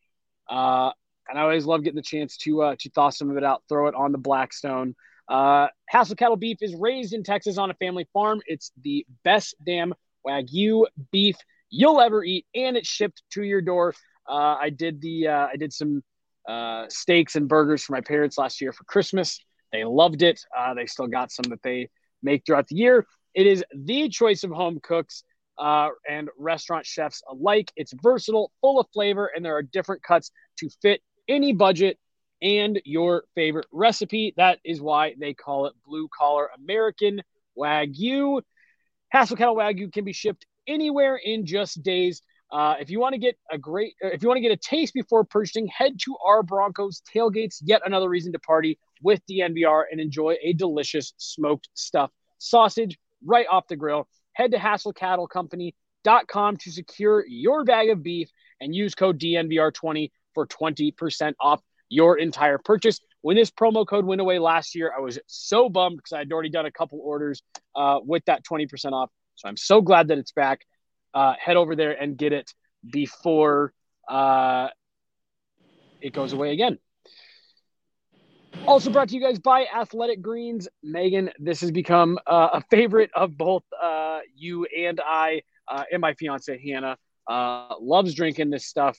Uh, 0.49 0.91
and 1.27 1.39
I 1.39 1.43
always 1.43 1.65
love 1.65 1.83
getting 1.83 1.95
the 1.95 2.01
chance 2.01 2.37
to 2.37 2.61
uh, 2.61 2.75
to 2.79 2.89
thaw 2.89 3.09
some 3.09 3.31
of 3.31 3.37
it 3.37 3.43
out, 3.43 3.63
throw 3.69 3.87
it 3.87 3.95
on 3.95 4.11
the 4.11 4.17
Blackstone. 4.17 4.95
Uh, 5.29 5.67
Hassel 5.87 6.15
cattle 6.15 6.35
beef 6.35 6.57
is 6.61 6.75
raised 6.75 7.13
in 7.13 7.23
Texas 7.23 7.57
on 7.57 7.71
a 7.71 7.73
family 7.75 8.07
farm. 8.11 8.41
It's 8.45 8.71
the 8.81 9.05
best 9.23 9.55
damn 9.65 9.93
Wagyu 10.27 10.85
beef 11.11 11.37
you'll 11.69 12.01
ever 12.01 12.23
eat, 12.23 12.45
and 12.53 12.75
it's 12.75 12.89
shipped 12.89 13.23
to 13.31 13.43
your 13.43 13.61
door. 13.61 13.93
I 14.27 14.69
did 14.69 15.01
the 15.01 15.27
I 15.27 15.55
did 15.57 15.73
some 15.73 16.03
uh, 16.47 16.85
steaks 16.89 17.35
and 17.35 17.47
burgers 17.47 17.83
for 17.83 17.93
my 17.93 18.01
parents 18.01 18.37
last 18.37 18.61
year 18.61 18.71
for 18.73 18.83
Christmas. 18.85 19.39
They 19.71 19.83
loved 19.83 20.21
it. 20.21 20.41
Uh, 20.57 20.73
they 20.73 20.85
still 20.85 21.07
got 21.07 21.31
some 21.31 21.49
that 21.49 21.63
they 21.63 21.89
make 22.21 22.45
throughout 22.45 22.67
the 22.67 22.75
year. 22.75 23.05
It 23.33 23.47
is 23.47 23.63
the 23.73 24.09
choice 24.09 24.43
of 24.43 24.51
home 24.51 24.79
cooks 24.81 25.23
uh, 25.57 25.89
and 26.09 26.29
restaurant 26.37 26.85
chefs 26.85 27.21
alike. 27.29 27.71
It's 27.75 27.93
versatile, 28.01 28.51
full 28.61 28.79
of 28.79 28.87
flavor, 28.93 29.31
and 29.33 29.45
there 29.45 29.55
are 29.55 29.63
different 29.63 30.03
cuts 30.03 30.31
to 30.57 30.69
fit 30.81 31.01
any 31.27 31.53
budget 31.53 31.97
and 32.41 32.81
your 32.83 33.23
favorite 33.35 33.67
recipe. 33.71 34.33
That 34.37 34.59
is 34.65 34.81
why 34.81 35.15
they 35.19 35.33
call 35.33 35.67
it 35.67 35.73
blue 35.85 36.09
collar 36.17 36.49
American 36.57 37.21
Wagyu. 37.57 38.41
Hassel 39.09 39.37
Cattle 39.37 39.55
Wagyu 39.55 39.91
can 39.91 40.03
be 40.03 40.13
shipped 40.13 40.45
anywhere 40.67 41.15
in 41.17 41.45
just 41.45 41.83
days. 41.83 42.21
Uh, 42.51 42.75
if 42.79 42.89
you 42.89 42.99
want 42.99 43.13
to 43.13 43.19
get 43.19 43.37
a 43.49 43.57
great, 43.57 43.95
if 44.01 44.21
you 44.21 44.27
want 44.27 44.37
to 44.37 44.41
get 44.41 44.51
a 44.51 44.57
taste 44.57 44.93
before 44.93 45.23
purchasing, 45.23 45.67
head 45.67 45.97
to 45.99 46.17
our 46.25 46.43
Broncos 46.43 47.01
tailgates. 47.13 47.61
Yet 47.63 47.81
another 47.85 48.09
reason 48.09 48.33
to 48.33 48.39
party 48.39 48.77
with 49.01 49.21
DNVR 49.29 49.83
and 49.89 50.01
enjoy 50.01 50.35
a 50.43 50.53
delicious 50.53 51.13
smoked 51.17 51.69
stuffed 51.73 52.13
sausage 52.39 52.97
right 53.25 53.45
off 53.49 53.67
the 53.67 53.75
grill. 53.75 54.07
Head 54.33 54.51
to 54.51 54.57
HassleCattleCompany.com 54.57 56.57
to 56.57 56.71
secure 56.71 57.25
your 57.27 57.63
bag 57.63 57.89
of 57.89 58.03
beef 58.03 58.29
and 58.59 58.75
use 58.75 58.95
code 58.95 59.19
DNVR20 59.19 60.11
for 60.33 60.47
20% 60.47 61.33
off 61.39 61.61
your 61.89 62.17
entire 62.17 62.57
purchase. 62.57 62.99
When 63.21 63.35
this 63.35 63.51
promo 63.51 63.85
code 63.85 64.05
went 64.05 64.21
away 64.21 64.39
last 64.39 64.75
year, 64.75 64.91
I 64.95 65.01
was 65.01 65.19
so 65.27 65.69
bummed 65.69 65.97
because 65.97 66.13
I 66.13 66.19
had 66.19 66.31
already 66.31 66.49
done 66.49 66.65
a 66.65 66.71
couple 66.71 66.99
orders 67.03 67.43
uh, 67.75 67.99
with 68.03 68.23
that 68.25 68.43
20% 68.43 68.93
off. 68.93 69.11
So 69.35 69.47
I'm 69.47 69.57
so 69.57 69.81
glad 69.81 70.07
that 70.07 70.17
it's 70.17 70.31
back. 70.31 70.65
Uh, 71.13 71.33
head 71.39 71.57
over 71.57 71.75
there 71.75 71.91
and 71.91 72.17
get 72.17 72.31
it 72.33 72.53
before 72.89 73.73
uh, 74.07 74.69
it 76.01 76.13
goes 76.13 76.33
away 76.33 76.51
again. 76.51 76.77
Also 78.67 78.91
brought 78.91 79.09
to 79.09 79.15
you 79.15 79.21
guys 79.21 79.39
by 79.39 79.65
Athletic 79.65 80.21
Greens. 80.21 80.67
Meghan, 80.85 81.31
this 81.39 81.61
has 81.61 81.71
become 81.71 82.19
uh, 82.27 82.49
a 82.53 82.61
favorite 82.69 83.09
of 83.15 83.37
both 83.37 83.63
uh, 83.81 84.19
you 84.35 84.65
and 84.65 85.01
I, 85.03 85.41
uh, 85.67 85.83
and 85.91 85.99
my 86.01 86.13
fiance 86.13 86.61
Hannah. 86.63 86.97
Uh, 87.27 87.75
loves 87.79 88.13
drinking 88.13 88.49
this 88.49 88.65
stuff. 88.65 88.97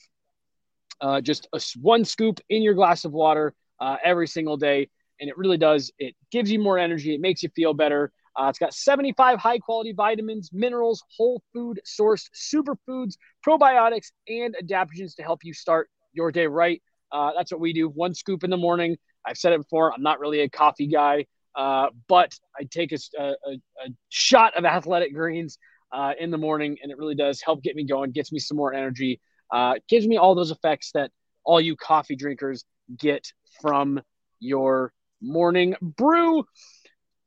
Uh, 1.01 1.21
just 1.21 1.49
a, 1.53 1.61
one 1.81 2.05
scoop 2.05 2.41
in 2.49 2.63
your 2.63 2.75
glass 2.75 3.05
of 3.05 3.13
water 3.13 3.55
uh, 3.81 3.97
every 4.05 4.27
single 4.27 4.57
day, 4.57 4.89
and 5.21 5.29
it 5.29 5.37
really 5.37 5.59
does. 5.59 5.93
It 5.99 6.15
gives 6.31 6.51
you 6.51 6.59
more 6.59 6.79
energy. 6.79 7.15
It 7.15 7.21
makes 7.21 7.43
you 7.43 7.49
feel 7.55 7.75
better. 7.75 8.13
It's 8.39 8.59
got 8.59 8.75
75 8.75 9.39
high 9.39 9.59
quality 9.59 9.93
vitamins, 9.93 10.51
minerals, 10.53 11.03
whole 11.17 11.43
food 11.53 11.81
sourced 11.87 12.29
superfoods, 12.35 13.15
probiotics, 13.47 14.13
and 14.29 14.57
adaptogens 14.63 15.15
to 15.17 15.23
help 15.23 15.45
you 15.45 15.55
start 15.55 15.89
your 16.13 16.33
day 16.33 16.47
right. 16.47 16.83
that's 17.13 17.53
what 17.53 17.61
we 17.61 17.73
do. 17.73 17.89
One 17.89 18.15
scoop 18.15 18.45
in 18.45 18.51
the 18.51 18.57
morning 18.57 18.97
I've 19.27 19.37
said 19.37 19.53
it 19.53 19.59
before. 19.59 19.93
I'm 19.93 20.03
not 20.03 20.21
really 20.21 20.41
a 20.41 20.49
coffee 20.49 20.87
guy, 20.87 21.27
uh, 21.55 21.89
but 22.09 22.35
I 22.59 22.65
take 22.65 22.93
a, 22.93 22.99
a, 23.19 23.31
a, 23.51 23.89
shot 24.09 24.57
of 24.57 24.65
athletic 24.65 25.15
greens 25.15 25.59
uh, 25.93 26.13
in 26.19 26.31
the 26.31 26.39
morning, 26.39 26.77
and 26.83 26.91
it 26.91 26.99
really 26.99 27.15
does 27.15 27.41
help 27.43 27.63
get 27.63 27.77
me 27.77 27.85
going, 27.85 28.13
gets 28.13 28.33
me 28.33 28.39
some 28.39 28.57
more 28.57 28.75
energy, 28.75 29.21
uh, 29.53 29.75
gives 29.89 30.07
me 30.07 30.17
all 30.17 30.35
those 30.35 30.51
effects 30.51 30.91
that 30.95 31.11
all 31.45 31.61
you 31.61 31.77
coffee 31.77 32.17
drinkers 32.17 32.65
get 32.99 33.27
from 33.61 34.01
your 34.41 34.93
morning 35.21 35.75
brew. 35.81 36.45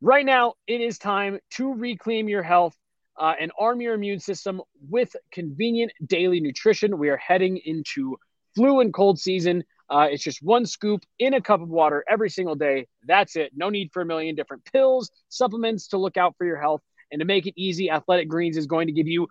Right 0.05 0.23
now, 0.23 0.53
it 0.67 0.81
is 0.81 0.99
time 0.99 1.39
to 1.55 1.73
reclaim 1.73 2.29
your 2.29 2.43
health 2.43 2.77
uh, 3.19 3.33
and 3.39 3.51
arm 3.59 3.81
your 3.81 3.95
immune 3.95 4.19
system 4.19 4.61
with 4.87 5.15
convenient 5.31 5.93
daily 6.05 6.39
nutrition. 6.39 6.99
We 6.99 7.09
are 7.09 7.17
heading 7.17 7.57
into 7.65 8.15
flu 8.53 8.81
and 8.81 8.93
cold 8.93 9.17
season. 9.17 9.63
Uh, 9.89 10.09
it's 10.11 10.23
just 10.23 10.43
one 10.43 10.67
scoop 10.67 11.01
in 11.17 11.33
a 11.33 11.41
cup 11.41 11.59
of 11.59 11.69
water 11.69 12.05
every 12.07 12.29
single 12.29 12.53
day. 12.53 12.85
That's 13.07 13.35
it. 13.35 13.53
No 13.55 13.71
need 13.71 13.89
for 13.91 14.03
a 14.03 14.05
million 14.05 14.35
different 14.35 14.63
pills, 14.71 15.09
supplements 15.29 15.87
to 15.87 15.97
look 15.97 16.17
out 16.17 16.35
for 16.37 16.45
your 16.45 16.61
health. 16.61 16.81
And 17.11 17.19
to 17.19 17.25
make 17.25 17.47
it 17.47 17.55
easy, 17.57 17.89
Athletic 17.89 18.29
Greens 18.29 18.57
is 18.57 18.67
going 18.67 18.85
to 18.85 18.93
give 18.93 19.07
you 19.07 19.27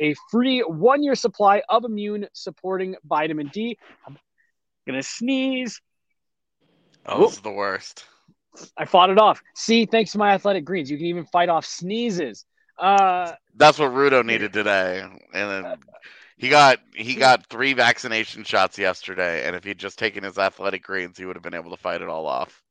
a 0.00 0.16
free 0.32 0.58
one 0.62 1.04
year 1.04 1.14
supply 1.14 1.62
of 1.68 1.84
immune 1.84 2.26
supporting 2.32 2.96
vitamin 3.04 3.46
D. 3.52 3.78
I'm 4.04 4.18
going 4.88 5.00
to 5.00 5.08
sneeze. 5.08 5.80
Oh, 7.06 7.20
this 7.20 7.34
is 7.34 7.42
the 7.42 7.52
worst. 7.52 8.06
I 8.76 8.84
fought 8.84 9.10
it 9.10 9.18
off. 9.18 9.42
See, 9.54 9.86
thanks 9.86 10.12
to 10.12 10.18
my 10.18 10.30
Athletic 10.32 10.64
Greens, 10.64 10.90
you 10.90 10.96
can 10.96 11.06
even 11.06 11.24
fight 11.26 11.48
off 11.48 11.64
sneezes. 11.64 12.44
Uh, 12.78 13.32
That's 13.54 13.78
what 13.78 13.92
Rudo 13.92 14.24
needed 14.24 14.52
today. 14.52 15.00
And 15.00 15.50
then 15.50 15.76
he 16.36 16.48
got 16.48 16.80
he 16.94 17.14
got 17.14 17.46
three 17.46 17.72
vaccination 17.72 18.44
shots 18.44 18.78
yesterday, 18.78 19.46
and 19.46 19.56
if 19.56 19.64
he'd 19.64 19.78
just 19.78 19.98
taken 19.98 20.22
his 20.22 20.38
athletic 20.38 20.82
greens, 20.82 21.16
he 21.16 21.24
would 21.24 21.36
have 21.36 21.42
been 21.42 21.54
able 21.54 21.70
to 21.70 21.76
fight 21.76 22.02
it 22.02 22.08
all 22.08 22.26
off. 22.26 22.62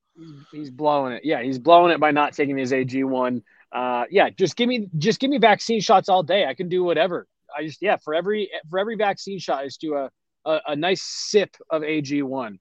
He's 0.51 0.69
blowing 0.69 1.13
it. 1.13 1.25
Yeah, 1.25 1.41
he's 1.41 1.59
blowing 1.59 1.91
it 1.91 1.99
by 1.99 2.11
not 2.11 2.33
taking 2.33 2.57
his 2.57 2.71
AG 2.71 3.03
one. 3.03 3.43
Uh, 3.71 4.05
yeah, 4.09 4.29
just 4.29 4.55
give 4.55 4.69
me 4.69 4.87
just 4.97 5.19
give 5.19 5.29
me 5.29 5.39
vaccine 5.39 5.81
shots 5.81 6.09
all 6.09 6.23
day. 6.23 6.45
I 6.45 6.53
can 6.53 6.69
do 6.69 6.83
whatever. 6.83 7.27
I 7.57 7.65
just 7.65 7.81
yeah 7.81 7.97
for 7.97 8.13
every 8.13 8.49
for 8.69 8.79
every 8.79 8.95
vaccine 8.95 9.39
shot, 9.39 9.59
I 9.59 9.65
just 9.65 9.81
do 9.81 9.95
a 9.95 10.11
a, 10.45 10.59
a 10.67 10.75
nice 10.75 11.01
sip 11.01 11.55
of 11.69 11.83
AG 11.83 12.21
one. 12.21 12.59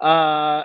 Uh, 0.00 0.62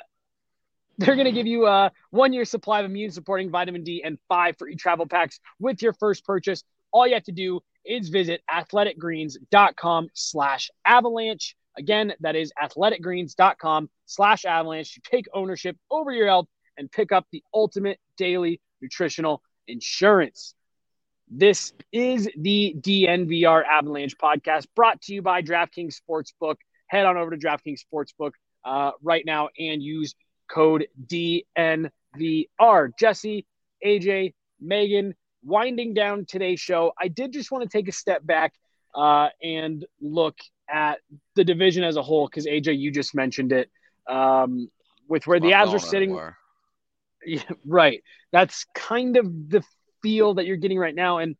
they're 0.99 1.15
going 1.15 1.25
to 1.25 1.31
give 1.31 1.47
you 1.47 1.65
a 1.65 1.91
one 2.11 2.33
year 2.33 2.45
supply 2.45 2.81
of 2.81 2.85
immune 2.85 3.11
supporting 3.11 3.49
vitamin 3.49 3.83
D 3.83 4.03
and 4.03 4.19
five 4.27 4.57
free 4.57 4.75
travel 4.75 5.07
packs 5.07 5.39
with 5.59 5.81
your 5.81 5.93
first 5.93 6.25
purchase. 6.25 6.63
All 6.91 7.07
you 7.07 7.13
have 7.13 7.23
to 7.23 7.31
do 7.31 7.61
is 7.85 8.09
visit 8.09 8.41
athleticgreens.com 8.51 10.09
slash 10.13 10.69
avalanche. 10.85 11.55
Again, 11.77 12.13
that 12.19 12.35
is 12.35 12.51
athleticgreens.com 12.61 13.89
slash 14.05 14.43
avalanche 14.43 14.95
to 14.95 15.01
take 15.01 15.25
ownership 15.33 15.77
over 15.89 16.11
your 16.11 16.27
health 16.27 16.47
and 16.77 16.91
pick 16.91 17.11
up 17.11 17.25
the 17.31 17.43
ultimate 17.53 17.99
daily 18.17 18.59
nutritional 18.81 19.41
insurance. 19.67 20.53
This 21.29 21.73
is 21.93 22.27
the 22.37 22.75
DNVR 22.77 23.63
Avalanche 23.65 24.17
podcast 24.17 24.65
brought 24.75 25.01
to 25.03 25.13
you 25.13 25.21
by 25.21 25.43
DraftKings 25.43 25.95
Sportsbook. 25.97 26.55
Head 26.87 27.05
on 27.05 27.17
over 27.17 27.31
to 27.31 27.37
DraftKings 27.37 27.81
Sportsbook 27.93 28.31
uh, 28.65 28.91
right 29.01 29.23
now 29.25 29.49
and 29.57 29.81
use 29.81 30.15
code 30.49 30.87
DNVR. 31.07 31.91
Jesse, 32.97 33.45
AJ, 33.85 34.33
Meghan, 34.63 35.13
winding 35.43 35.93
down 35.93 36.25
today's 36.25 36.59
show, 36.59 36.93
I 36.99 37.07
did 37.07 37.33
just 37.33 37.51
want 37.51 37.63
to 37.63 37.69
take 37.69 37.87
a 37.87 37.91
step 37.91 38.25
back 38.25 38.53
uh, 38.95 39.29
and 39.41 39.85
look 40.01 40.37
at 40.69 40.99
the 41.35 41.43
division 41.43 41.83
as 41.83 41.95
a 41.95 42.01
whole 42.01 42.27
because 42.27 42.45
AJ, 42.45 42.77
you 42.79 42.91
just 42.91 43.15
mentioned 43.15 43.51
it 43.51 43.69
um, 44.07 44.69
with 45.07 45.27
where 45.27 45.39
the 45.39 45.51
Avs 45.51 45.73
are 45.73 45.79
sitting. 45.79 46.19
Yeah, 47.25 47.43
right. 47.65 48.01
That's 48.31 48.65
kind 48.73 49.17
of 49.17 49.49
the 49.49 49.61
feel 50.01 50.35
that 50.35 50.45
you're 50.45 50.55
getting 50.55 50.79
right 50.79 50.95
now. 50.95 51.17
And 51.17 51.35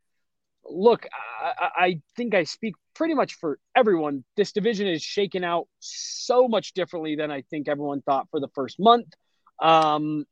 look, 0.70 1.06
I, 1.42 1.70
I 1.76 2.02
think 2.16 2.34
I 2.34 2.44
speak 2.44 2.76
pretty 2.94 3.14
much 3.14 3.36
for 3.36 3.60
everyone. 3.76 4.24
This 4.36 4.52
division 4.52 4.88
is 4.88 5.02
shaken 5.02 5.44
out 5.44 5.68
so 5.80 6.48
much 6.48 6.74
differently 6.74 7.16
than 7.16 7.32
I 7.32 7.42
think 7.44 7.68
everyone 7.68 8.02
thought 8.02 8.28
for 8.32 8.40
the 8.40 8.50
first 8.50 8.80
month. 8.80 9.08
Um, 9.62 10.26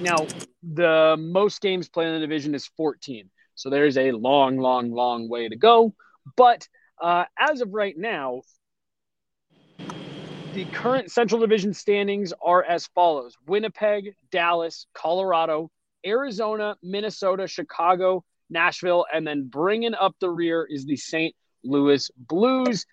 now, 0.00 0.26
the 0.62 1.16
most 1.18 1.60
games 1.60 1.88
played 1.88 2.08
in 2.08 2.14
the 2.14 2.20
division 2.20 2.54
is 2.54 2.66
14. 2.76 3.30
So 3.54 3.70
there's 3.70 3.96
a 3.96 4.12
long, 4.12 4.58
long, 4.58 4.90
long 4.90 5.28
way 5.28 5.48
to 5.48 5.56
go. 5.56 5.94
But 6.36 6.66
uh, 7.00 7.24
as 7.38 7.60
of 7.60 7.72
right 7.72 7.96
now, 7.96 8.42
the 10.54 10.64
current 10.66 11.10
Central 11.10 11.40
Division 11.40 11.74
standings 11.74 12.32
are 12.40 12.62
as 12.62 12.86
follows 12.88 13.36
Winnipeg, 13.46 14.14
Dallas, 14.30 14.86
Colorado, 14.94 15.70
Arizona, 16.06 16.76
Minnesota, 16.82 17.46
Chicago, 17.46 18.24
Nashville, 18.50 19.06
and 19.12 19.26
then 19.26 19.48
bringing 19.48 19.94
up 19.94 20.14
the 20.20 20.30
rear 20.30 20.66
is 20.68 20.84
the 20.84 20.96
St. 20.96 21.34
Louis 21.62 22.10
Blues. 22.16 22.86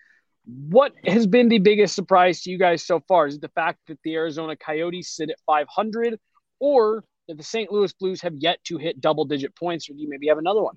What 0.44 0.92
has 1.04 1.26
been 1.26 1.48
the 1.48 1.58
biggest 1.58 1.94
surprise 1.94 2.42
to 2.42 2.50
you 2.50 2.58
guys 2.58 2.84
so 2.84 3.00
far? 3.06 3.26
Is 3.26 3.36
it 3.36 3.40
the 3.40 3.48
fact 3.48 3.78
that 3.86 3.98
the 4.02 4.14
Arizona 4.14 4.56
Coyotes 4.56 5.10
sit 5.10 5.30
at 5.30 5.36
500, 5.46 6.18
or 6.58 7.04
that 7.28 7.36
the 7.36 7.44
St. 7.44 7.70
Louis 7.70 7.92
Blues 7.92 8.20
have 8.22 8.34
yet 8.36 8.58
to 8.64 8.78
hit 8.78 9.00
double 9.00 9.24
digit 9.24 9.54
points, 9.54 9.88
or 9.88 9.94
do 9.94 10.00
you 10.00 10.08
maybe 10.08 10.28
have 10.28 10.38
another 10.38 10.62
one? 10.62 10.76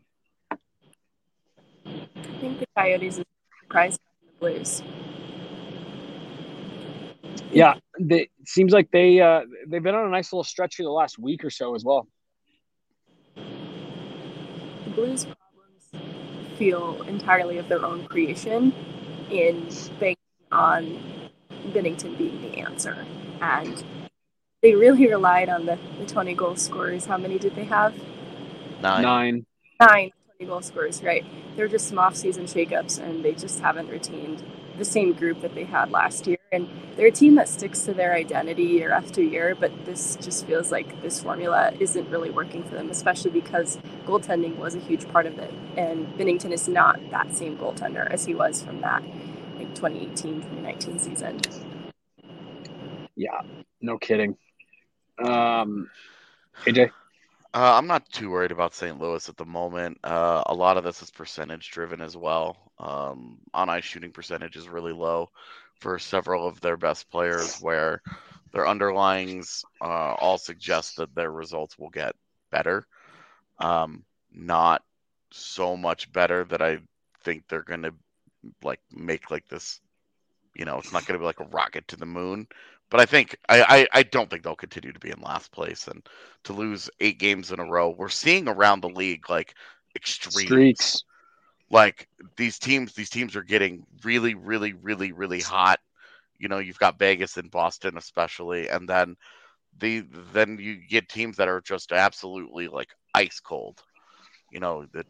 I 0.51 0.57
think 2.39 2.59
the 2.59 2.67
Coyotes 2.77 3.17
is 3.17 3.25
surprised 3.63 3.99
the 4.21 4.39
Blues. 4.39 4.83
Yeah, 7.51 7.75
it 7.97 8.29
seems 8.45 8.73
like 8.73 8.91
they 8.91 9.21
uh, 9.21 9.41
they've 9.67 9.81
been 9.81 9.95
on 9.95 10.05
a 10.05 10.09
nice 10.09 10.33
little 10.33 10.43
stretch 10.43 10.75
here 10.75 10.85
the 10.85 10.91
last 10.91 11.17
week 11.17 11.43
or 11.43 11.49
so 11.49 11.73
as 11.73 11.83
well. 11.83 12.07
The 14.95 15.01
Blues' 15.01 15.25
problems 15.25 16.57
feel 16.57 17.01
entirely 17.03 17.57
of 17.57 17.67
their 17.67 17.83
own 17.83 18.07
creation, 18.07 18.73
in 19.29 19.67
banking 19.99 20.17
on 20.51 21.29
Binnington 21.73 22.17
being 22.17 22.41
the 22.41 22.59
answer, 22.59 23.05
and 23.41 23.83
they 24.61 24.73
really 24.73 25.07
relied 25.07 25.49
on 25.49 25.65
the, 25.65 25.77
the 25.99 26.05
20 26.05 26.33
goal 26.35 26.55
scorers. 26.55 27.05
How 27.05 27.17
many 27.17 27.37
did 27.37 27.55
they 27.55 27.65
have? 27.65 27.93
Nine. 28.81 29.01
Nine. 29.01 29.45
Nine 29.81 30.11
20 30.37 30.49
goal 30.49 30.61
scorers, 30.61 31.03
right? 31.03 31.25
They're 31.55 31.67
just 31.67 31.87
some 31.89 31.99
off-season 31.99 32.45
shakeups, 32.45 32.99
and 32.99 33.23
they 33.23 33.33
just 33.33 33.59
haven't 33.59 33.89
retained 33.89 34.43
the 34.77 34.85
same 34.85 35.13
group 35.13 35.41
that 35.41 35.55
they 35.55 35.65
had 35.65 35.91
last 35.91 36.25
year. 36.25 36.34
And 36.51 36.69
they're 36.95 37.07
a 37.07 37.11
team 37.11 37.35
that 37.35 37.49
sticks 37.49 37.81
to 37.81 37.93
their 37.93 38.13
identity 38.13 38.63
year 38.63 38.91
after 38.91 39.21
year, 39.21 39.55
but 39.55 39.71
this 39.85 40.15
just 40.21 40.45
feels 40.45 40.71
like 40.71 41.01
this 41.01 41.21
formula 41.21 41.73
isn't 41.79 42.09
really 42.09 42.29
working 42.29 42.63
for 42.63 42.75
them, 42.75 42.89
especially 42.89 43.31
because 43.31 43.77
goaltending 44.05 44.57
was 44.57 44.75
a 44.75 44.79
huge 44.79 45.07
part 45.09 45.25
of 45.25 45.37
it. 45.39 45.53
And 45.75 46.07
Binnington 46.17 46.51
is 46.51 46.67
not 46.67 46.99
that 47.11 47.35
same 47.35 47.57
goaltender 47.57 48.09
as 48.09 48.25
he 48.25 48.35
was 48.35 48.61
from 48.61 48.81
that 48.81 49.03
like 49.55 49.73
2018 49.75 50.41
2019 50.41 50.99
season. 50.99 51.41
Yeah, 53.15 53.41
no 53.81 53.97
kidding. 53.97 54.37
Um, 55.23 55.89
AJ. 56.65 56.91
Uh, 57.53 57.77
I'm 57.77 57.87
not 57.87 58.09
too 58.11 58.29
worried 58.29 58.51
about 58.51 58.75
St. 58.75 58.99
Louis 58.99 59.29
at 59.29 59.37
the 59.37 59.45
moment. 59.45 59.97
Uh, 60.03 60.43
a 60.45 60.53
lot 60.53 60.75
of 60.75 60.83
this 60.83 61.01
is 61.01 61.09
percentage 61.09 61.71
driven 61.71 62.01
as 62.01 62.17
well. 62.17 62.57
Um, 62.77 63.37
on 63.53 63.69
ice 63.69 63.85
shooting 63.85 64.11
percentage 64.11 64.57
is 64.57 64.67
really 64.67 64.91
low 64.91 65.29
for 65.79 65.99
several 65.99 66.47
of 66.47 66.61
their 66.61 66.77
best 66.77 67.09
players, 67.09 67.59
where 67.61 68.01
their 68.51 68.65
underlyings 68.65 69.63
uh, 69.81 70.13
all 70.13 70.37
suggest 70.37 70.97
that 70.97 71.13
their 71.15 71.31
results 71.31 71.77
will 71.77 71.89
get 71.89 72.15
better. 72.51 72.85
Um, 73.59 74.03
not 74.33 74.83
so 75.31 75.75
much 75.75 76.11
better 76.11 76.43
that 76.45 76.61
I 76.61 76.79
think 77.23 77.43
they're 77.47 77.63
going 77.63 77.83
to 77.83 77.93
like 78.63 78.79
make 78.91 79.31
like 79.31 79.47
this. 79.47 79.79
You 80.55 80.65
know, 80.65 80.77
it's 80.77 80.93
not 80.93 81.05
going 81.05 81.19
to 81.19 81.21
be 81.21 81.25
like 81.25 81.41
a 81.41 81.45
rocket 81.45 81.87
to 81.89 81.97
the 81.97 82.05
moon, 82.05 82.47
but 82.89 82.99
I 83.01 83.05
think 83.05 83.37
I, 83.49 83.61
I, 83.93 83.99
I 83.99 84.03
don't 84.03 84.29
think 84.29 84.43
they'll 84.43 84.55
continue 84.55 84.93
to 84.93 84.99
be 84.99 85.11
in 85.11 85.19
last 85.21 85.51
place 85.51 85.87
and 85.87 86.07
to 86.45 86.53
lose 86.53 86.89
eight 87.01 87.19
games 87.19 87.51
in 87.51 87.59
a 87.59 87.65
row. 87.65 87.89
We're 87.89 88.09
seeing 88.09 88.47
around 88.47 88.81
the 88.81 88.89
league 88.89 89.29
like 89.29 89.55
extreme 89.95 90.47
Streaks. 90.47 91.03
Like 91.69 92.07
these 92.37 92.59
teams, 92.59 92.93
these 92.93 93.09
teams 93.09 93.35
are 93.35 93.43
getting 93.43 93.85
really, 94.03 94.35
really, 94.35 94.73
really, 94.73 95.11
really 95.11 95.41
hot. 95.41 95.79
You 96.37 96.47
know, 96.47 96.59
you've 96.59 96.79
got 96.79 96.99
Vegas 96.99 97.37
and 97.37 97.49
Boston 97.49 97.97
especially, 97.97 98.67
and 98.69 98.87
then 98.87 99.15
the 99.79 100.05
then 100.33 100.57
you 100.59 100.77
get 100.87 101.09
teams 101.09 101.37
that 101.37 101.47
are 101.47 101.61
just 101.61 101.91
absolutely 101.91 102.67
like 102.67 102.89
ice 103.13 103.39
cold. 103.39 103.81
You 104.51 104.59
know, 104.59 104.85
that 104.93 105.07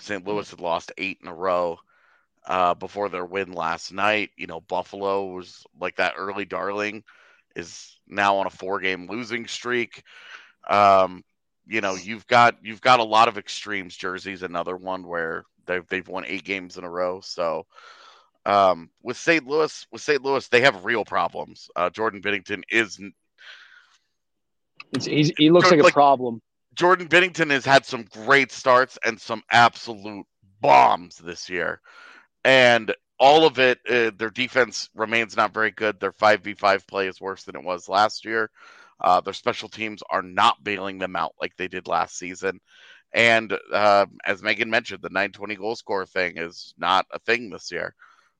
St. 0.00 0.26
Louis 0.26 0.48
had 0.50 0.60
lost 0.60 0.92
eight 0.98 1.18
in 1.22 1.28
a 1.28 1.34
row 1.34 1.78
uh, 2.46 2.74
before 2.74 3.08
their 3.08 3.24
win 3.24 3.52
last 3.52 3.92
night. 3.92 4.30
You 4.36 4.46
know, 4.46 4.60
Buffalo 4.60 5.26
was 5.26 5.64
like 5.78 5.96
that 5.96 6.14
early 6.16 6.44
darling 6.44 7.04
is 7.56 7.98
now 8.06 8.36
on 8.36 8.46
a 8.46 8.50
four 8.50 8.80
game 8.80 9.06
losing 9.08 9.46
streak. 9.46 10.02
Um, 10.68 11.24
you 11.70 11.80
know, 11.80 11.94
you've 11.94 12.26
got 12.26 12.56
you've 12.62 12.80
got 12.80 12.98
a 13.00 13.04
lot 13.04 13.28
of 13.28 13.38
extremes. 13.38 13.96
Jersey's 13.96 14.42
another 14.42 14.76
one 14.76 15.06
where 15.06 15.44
they've 15.66 15.86
they've 15.86 16.08
won 16.08 16.24
eight 16.26 16.42
games 16.44 16.76
in 16.76 16.84
a 16.84 16.90
row. 16.90 17.20
So 17.20 17.66
um, 18.44 18.90
with 19.02 19.16
St. 19.16 19.46
Louis, 19.46 19.86
with 19.92 20.02
St. 20.02 20.22
Louis, 20.22 20.46
they 20.48 20.62
have 20.62 20.84
real 20.84 21.04
problems. 21.04 21.70
Uh, 21.76 21.88
Jordan 21.88 22.22
Binnington 22.22 22.62
is 22.70 23.00
it's, 24.92 25.06
he's, 25.06 25.32
he 25.36 25.50
looks 25.50 25.70
like 25.70 25.80
a 25.80 25.84
Like- 25.84 25.94
problem. 25.94 26.42
Jordan 26.74 27.08
Binnington 27.08 27.50
has 27.50 27.64
had 27.64 27.84
some 27.84 28.04
great 28.04 28.50
starts 28.52 28.98
and 29.04 29.20
some 29.20 29.42
absolute 29.50 30.26
bombs 30.60 31.18
this 31.18 31.48
year. 31.50 31.80
And 32.44 32.94
all 33.18 33.44
of 33.44 33.58
it, 33.58 33.78
uh, 33.88 34.12
their 34.16 34.30
defense 34.30 34.88
remains 34.94 35.36
not 35.36 35.52
very 35.52 35.72
good. 35.72 36.00
Their 36.00 36.12
5v5 36.12 36.86
play 36.86 37.08
is 37.08 37.20
worse 37.20 37.44
than 37.44 37.56
it 37.56 37.64
was 37.64 37.88
last 37.88 38.24
year. 38.24 38.50
Uh, 39.00 39.20
their 39.20 39.32
special 39.32 39.68
teams 39.68 40.02
are 40.10 40.22
not 40.22 40.62
bailing 40.62 40.98
them 40.98 41.16
out 41.16 41.34
like 41.40 41.56
they 41.56 41.68
did 41.68 41.86
last 41.86 42.18
season. 42.18 42.60
And 43.12 43.56
uh, 43.72 44.06
as 44.24 44.42
Meghan 44.42 44.68
mentioned, 44.68 45.02
the 45.02 45.08
920 45.08 45.56
goal 45.56 45.76
score 45.76 46.06
thing 46.06 46.36
is 46.36 46.74
not 46.78 47.06
a 47.12 47.18
thing 47.18 47.50
this 47.50 47.72
year, 47.72 47.94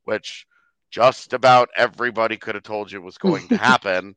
which 0.05 0.47
just 0.91 1.33
about 1.33 1.71
everybody 1.77 2.37
could 2.37 2.55
have 2.55 2.65
told 2.65 2.91
you 2.91 3.01
was 3.01 3.19
going 3.19 3.49
to 3.49 3.57
happen. 3.59 4.15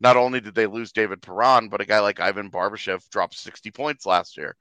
Not 0.00 0.16
only 0.16 0.40
did 0.40 0.54
they 0.54 0.66
lose 0.66 0.92
David 0.92 1.22
Perron, 1.22 1.68
but 1.68 1.80
a 1.80 1.86
guy 1.86 2.00
like 2.00 2.20
Ivan 2.20 2.50
Barbashev 2.50 3.08
dropped 3.08 3.36
60 3.36 3.70
points 3.70 4.04
last 4.06 4.36
year. 4.36 4.56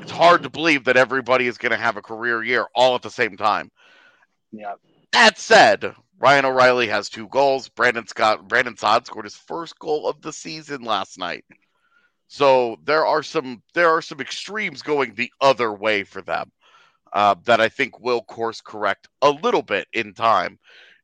It's 0.00 0.10
hard 0.10 0.44
to 0.44 0.50
believe 0.50 0.84
that 0.84 0.96
everybody 0.96 1.46
is 1.46 1.58
going 1.58 1.72
to 1.72 1.76
have 1.76 1.96
a 1.96 2.02
career 2.02 2.42
year 2.42 2.66
all 2.74 2.94
at 2.94 3.02
the 3.02 3.10
same 3.10 3.36
time. 3.36 3.70
Yeah. 4.52 4.74
That 5.12 5.38
said, 5.38 5.94
Ryan 6.20 6.46
O'Reilly 6.46 6.88
has 6.88 7.08
two 7.08 7.28
goals. 7.28 7.68
Brandon 7.68 8.06
Scott, 8.06 8.48
Brandon 8.48 8.76
Saad 8.76 9.06
scored 9.06 9.24
his 9.24 9.36
first 9.36 9.78
goal 9.78 10.08
of 10.08 10.20
the 10.20 10.32
season 10.32 10.82
last 10.82 11.18
night. 11.18 11.44
So 12.26 12.76
there 12.84 13.06
are 13.06 13.22
some 13.22 13.62
there 13.74 13.88
are 13.88 14.02
some 14.02 14.20
extremes 14.20 14.82
going 14.82 15.14
the 15.14 15.32
other 15.40 15.72
way 15.72 16.04
for 16.04 16.20
them 16.20 16.50
uh, 17.12 17.36
that 17.44 17.60
I 17.60 17.68
think 17.68 18.00
will 18.00 18.22
course 18.22 18.60
correct 18.60 19.08
a 19.22 19.30
little 19.30 19.62
bit 19.62 19.86
in 19.92 20.12
time. 20.12 20.58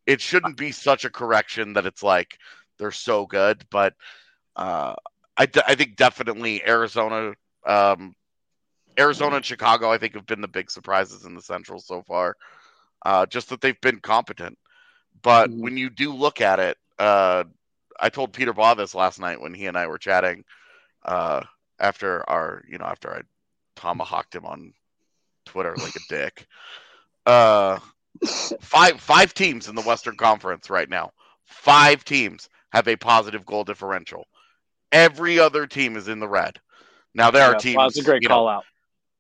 It 0.07 0.21
shouldn't 0.21 0.57
be 0.57 0.73
such 0.73 1.05
a 1.05 1.11
correction 1.11 1.73
that 1.75 1.87
it's 1.87 2.03
like 2.03 2.39
they're 2.79 2.91
so 2.91 3.27
good, 3.27 3.65
but 3.71 3.95
uh, 4.57 4.95
I, 5.37 5.49
I 5.67 5.75
think 5.75 5.97
definitely 5.97 6.67
Arizona, 6.67 7.35
um, 7.67 8.15
Arizona 8.99 9.37
and 9.37 9.45
Chicago, 9.45 9.91
I 9.91 9.99
think 9.99 10.15
have 10.15 10.27
been 10.27 10.41
the 10.41 10.49
big 10.49 10.71
surprises 10.71 11.25
in 11.25 11.35
the 11.35 11.43
Central 11.43 11.81
so 11.81 12.03
far. 12.03 12.37
Uh, 13.05 13.27
just 13.27 13.49
that 13.51 13.61
they've 13.61 13.81
been 13.81 14.01
competent, 14.01 14.59
but 15.23 15.51
mm-hmm. 15.51 15.61
when 15.61 15.77
you 15.77 15.91
do 15.91 16.13
look 16.13 16.41
at 16.41 16.61
it, 16.61 16.77
uh, 16.99 17.45
I 17.99 18.09
told 18.09 18.33
Peter 18.33 18.53
Baugh 18.53 18.75
this 18.75 18.95
last 18.95 19.21
night 19.21 19.41
when 19.41 19.55
he 19.55 19.67
and 19.67 19.77
I 19.77 19.87
were 19.87 19.99
chatting 19.99 20.45
uh, 21.05 21.43
after 21.79 22.29
our, 22.29 22.65
you 22.69 22.79
know, 22.79 22.85
after 22.85 23.15
I 23.15 23.23
tomahawked 23.77 24.35
him 24.35 24.47
on 24.47 24.73
Twitter 25.45 25.75
like 25.77 25.97
a 25.97 26.01
dick. 26.09 26.47
Uh, 27.27 27.79
five 28.61 29.01
five 29.01 29.35
teams 29.35 29.69
in 29.69 29.75
the 29.75 29.83
Western 29.83 30.17
Conference 30.17 30.71
right 30.71 30.89
now. 30.89 31.13
Five 31.47 32.05
teams 32.05 32.49
have 32.73 32.89
a 32.89 32.97
positive 32.97 33.47
goal 33.47 33.65
differential. 33.65 34.27
Every 34.93 35.39
other 35.39 35.67
team 35.67 35.97
is 35.97 36.09
in 36.09 36.21
the 36.21 36.29
red. 36.29 36.61
Now 37.15 37.31
there 37.31 37.49
yeah, 37.49 37.57
are 37.57 37.59
teams. 37.59 37.77
that's 37.77 37.99
a 37.99 38.03
great 38.03 38.27
call 38.27 38.47
know, 38.47 38.51
out. 38.51 38.65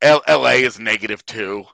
L- 0.03 0.23
LA 0.29 0.51
is 0.51 0.79
negative 0.79 1.25
two. 1.27 1.65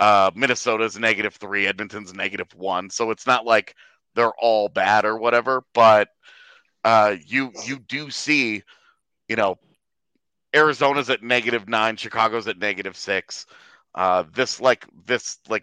Uh, 0.00 0.32
Minnesota 0.34 0.82
is 0.82 0.98
negative 0.98 1.34
three. 1.36 1.68
Edmonton's 1.68 2.12
negative 2.12 2.48
one. 2.56 2.90
So 2.90 3.12
it's 3.12 3.26
not 3.26 3.46
like 3.46 3.76
they're 4.16 4.34
all 4.40 4.68
bad 4.68 5.04
or 5.04 5.16
whatever. 5.16 5.62
But 5.74 6.08
uh, 6.82 7.14
you 7.24 7.52
you 7.64 7.78
do 7.78 8.10
see 8.10 8.64
you 9.30 9.36
know, 9.36 9.56
Arizona's 10.52 11.08
at 11.08 11.22
negative 11.22 11.68
nine, 11.68 11.96
Chicago's 11.96 12.48
at 12.48 12.58
negative 12.58 12.96
six. 12.96 13.46
Uh, 13.94 14.24
this 14.34 14.60
like 14.60 14.84
this 15.06 15.38
like 15.48 15.62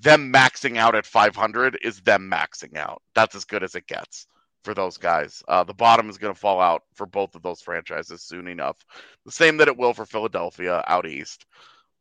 them 0.00 0.32
maxing 0.32 0.78
out 0.78 0.94
at 0.94 1.04
500 1.04 1.78
is 1.82 2.00
them 2.00 2.30
maxing 2.32 2.78
out. 2.78 3.02
That's 3.14 3.34
as 3.34 3.44
good 3.44 3.62
as 3.62 3.74
it 3.74 3.86
gets 3.86 4.26
for 4.64 4.72
those 4.72 4.96
guys. 4.96 5.42
Uh, 5.48 5.64
the 5.64 5.74
bottom 5.74 6.08
is 6.08 6.16
going 6.16 6.32
to 6.32 6.40
fall 6.40 6.62
out 6.62 6.82
for 6.94 7.04
both 7.04 7.34
of 7.34 7.42
those 7.42 7.60
franchises 7.60 8.22
soon 8.22 8.48
enough. 8.48 8.78
The 9.26 9.32
same 9.32 9.58
that 9.58 9.68
it 9.68 9.76
will 9.76 9.92
for 9.92 10.06
Philadelphia 10.06 10.82
out 10.86 11.06
east. 11.06 11.44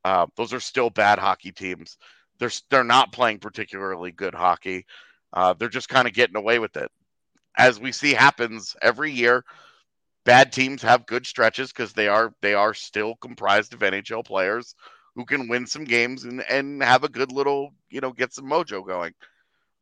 Uh, 0.04 0.28
those 0.36 0.54
are 0.54 0.60
still 0.60 0.90
bad 0.90 1.20
hockey 1.20 1.52
teams. 1.52 1.98
They're 2.40 2.52
they're 2.70 2.84
not 2.84 3.12
playing 3.12 3.40
particularly 3.40 4.12
good 4.12 4.34
hockey. 4.34 4.86
Uh, 5.34 5.54
they're 5.54 5.70
just 5.70 5.90
kind 5.90 6.08
of 6.08 6.14
getting 6.14 6.38
away 6.38 6.60
with 6.60 6.78
it, 6.78 6.90
as 7.58 7.80
we 7.80 7.92
see 7.92 8.14
happens 8.14 8.76
every 8.82 9.12
year 9.12 9.44
bad 10.30 10.52
teams 10.52 10.82
have 10.82 11.08
good 11.08 11.26
stretches 11.26 11.72
because 11.72 11.94
they 11.94 12.08
are 12.08 12.34
they 12.42 12.54
are 12.54 12.74
still 12.74 13.16
comprised 13.16 13.74
of 13.74 13.80
NHL 13.80 14.24
players 14.24 14.76
who 15.16 15.26
can 15.26 15.48
win 15.48 15.66
some 15.66 15.84
games 15.84 16.24
and, 16.24 16.42
and 16.42 16.84
have 16.84 17.04
a 17.04 17.10
good 17.10 17.32
little 17.32 17.74
you 17.90 18.00
know 18.00 18.12
get 18.12 18.34
some 18.34 18.46
mojo 18.46 18.86
going. 18.86 19.14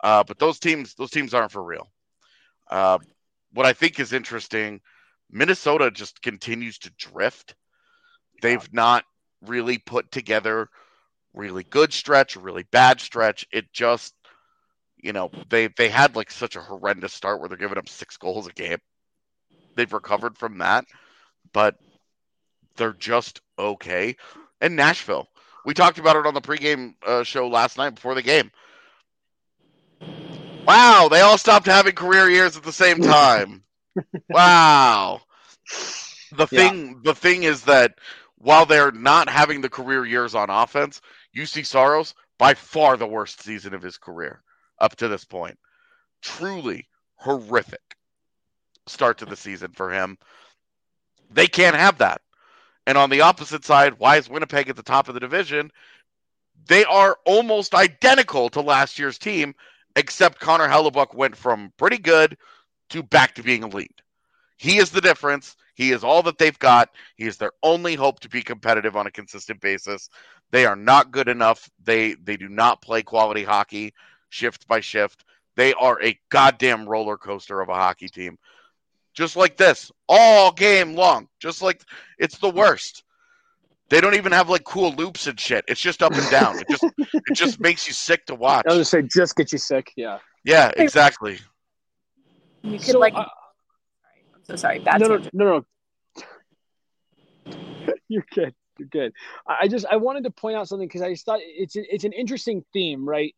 Uh, 0.01 0.23
but 0.23 0.39
those 0.39 0.59
teams 0.59 0.93
those 0.93 1.11
teams 1.11 1.33
aren't 1.33 1.51
for 1.51 1.63
real. 1.63 1.91
Uh, 2.69 2.97
what 3.53 3.65
I 3.65 3.73
think 3.73 3.99
is 3.99 4.13
interesting, 4.13 4.79
Minnesota 5.29 5.91
just 5.91 6.21
continues 6.21 6.77
to 6.79 6.91
drift. 6.97 7.55
They've 8.41 8.71
not 8.73 9.03
really 9.45 9.77
put 9.77 10.11
together 10.11 10.69
really 11.33 11.63
good 11.63 11.93
stretch, 11.93 12.35
really 12.35 12.63
bad 12.71 12.99
stretch. 12.99 13.47
It 13.51 13.71
just 13.71 14.13
you 14.97 15.13
know 15.13 15.31
they 15.49 15.67
they 15.67 15.89
had 15.89 16.15
like 16.15 16.31
such 16.31 16.55
a 16.55 16.61
horrendous 16.61 17.13
start 17.13 17.39
where 17.39 17.49
they're 17.49 17.57
giving 17.57 17.77
up 17.77 17.89
six 17.89 18.17
goals 18.17 18.47
a 18.47 18.53
game 18.53 18.79
they've 19.77 19.93
recovered 19.93 20.37
from 20.37 20.57
that, 20.57 20.85
but 21.53 21.75
they're 22.75 22.93
just 22.93 23.39
okay. 23.57 24.17
And 24.59 24.75
Nashville, 24.75 25.27
we 25.63 25.73
talked 25.73 25.99
about 25.99 26.17
it 26.17 26.25
on 26.25 26.33
the 26.33 26.41
pregame 26.41 26.95
uh, 27.05 27.23
show 27.23 27.47
last 27.47 27.77
night 27.77 27.95
before 27.95 28.15
the 28.15 28.21
game. 28.21 28.51
Wow, 30.65 31.07
they 31.09 31.21
all 31.21 31.37
stopped 31.37 31.65
having 31.65 31.93
career 31.93 32.29
years 32.29 32.57
at 32.57 32.63
the 32.63 32.73
same 32.73 32.99
time. 33.01 33.63
wow. 34.29 35.21
The 36.35 36.47
thing 36.47 36.87
yeah. 36.87 36.93
the 37.03 37.15
thing 37.15 37.43
is 37.43 37.63
that 37.63 37.95
while 38.37 38.65
they're 38.65 38.91
not 38.91 39.29
having 39.29 39.61
the 39.61 39.69
career 39.69 40.05
years 40.05 40.35
on 40.35 40.49
offense, 40.49 41.01
Juuse 41.35 41.65
Saros 41.65 42.13
by 42.37 42.53
far 42.53 42.97
the 42.97 43.07
worst 43.07 43.41
season 43.41 43.73
of 43.73 43.81
his 43.81 43.97
career 43.97 44.41
up 44.79 44.95
to 44.97 45.07
this 45.07 45.25
point. 45.25 45.57
Truly 46.21 46.87
horrific 47.15 47.97
start 48.85 49.17
to 49.19 49.25
the 49.25 49.35
season 49.35 49.71
for 49.71 49.91
him. 49.91 50.17
They 51.31 51.47
can't 51.47 51.75
have 51.75 51.97
that. 51.97 52.21
And 52.85 52.97
on 52.97 53.09
the 53.09 53.21
opposite 53.21 53.65
side, 53.65 53.99
why 53.99 54.17
is 54.17 54.29
Winnipeg 54.29 54.69
at 54.69 54.75
the 54.75 54.83
top 54.83 55.07
of 55.09 55.13
the 55.13 55.19
division? 55.19 55.71
They 56.67 56.85
are 56.85 57.17
almost 57.25 57.75
identical 57.75 58.49
to 58.49 58.61
last 58.61 58.97
year's 58.97 59.17
team, 59.17 59.55
except 59.95 60.39
Connor 60.39 60.67
Hellebuyck 60.67 61.13
went 61.13 61.35
from 61.35 61.73
pretty 61.77 61.97
good 61.97 62.37
to 62.89 63.03
back 63.03 63.35
to 63.35 63.43
being 63.43 63.63
elite. 63.63 64.01
He 64.57 64.77
is 64.77 64.91
the 64.91 65.01
difference. 65.01 65.55
He 65.77 65.91
is 65.91 66.03
all 66.03 66.23
that 66.23 66.37
they've 66.37 66.57
got. 66.57 66.89
He 67.15 67.25
is 67.25 67.37
their 67.37 67.51
only 67.63 67.95
hope 67.95 68.19
to 68.21 68.29
be 68.29 68.41
competitive 68.41 68.97
on 68.97 69.07
a 69.07 69.11
consistent 69.11 69.61
basis. 69.61 70.09
They 70.51 70.65
are 70.65 70.75
not 70.75 71.11
good 71.11 71.29
enough. 71.29 71.69
They 71.83 72.15
they 72.15 72.35
do 72.35 72.49
not 72.49 72.81
play 72.81 73.03
quality 73.03 73.43
hockey 73.43 73.93
shift 74.29 74.67
by 74.67 74.81
shift. 74.81 75.23
They 75.55 75.73
are 75.75 76.01
a 76.03 76.19
goddamn 76.29 76.89
roller 76.89 77.17
coaster 77.17 77.61
of 77.61 77.69
a 77.69 77.75
hockey 77.75 78.09
team 78.09 78.37
just 79.17 79.35
like 79.35 79.57
this 79.57 79.91
all 80.07 80.51
game 80.51 80.93
long. 80.93 81.27
Just 81.39 81.61
like 81.61 81.81
it's 82.19 82.37
the 82.37 82.49
worst. 82.49 83.03
They 83.89 83.99
don't 83.99 84.15
even 84.15 84.31
have 84.31 84.49
like 84.49 84.63
cool 84.63 84.93
loops 84.93 85.27
and 85.27 85.39
shit. 85.39 85.65
It's 85.67 85.81
just 85.81 86.03
up 86.03 86.13
and 86.13 86.29
down. 86.29 86.59
It 86.59 86.67
just 86.69 86.83
it 86.99 87.33
just 87.33 87.59
makes 87.67 87.87
you 87.87 87.93
sick 87.93 88.25
to 88.27 88.35
watch. 88.35 88.65
I 88.67 88.73
was 88.73 88.81
just 88.81 88.91
say 88.91 89.01
just 89.01 89.35
get 89.35 89.51
you 89.51 89.57
sick. 89.57 89.91
Yeah. 89.95 90.19
Yeah, 90.43 90.71
exactly. 90.77 91.39
You 92.61 92.77
could 92.77 92.85
so, 92.85 92.99
like. 92.99 93.13
Uh, 93.15 93.19
I'm 93.21 93.27
so 94.47 94.55
sorry. 94.55 94.79
Bad 94.79 95.01
no, 95.01 95.07
no, 95.07 95.17
no, 95.33 95.45
no. 96.15 96.25
You're 98.07 98.25
good. 98.33 98.53
You're 98.77 98.87
good. 98.87 99.13
I 99.47 99.67
just 99.67 99.85
I 99.89 99.97
wanted 99.97 100.23
to 100.25 100.31
point 100.31 100.55
out 100.55 100.67
something 100.67 100.87
because 100.87 101.01
I 101.01 101.11
just 101.11 101.25
thought 101.25 101.39
it's 101.41 101.75
it's 101.75 102.03
an 102.03 102.13
interesting 102.13 102.63
theme, 102.73 103.07
right? 103.07 103.35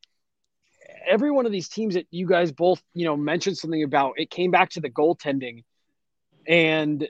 Every 1.08 1.32
one 1.32 1.46
of 1.46 1.52
these 1.52 1.70
teams 1.70 1.96
that 1.96 2.08
you 2.12 2.28
guys 2.28 2.52
both 2.52 2.82
you 2.94 3.06
know 3.06 3.16
mentioned 3.16 3.58
something 3.58 3.84
about 3.84 4.14
it 4.18 4.30
came 4.30 4.52
back 4.52 4.70
to 4.72 4.82
the 4.82 4.90
goaltending 4.90 5.64
and 6.48 7.08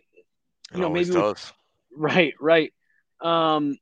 you 0.74 0.82
know 0.82 0.89
maybe 0.89 1.12
does. 1.12 1.52
right 1.95 2.34
right 2.39 2.74
um 3.22 3.78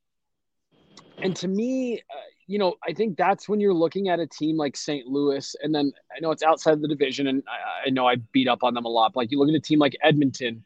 and 1.20 1.36
to 1.36 1.48
me 1.48 1.98
uh, 1.98 2.16
you 2.48 2.58
know 2.58 2.74
i 2.86 2.92
think 2.92 3.16
that's 3.16 3.48
when 3.48 3.60
you're 3.60 3.74
looking 3.74 4.08
at 4.08 4.18
a 4.18 4.26
team 4.26 4.56
like 4.56 4.76
st 4.76 5.06
louis 5.06 5.54
and 5.62 5.72
then 5.72 5.92
i 6.16 6.18
know 6.18 6.32
it's 6.32 6.42
outside 6.42 6.72
of 6.72 6.82
the 6.82 6.88
division 6.88 7.28
and 7.28 7.44
I, 7.46 7.86
I, 7.86 7.90
know 7.90 8.08
i 8.08 8.16
beat 8.32 8.48
up 8.48 8.64
on 8.64 8.74
them 8.74 8.86
a 8.86 8.88
lot 8.88 9.12
but 9.12 9.20
like 9.20 9.30
you 9.30 9.38
look 9.38 9.48
at 9.48 9.54
a 9.54 9.60
team 9.60 9.78
like 9.78 9.96
edmonton 10.02 10.64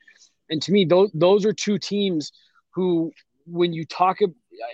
and 0.49 0.63
to 0.63 0.73
me 0.73 0.87
those 0.87 1.11
those 1.13 1.45
are 1.45 1.53
two 1.53 1.79
teams 1.79 2.33
who 2.71 3.13
when 3.45 3.73
you 3.73 3.85
talk 3.85 4.21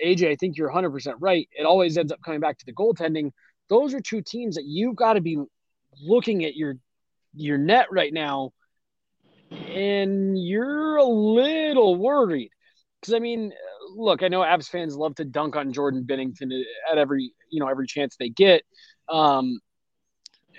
aj 0.05 0.31
i 0.31 0.35
think 0.35 0.55
you're 0.55 0.71
100% 0.71 1.15
right 1.19 1.49
it 1.51 1.65
always 1.65 1.97
ends 1.97 2.11
up 2.11 2.21
coming 2.23 2.39
back 2.39 2.57
to 2.59 2.65
the 2.65 2.73
goaltending. 2.73 3.31
Those 3.69 3.93
are 3.93 4.01
two 4.01 4.21
teams 4.21 4.55
that 4.55 4.65
you've 4.65 4.95
got 4.95 5.13
to 5.13 5.21
be 5.21 5.37
looking 6.01 6.45
at 6.45 6.55
your 6.55 6.75
your 7.35 7.57
net 7.57 7.87
right 7.91 8.11
now 8.11 8.51
and 9.51 10.37
you're 10.41 10.97
a 10.97 11.03
little 11.03 11.95
worried 11.95 12.51
because 12.99 13.13
I 13.13 13.19
mean, 13.19 13.53
look, 13.99 14.23
I 14.23 14.27
know 14.27 14.41
Avs 14.41 14.69
fans 14.69 14.95
love 14.95 15.15
to 15.15 15.25
dunk 15.25 15.55
on 15.55 15.73
Jordan 15.73 16.05
Binnington 16.07 16.63
at 16.91 16.97
every 16.97 17.33
you 17.49 17.59
know 17.59 17.67
every 17.67 17.87
chance 17.87 18.15
they 18.17 18.29
get, 18.29 18.63
um, 19.07 19.59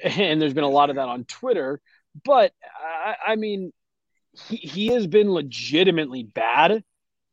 and 0.05 0.41
there's 0.41 0.55
been 0.55 0.65
a 0.65 0.69
lot 0.69 0.91
of 0.91 0.97
that 0.97 1.09
on 1.09 1.25
Twitter. 1.25 1.81
But 2.25 2.53
I, 3.05 3.33
I 3.33 3.37
mean, 3.37 3.73
he 4.49 4.57
he 4.57 4.87
has 4.89 5.07
been 5.07 5.33
legitimately 5.33 6.25
bad 6.25 6.85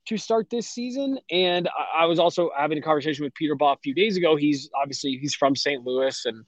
to 0.08 0.18
start 0.18 0.50
this 0.50 0.70
season. 0.70 1.20
And 1.30 1.68
I, 1.68 2.04
I 2.04 2.06
was 2.06 2.20
also 2.20 2.50
having 2.58 2.78
a 2.78 2.82
conversation 2.82 3.24
with 3.24 3.34
Peter 3.34 3.56
Baugh 3.56 3.74
a 3.74 3.78
few 3.84 3.94
days 3.94 4.18
ago. 4.18 4.36
He's 4.36 4.70
obviously 4.80 5.18
he's 5.22 5.36
from 5.36 5.56
St. 5.56 5.86
Louis, 5.86 6.26
and 6.26 6.46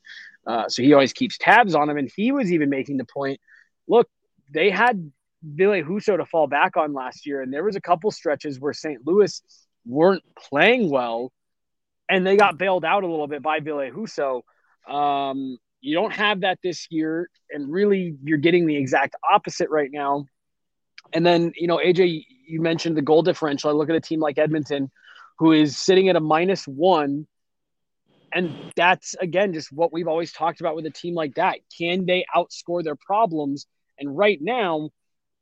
uh, 0.48 0.70
so 0.70 0.82
he 0.82 0.94
always 0.94 1.14
keeps 1.14 1.38
tabs 1.38 1.76
on 1.76 1.90
him. 1.90 1.98
And 1.98 2.10
he 2.16 2.32
was 2.32 2.52
even 2.52 2.70
making 2.70 2.98
the 2.98 3.06
point: 3.06 3.40
look, 3.88 4.10
they 4.52 4.70
had 4.70 5.12
Ville 5.44 5.84
Husso 5.84 6.18
to 6.18 6.26
fall 6.26 6.48
back 6.48 6.78
on 6.78 6.94
last 6.94 7.26
year, 7.26 7.42
and 7.42 7.54
there 7.54 7.64
was 7.64 7.76
a 7.76 7.82
couple 7.82 8.12
stretches 8.12 8.60
where 8.60 8.74
St. 8.74 9.06
Louis 9.06 9.42
weren't 9.86 10.24
playing 10.38 10.90
well, 10.90 11.32
and 12.10 12.26
they 12.26 12.36
got 12.38 12.58
bailed 12.58 12.86
out 12.86 13.04
a 13.04 13.08
little 13.08 13.28
bit 13.28 13.42
by 13.42 13.60
Ville 13.60 13.90
Husso. 13.92 14.42
Um, 14.92 15.58
you 15.82 15.96
don't 15.96 16.14
have 16.14 16.42
that 16.42 16.60
this 16.62 16.88
year, 16.90 17.30
and 17.50 17.72
really, 17.72 18.16
you're 18.24 18.38
getting 18.38 18.66
the 18.66 18.76
exact 18.76 19.16
opposite 19.30 19.70
right 19.70 19.90
now. 19.92 20.26
And 21.14 21.26
then, 21.26 21.54
you 21.56 21.68
know, 21.68 21.78
AJ, 21.78 22.26
you 22.48 22.62
mentioned 22.62 22.98
the 22.98 23.02
goal 23.02 23.24
differential. 23.24 23.70
I 23.70 23.74
look 23.74 23.90
at 23.90 23.96
a 23.96 24.02
team 24.02 24.20
like 24.20 24.38
Edmonton, 24.38 24.92
who 25.38 25.54
is 25.54 25.78
sitting 25.78 26.10
at 26.10 26.16
a 26.16 26.20
minus 26.20 26.68
one. 26.68 27.28
And 28.32 28.54
that's, 28.76 29.16
again, 29.16 29.54
just 29.54 29.72
what 29.72 29.92
we've 29.92 30.08
always 30.08 30.32
talked 30.32 30.60
about 30.60 30.76
with 30.76 30.86
a 30.86 30.92
team 30.92 31.16
like 31.16 31.36
that. 31.36 31.60
Can 31.78 32.06
they 32.06 32.26
outscore 32.36 32.84
their 32.84 32.96
problems? 32.96 33.66
And 33.98 34.16
right 34.16 34.38
now, 34.42 34.90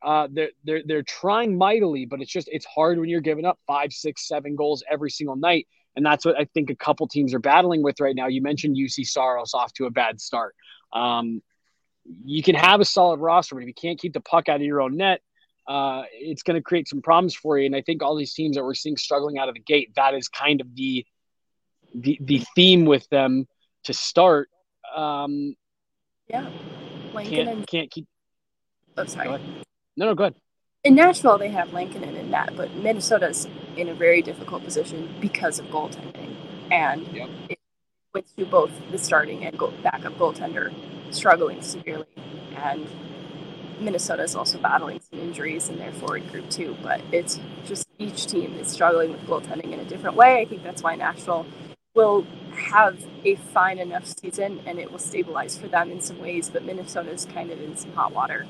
uh, 0.03 0.27
they're, 0.31 0.51
they're, 0.63 0.81
they're 0.85 1.03
trying 1.03 1.57
mightily, 1.57 2.05
but 2.05 2.21
it's 2.21 2.31
just, 2.31 2.49
it's 2.51 2.65
hard 2.65 2.99
when 2.99 3.09
you're 3.09 3.21
giving 3.21 3.45
up 3.45 3.59
five, 3.65 3.91
six, 3.91 4.27
seven 4.27 4.55
goals 4.55 4.83
every 4.89 5.09
single 5.09 5.35
night. 5.35 5.67
And 5.95 6.05
that's 6.05 6.25
what 6.25 6.39
I 6.39 6.45
think 6.53 6.69
a 6.69 6.75
couple 6.75 7.07
teams 7.07 7.33
are 7.33 7.39
battling 7.39 7.81
with 7.81 7.99
right 7.99 8.15
now. 8.15 8.27
You 8.27 8.41
mentioned 8.41 8.75
Juuse 8.77 9.07
Saros 9.07 9.53
off 9.55 9.73
to 9.73 9.85
a 9.85 9.89
bad 9.89 10.21
start. 10.21 10.55
Um, 10.93 11.41
you 12.23 12.43
can 12.43 12.55
have 12.55 12.79
a 12.79 12.85
solid 12.85 13.19
roster, 13.19 13.55
but 13.55 13.61
if 13.61 13.67
you 13.67 13.73
can't 13.73 13.99
keep 13.99 14.13
the 14.13 14.21
puck 14.21 14.47
out 14.47 14.57
of 14.57 14.61
your 14.61 14.81
own 14.81 14.97
net, 14.97 15.21
uh, 15.67 16.03
it's 16.13 16.43
going 16.43 16.55
to 16.55 16.61
create 16.61 16.87
some 16.87 17.01
problems 17.01 17.35
for 17.35 17.57
you. 17.57 17.65
And 17.65 17.75
I 17.75 17.81
think 17.81 18.03
all 18.03 18.15
these 18.15 18.33
teams 18.33 18.55
that 18.55 18.63
we're 18.63 18.75
seeing 18.75 18.95
struggling 18.95 19.37
out 19.39 19.49
of 19.49 19.55
the 19.55 19.59
gate, 19.59 19.91
that 19.95 20.13
is 20.13 20.29
kind 20.29 20.61
of 20.61 20.73
the 20.75 21.05
the, 21.95 22.17
the 22.21 22.43
theme 22.55 22.85
with 22.85 23.09
them 23.09 23.47
to 23.85 23.93
start. 23.93 24.49
Um, 24.95 25.55
yeah, 26.29 26.49
Lankinen 27.13 27.45
can't, 27.45 27.57
and... 27.57 27.67
can't 27.67 27.91
keep. 27.91 28.07
Oh, 28.95 29.05
sorry. 29.05 29.41
No, 29.97 30.05
no, 30.05 30.15
go 30.15 30.25
ahead. 30.25 30.35
In 30.83 30.95
Nashville, 30.95 31.39
they 31.39 31.49
have 31.49 31.73
Lankinen 31.73 32.09
and 32.09 32.17
in 32.17 32.31
that, 32.31 32.55
but 32.55 32.73
Minnesota's 32.75 33.47
in 33.75 33.89
a 33.89 33.95
very 33.95 34.21
difficult 34.21 34.63
position 34.63 35.13
because 35.19 35.57
of 35.59 35.65
goaltending, 35.65 36.35
and 36.71 37.05
yep. 37.07 37.29
it 37.49 37.59
with 38.13 38.33
to 38.37 38.45
both 38.45 38.71
the 38.91 38.97
starting 38.97 39.43
and 39.43 39.57
backup 39.83 40.13
goaltender 40.13 40.73
struggling 41.11 41.61
severely, 41.61 42.05
and 42.55 42.87
Minnesota 43.79 44.23
is 44.23 44.35
also 44.35 44.59
battling 44.59 44.99
some 44.99 45.19
injuries 45.19 45.67
in 45.67 45.77
their 45.77 45.91
forward 45.93 46.31
group 46.31 46.49
too. 46.49 46.77
But 46.83 47.01
it's 47.11 47.39
just 47.65 47.87
each 47.97 48.27
team 48.27 48.53
is 48.59 48.67
struggling 48.67 49.11
with 49.11 49.21
goaltending 49.21 49.73
in 49.73 49.79
a 49.79 49.85
different 49.85 50.15
way. 50.15 50.41
I 50.41 50.45
think 50.45 50.63
that's 50.63 50.83
why 50.83 50.95
Nashville 50.95 51.45
will 51.95 52.25
have 52.53 53.03
a 53.25 53.35
fine 53.35 53.79
enough 53.79 54.05
season 54.05 54.61
and 54.65 54.79
it 54.79 54.91
will 54.91 54.99
stabilize 54.99 55.57
for 55.57 55.67
them 55.67 55.91
in 55.91 56.01
some 56.01 56.19
ways. 56.19 56.49
But 56.49 56.63
Minnesota 56.63 57.11
is 57.11 57.25
kind 57.25 57.51
of 57.51 57.61
in 57.61 57.75
some 57.75 57.91
hot 57.93 58.13
water. 58.13 58.45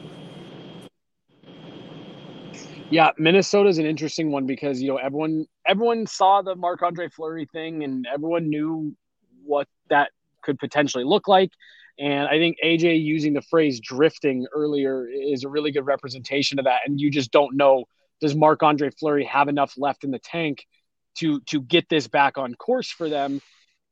Yeah, 2.90 3.12
Minnesota 3.18 3.68
is 3.68 3.80
an 3.80 3.86
interesting 3.86 4.32
one 4.32 4.46
because 4.46 4.82
you 4.82 4.88
know 4.88 4.98
everyone 4.98 5.46
everyone 5.66 6.08
saw 6.08 6.42
the 6.42 6.56
Marc 6.56 6.82
Andre 6.82 7.10
Fleury 7.10 7.46
thing 7.52 7.84
and 7.84 8.08
everyone 8.12 8.50
knew 8.50 8.96
what 9.44 9.68
that 9.90 10.12
could 10.42 10.58
potentially 10.58 11.04
look 11.04 11.28
like. 11.28 11.52
And 12.00 12.28
I 12.28 12.38
think 12.38 12.58
AJ 12.64 13.04
using 13.04 13.34
the 13.34 13.42
phrase 13.42 13.80
drifting 13.82 14.46
earlier 14.54 15.08
is 15.08 15.44
a 15.44 15.50
really 15.50 15.72
good 15.72 15.86
representation 15.86 16.60
of 16.60 16.66
that. 16.66 16.82
And 16.86 17.00
you 17.00 17.12
just 17.12 17.32
don't 17.32 17.58
know 17.58 17.86
does 18.22 18.36
Marc 18.36 18.64
Andre 18.64 18.90
Fleury 18.90 19.26
have 19.26 19.48
enough 19.48 19.74
left 19.78 20.04
in 20.04 20.12
the 20.12 20.20
tank 20.20 20.66
to 21.16 21.42
to 21.42 21.62
get 21.62 21.90
this 21.90 22.08
back 22.08 22.38
on 22.38 22.56
course 22.56 22.90
for 22.90 23.10
them? 23.10 23.42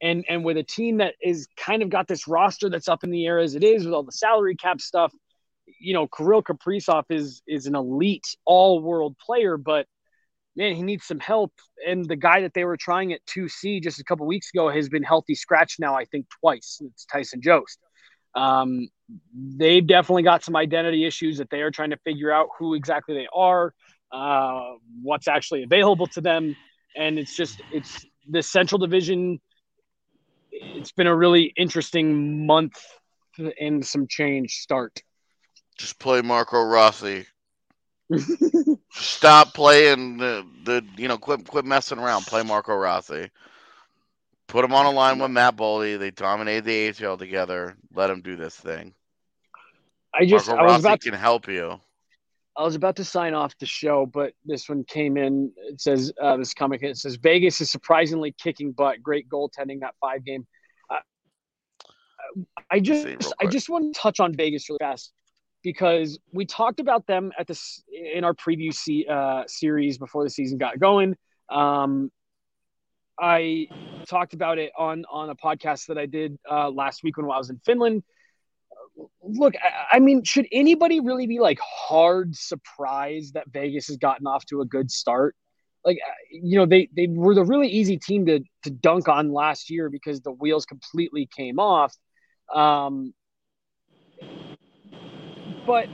And 0.01 0.23
and 0.29 0.45
with 0.45 0.57
a 0.57 0.63
team 0.63 0.97
that 0.97 1.15
is 1.21 1.47
kind 1.57 1.81
of 1.81 1.89
got 1.89 2.07
this 2.07 2.27
roster 2.27 2.69
that's 2.69 2.87
up 2.87 3.03
in 3.03 3.11
the 3.11 3.25
air 3.25 3.39
as 3.39 3.55
it 3.55 3.63
is 3.63 3.83
with 3.83 3.93
all 3.93 4.03
the 4.03 4.11
salary 4.11 4.55
cap 4.55 4.79
stuff, 4.79 5.13
you 5.79 5.93
know, 5.93 6.07
Kirill 6.07 6.43
Kaprizov 6.43 7.05
is 7.09 7.41
is 7.47 7.65
an 7.65 7.75
elite 7.75 8.35
all 8.45 8.81
world 8.81 9.17
player, 9.17 9.57
but 9.57 9.87
man, 10.55 10.75
he 10.75 10.83
needs 10.83 11.05
some 11.05 11.19
help. 11.19 11.51
And 11.85 12.05
the 12.05 12.15
guy 12.15 12.41
that 12.41 12.53
they 12.53 12.63
were 12.63 12.77
trying 12.77 13.13
at 13.13 13.25
2C 13.25 13.81
just 13.83 13.99
a 13.99 14.03
couple 14.03 14.25
weeks 14.25 14.49
ago 14.53 14.69
has 14.69 14.89
been 14.89 15.03
healthy 15.03 15.35
scratch 15.35 15.77
now, 15.79 15.95
I 15.95 16.05
think 16.05 16.27
twice. 16.39 16.81
It's 16.81 17.05
Tyson 17.05 17.41
Jost. 17.41 17.79
Um, 18.35 18.89
they've 19.33 19.85
definitely 19.85 20.23
got 20.23 20.43
some 20.43 20.55
identity 20.55 21.05
issues 21.05 21.37
that 21.37 21.49
they 21.49 21.61
are 21.61 21.71
trying 21.71 21.91
to 21.91 21.97
figure 21.97 22.31
out 22.31 22.49
who 22.57 22.73
exactly 22.73 23.15
they 23.15 23.27
are, 23.33 23.73
uh, 24.11 24.73
what's 25.01 25.27
actually 25.27 25.63
available 25.63 26.07
to 26.07 26.21
them, 26.21 26.55
and 26.95 27.17
it's 27.17 27.35
just 27.35 27.61
it's 27.71 28.05
the 28.29 28.43
Central 28.43 28.79
Division. 28.79 29.39
It's 30.51 30.91
been 30.91 31.07
a 31.07 31.15
really 31.15 31.53
interesting 31.55 32.45
month 32.45 32.77
and 33.59 33.85
some 33.85 34.07
change 34.07 34.53
start. 34.55 35.01
Just 35.77 35.99
play 35.99 36.21
Marco 36.21 36.63
Rossi. 36.63 37.25
Stop 38.91 39.53
playing 39.53 40.17
the, 40.17 40.45
the 40.63 40.85
you 40.97 41.07
know 41.07 41.17
quit 41.17 41.47
quit 41.47 41.65
messing 41.65 41.99
around. 41.99 42.23
Play 42.25 42.43
Marco 42.43 42.75
Rossi. 42.75 43.29
Put 44.47 44.63
him 44.63 44.73
on 44.73 44.85
a 44.85 44.91
line 44.91 45.19
with 45.19 45.31
Matt 45.31 45.57
Boldy. 45.57 45.97
They 45.97 46.11
dominated 46.11 46.65
the 46.65 47.07
AHL 47.07 47.17
together. 47.17 47.75
Let 47.93 48.09
him 48.09 48.21
do 48.21 48.35
this 48.35 48.55
thing. 48.55 48.93
I 50.13 50.25
just 50.25 50.47
Marco 50.47 50.61
I 50.61 50.65
was 50.65 50.71
Rossi 50.71 50.87
about 50.87 51.01
to, 51.01 51.09
can 51.09 51.19
help 51.19 51.47
you. 51.47 51.79
I 52.55 52.63
was 52.63 52.75
about 52.75 52.95
to 52.97 53.03
sign 53.03 53.33
off 53.33 53.57
the 53.57 53.65
show, 53.65 54.05
but 54.05 54.33
this 54.45 54.69
one 54.69 54.85
came 54.85 55.17
in. 55.17 55.51
It 55.57 55.81
says 55.81 56.13
uh, 56.21 56.37
this 56.37 56.53
comic. 56.53 56.83
It 56.83 56.97
says 56.97 57.15
Vegas 57.15 57.59
is 57.59 57.69
surprisingly 57.69 58.33
kicking 58.41 58.71
butt. 58.71 59.01
Great 59.01 59.27
goaltending 59.27 59.81
that 59.81 59.95
five 59.99 60.23
game. 60.23 60.45
Uh, 60.89 62.43
I 62.71 62.79
just 62.79 63.33
I 63.41 63.47
just 63.47 63.67
want 63.67 63.93
to 63.93 63.99
touch 63.99 64.19
on 64.19 64.35
Vegas 64.35 64.69
really 64.69 64.77
fast 64.79 65.11
because 65.65 66.19
we 66.31 66.45
talked 66.45 66.79
about 66.79 67.07
them 67.07 67.31
at 67.39 67.47
this 67.47 67.83
in 67.91 68.23
our 68.23 68.35
preview 68.35 68.71
se- 68.71 69.07
uh, 69.09 69.43
series 69.47 69.97
before 69.97 70.23
the 70.23 70.29
season 70.29 70.59
got 70.59 70.79
going. 70.79 71.17
Um, 71.49 72.11
I 73.19 73.67
talked 74.07 74.35
about 74.35 74.59
it 74.59 74.71
on 74.77 75.05
on 75.11 75.31
a 75.31 75.35
podcast 75.35 75.87
that 75.87 75.97
I 75.97 76.05
did 76.05 76.37
uh, 76.49 76.69
last 76.69 77.03
week 77.03 77.17
when 77.17 77.25
I 77.25 77.37
was 77.37 77.49
in 77.49 77.59
Finland. 77.65 78.03
Look, 79.23 79.55
I, 79.55 79.97
I, 79.97 79.99
mean, 79.99 80.23
should 80.23 80.47
anybody 80.51 80.99
really 80.99 81.25
be 81.25 81.39
like 81.39 81.59
hard 81.59 82.35
surprised 82.35 83.33
that 83.33 83.47
Vegas 83.51 83.87
has 83.87 83.97
gotten 83.97 84.27
off 84.27 84.45
to 84.45 84.61
a 84.61 84.65
good 84.65 84.91
start? 84.91 85.35
Like, 85.83 85.97
uh, 86.07 86.11
you 86.29 86.59
know, 86.59 86.67
they 86.67 86.89
they 86.95 87.07
were 87.07 87.33
the 87.33 87.43
really 87.43 87.69
easy 87.69 87.97
team 87.97 88.27
to 88.27 88.41
to 88.63 88.69
dunk 88.69 89.09
on 89.09 89.33
last 89.33 89.71
year 89.71 89.89
because 89.89 90.21
the 90.21 90.31
wheels 90.31 90.67
completely 90.67 91.27
came 91.35 91.57
off. 91.57 91.95
Um, 92.53 93.13
but 95.65 95.87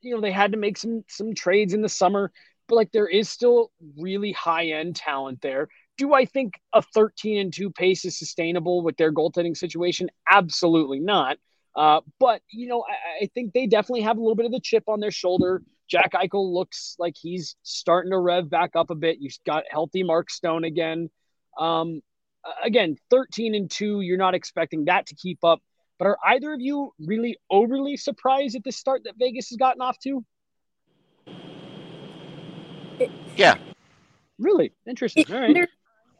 you 0.00 0.14
know, 0.14 0.20
they 0.20 0.32
had 0.32 0.52
to 0.52 0.58
make 0.58 0.76
some 0.78 1.04
some 1.08 1.34
trades 1.34 1.74
in 1.74 1.82
the 1.82 1.88
summer. 1.88 2.32
But 2.68 2.76
like, 2.76 2.92
there 2.92 3.08
is 3.08 3.28
still 3.28 3.72
really 3.98 4.32
high 4.32 4.66
end 4.66 4.96
talent 4.96 5.40
there 5.42 5.68
do 5.98 6.14
I 6.14 6.24
think 6.24 6.54
a 6.72 6.82
13 6.82 7.38
and 7.38 7.52
2 7.52 7.70
pace 7.70 8.04
is 8.04 8.18
sustainable 8.18 8.82
with 8.82 8.96
their 8.96 9.12
goaltending 9.12 9.56
situation? 9.56 10.10
Absolutely 10.28 11.00
not. 11.00 11.38
Uh, 11.76 12.00
but, 12.18 12.42
you 12.50 12.68
know, 12.68 12.82
I, 12.82 13.24
I, 13.24 13.28
think 13.34 13.52
they 13.52 13.66
definitely 13.66 14.02
have 14.02 14.18
a 14.18 14.20
little 14.20 14.34
bit 14.34 14.44
of 14.44 14.52
the 14.52 14.60
chip 14.60 14.84
on 14.88 15.00
their 15.00 15.10
shoulder. 15.10 15.62
Jack 15.88 16.12
Eichel 16.12 16.52
looks 16.52 16.96
like 16.98 17.14
he's 17.18 17.56
starting 17.62 18.10
to 18.10 18.18
rev 18.18 18.50
back 18.50 18.72
up 18.74 18.90
a 18.90 18.94
bit. 18.94 19.18
You've 19.20 19.38
got 19.46 19.64
healthy 19.70 20.02
Mark 20.02 20.28
Stone 20.28 20.64
again. 20.64 21.08
Um, 21.58 22.02
again, 22.62 22.96
13 23.10 23.54
and 23.54 23.70
2, 23.70 24.02
you're 24.02 24.18
not 24.18 24.34
expecting 24.34 24.86
that 24.86 25.06
to 25.06 25.14
keep 25.14 25.38
up. 25.44 25.60
But 25.98 26.06
are 26.06 26.18
either 26.26 26.52
of 26.52 26.60
you 26.60 26.92
really 26.98 27.36
overly 27.50 27.96
surprised 27.96 28.56
at 28.56 28.64
the 28.64 28.72
start 28.72 29.02
that 29.04 29.14
Vegas 29.18 29.50
has 29.50 29.56
gotten 29.56 29.80
off 29.80 29.98
to? 30.00 30.24
Yeah. 33.36 33.56
Really? 34.38 34.72
Interesting. 34.86 35.24
All 35.32 35.40
right 35.40 35.68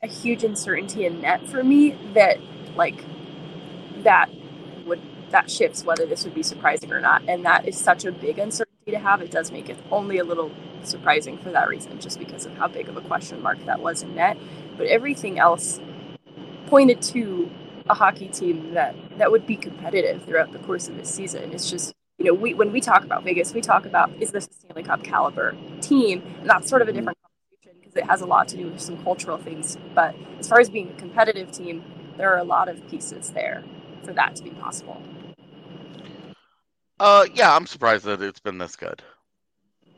a 0.03 0.07
huge 0.09 0.43
uncertainty 0.43 1.07
in 1.07 1.21
net 1.21 1.47
for 1.49 1.63
me 1.63 1.97
that 2.15 2.39
like 2.77 3.05
that 4.03 4.29
would 4.85 5.01
that 5.31 5.51
shifts 5.51 5.85
whether 5.85 6.05
this 6.07 6.25
would 6.25 6.35
be 6.35 6.43
surprising 6.43 6.93
or 6.93 7.01
not 7.01 7.23
and 7.29 7.45
that 7.45 7.67
is 7.69 7.79
such 7.79 8.05
a 8.05 8.13
big 8.13 8.39
uncertainty 8.39 8.91
to 8.91 8.99
have 8.99 9.23
it 9.23 9.31
does 9.31 9.53
make 9.53 9.69
it 9.69 9.79
only 9.91 10.19
a 10.19 10.25
little 10.25 10.51
surprising 10.83 11.39
for 11.39 11.51
that 11.53 11.69
reason 11.69 11.99
just 12.01 12.19
because 12.19 12.45
of 12.45 12.53
how 12.57 12.67
big 12.67 12.89
of 12.89 12.97
a 12.97 13.01
question 13.03 13.41
mark 13.41 13.65
that 13.65 13.81
was 13.81 14.03
in 14.03 14.15
net 14.15 14.37
but 14.77 14.87
everything 14.89 15.39
else 15.39 15.81
pointed 16.67 17.01
to 17.01 17.49
a 17.89 17.95
hockey 17.95 18.29
team 18.29 18.75
that 18.75 18.95
that 19.19 19.31
would 19.31 19.47
be 19.47 19.57
competitive 19.57 20.25
throughout 20.25 20.53
the 20.53 20.59
course 20.61 20.89
of 20.89 20.97
this 20.97 21.13
season 21.13 21.53
it's 21.53 21.71
just 21.71 21.93
you 22.19 22.25
know 22.25 22.35
we 22.35 22.55
when 22.55 22.73
we 22.73 22.81
talk 22.81 23.05
about 23.05 23.25
vegas 23.25 23.53
we 23.53 23.61
talk 23.61 23.87
about 23.87 24.11
is 24.21 24.31
this 24.31 24.49
a 24.49 24.53
stanley 24.53 24.83
cup 24.83 25.03
caliber 25.03 25.57
team 25.81 26.23
and 26.41 26.51
that's 26.51 26.69
sort 26.69 26.83
of 26.83 26.89
a 26.89 26.93
different 26.93 27.19
conversation 27.23 27.81
because 27.81 27.97
it 27.97 28.05
has 28.05 28.21
a 28.21 28.27
lot 28.27 28.49
to 28.49 28.57
do 28.57 28.69
with 28.69 28.81
some 28.81 29.03
cultural 29.03 29.39
things. 29.39 29.77
But 29.95 30.15
as 30.39 30.49
far 30.49 30.61
as 30.61 30.69
being 30.69 30.91
a 30.91 30.95
competitive 30.95 31.51
team, 31.53 31.85
there 32.17 32.33
are 32.33 32.39
a 32.39 32.45
lot 32.45 32.69
of 32.69 32.87
pieces 32.89 33.31
there 33.31 33.63
for 34.05 34.13
that 34.15 34.37
to 34.37 34.43
be 34.43 34.51
possible. 34.51 35.01
Uh, 36.99 37.27
yeah, 37.35 37.55
I'm 37.55 37.67
surprised 37.67 38.05
that 38.05 38.23
it's 38.23 38.41
been 38.41 38.59
this 38.59 38.77
good. 38.77 39.03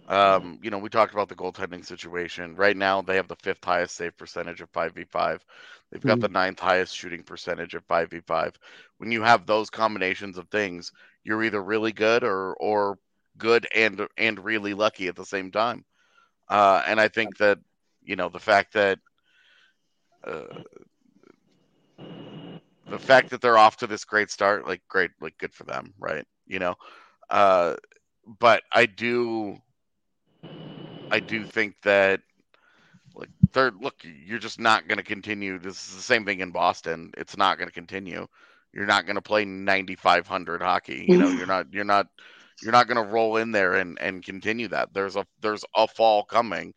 Um, 0.08 0.58
you 0.62 0.70
know, 0.70 0.78
we 0.78 0.88
talked 0.88 1.12
about 1.14 1.28
the 1.28 1.34
goaltending 1.36 1.84
situation. 1.84 2.56
Right 2.56 2.76
now, 2.76 3.02
they 3.02 3.16
have 3.16 3.28
the 3.28 3.36
fifth 3.36 3.64
highest 3.64 3.96
save 3.96 4.16
percentage 4.16 4.60
of 4.60 4.70
5v5. 4.70 5.44
They've 5.90 6.04
got 6.04 6.20
Mhm. 6.20 6.20
the 6.20 6.28
ninth 6.28 6.60
highest 6.60 6.94
shooting 6.96 7.22
percentage 7.22 7.74
of 7.74 7.84
5v5. 7.86 8.58
When 8.98 9.10
you 9.12 9.22
have 9.22 9.46
those 9.46 9.70
combinations 9.70 10.38
of 10.38 10.48
things, 10.48 10.92
you're 11.24 11.42
either 11.44 11.62
really 11.62 11.92
good 11.92 12.22
or 12.24 12.54
or 12.54 12.98
good 13.38 13.66
and 13.74 14.06
and 14.16 14.44
really 14.44 14.74
lucky 14.74 15.08
at 15.08 15.16
the 15.16 15.24
same 15.24 15.50
time. 15.50 15.84
Uh, 16.48 16.82
and 16.86 17.00
I 17.00 17.08
think 17.08 17.38
that 17.38 17.58
you 18.02 18.16
know 18.16 18.28
the 18.28 18.40
fact 18.40 18.74
that 18.74 18.98
uh, 20.26 20.44
the 22.88 22.98
fact 22.98 23.30
that 23.30 23.40
they're 23.40 23.58
off 23.58 23.78
to 23.78 23.86
this 23.86 24.04
great 24.04 24.30
start, 24.30 24.66
like 24.66 24.82
great, 24.88 25.10
like 25.20 25.36
good 25.38 25.54
for 25.54 25.64
them, 25.64 25.94
right? 25.98 26.24
You 26.46 26.58
know, 26.58 26.74
uh, 27.30 27.76
but 28.40 28.62
I 28.72 28.86
do, 28.86 29.58
I 31.14 31.20
do 31.20 31.46
think 31.46 31.76
that 31.84 32.20
like 33.14 33.30
third, 33.52 33.74
look, 33.80 33.96
you're 34.04 34.38
just 34.38 34.60
not 34.60 34.88
going 34.88 34.98
to 34.98 35.04
continue. 35.04 35.58
This 35.58 35.88
is 35.88 35.96
the 35.96 36.02
same 36.02 36.24
thing 36.24 36.40
in 36.40 36.52
Boston. 36.52 37.12
It's 37.16 37.36
not 37.36 37.58
going 37.58 37.68
to 37.68 37.74
continue. 37.74 38.26
You're 38.72 38.86
not 38.86 39.06
going 39.06 39.16
to 39.16 39.22
play 39.22 39.44
9,500 39.44 40.62
hockey. 40.62 41.06
You 41.10 41.18
know, 41.18 41.30
you're 41.30 41.46
not, 41.46 41.66
you're 41.72 41.84
not, 41.84 42.08
you're 42.60 42.72
not 42.72 42.88
going 42.88 43.04
to 43.04 43.12
roll 43.12 43.36
in 43.36 43.52
there 43.52 43.74
and 43.74 43.98
and 44.00 44.24
continue 44.24 44.68
that. 44.68 44.92
There's 44.94 45.16
a 45.16 45.26
there's 45.40 45.64
a 45.76 45.88
fall 45.88 46.24
coming, 46.24 46.74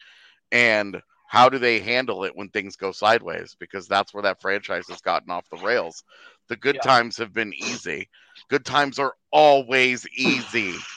and 0.52 1.02
how 1.28 1.50
do 1.50 1.60
they 1.60 1.80
handle 1.80 2.24
it 2.26 2.36
when 2.36 2.50
things 2.50 2.76
go 2.78 2.92
sideways? 2.92 3.56
Because 3.60 3.88
that's 3.88 4.14
where 4.14 4.24
that 4.24 4.42
franchise 4.42 4.88
has 4.88 5.02
gotten 5.02 5.32
off 5.32 5.50
the 5.50 5.58
rails. 5.58 6.04
The 6.50 6.58
good 6.58 6.82
Yeah. 6.82 6.82
times 6.82 7.18
have 7.18 7.34
been 7.34 7.54
easy. 7.54 8.10
Good 8.50 8.66
times 8.66 9.00
are 9.00 9.14
always 9.32 10.08
easy. 10.18 10.88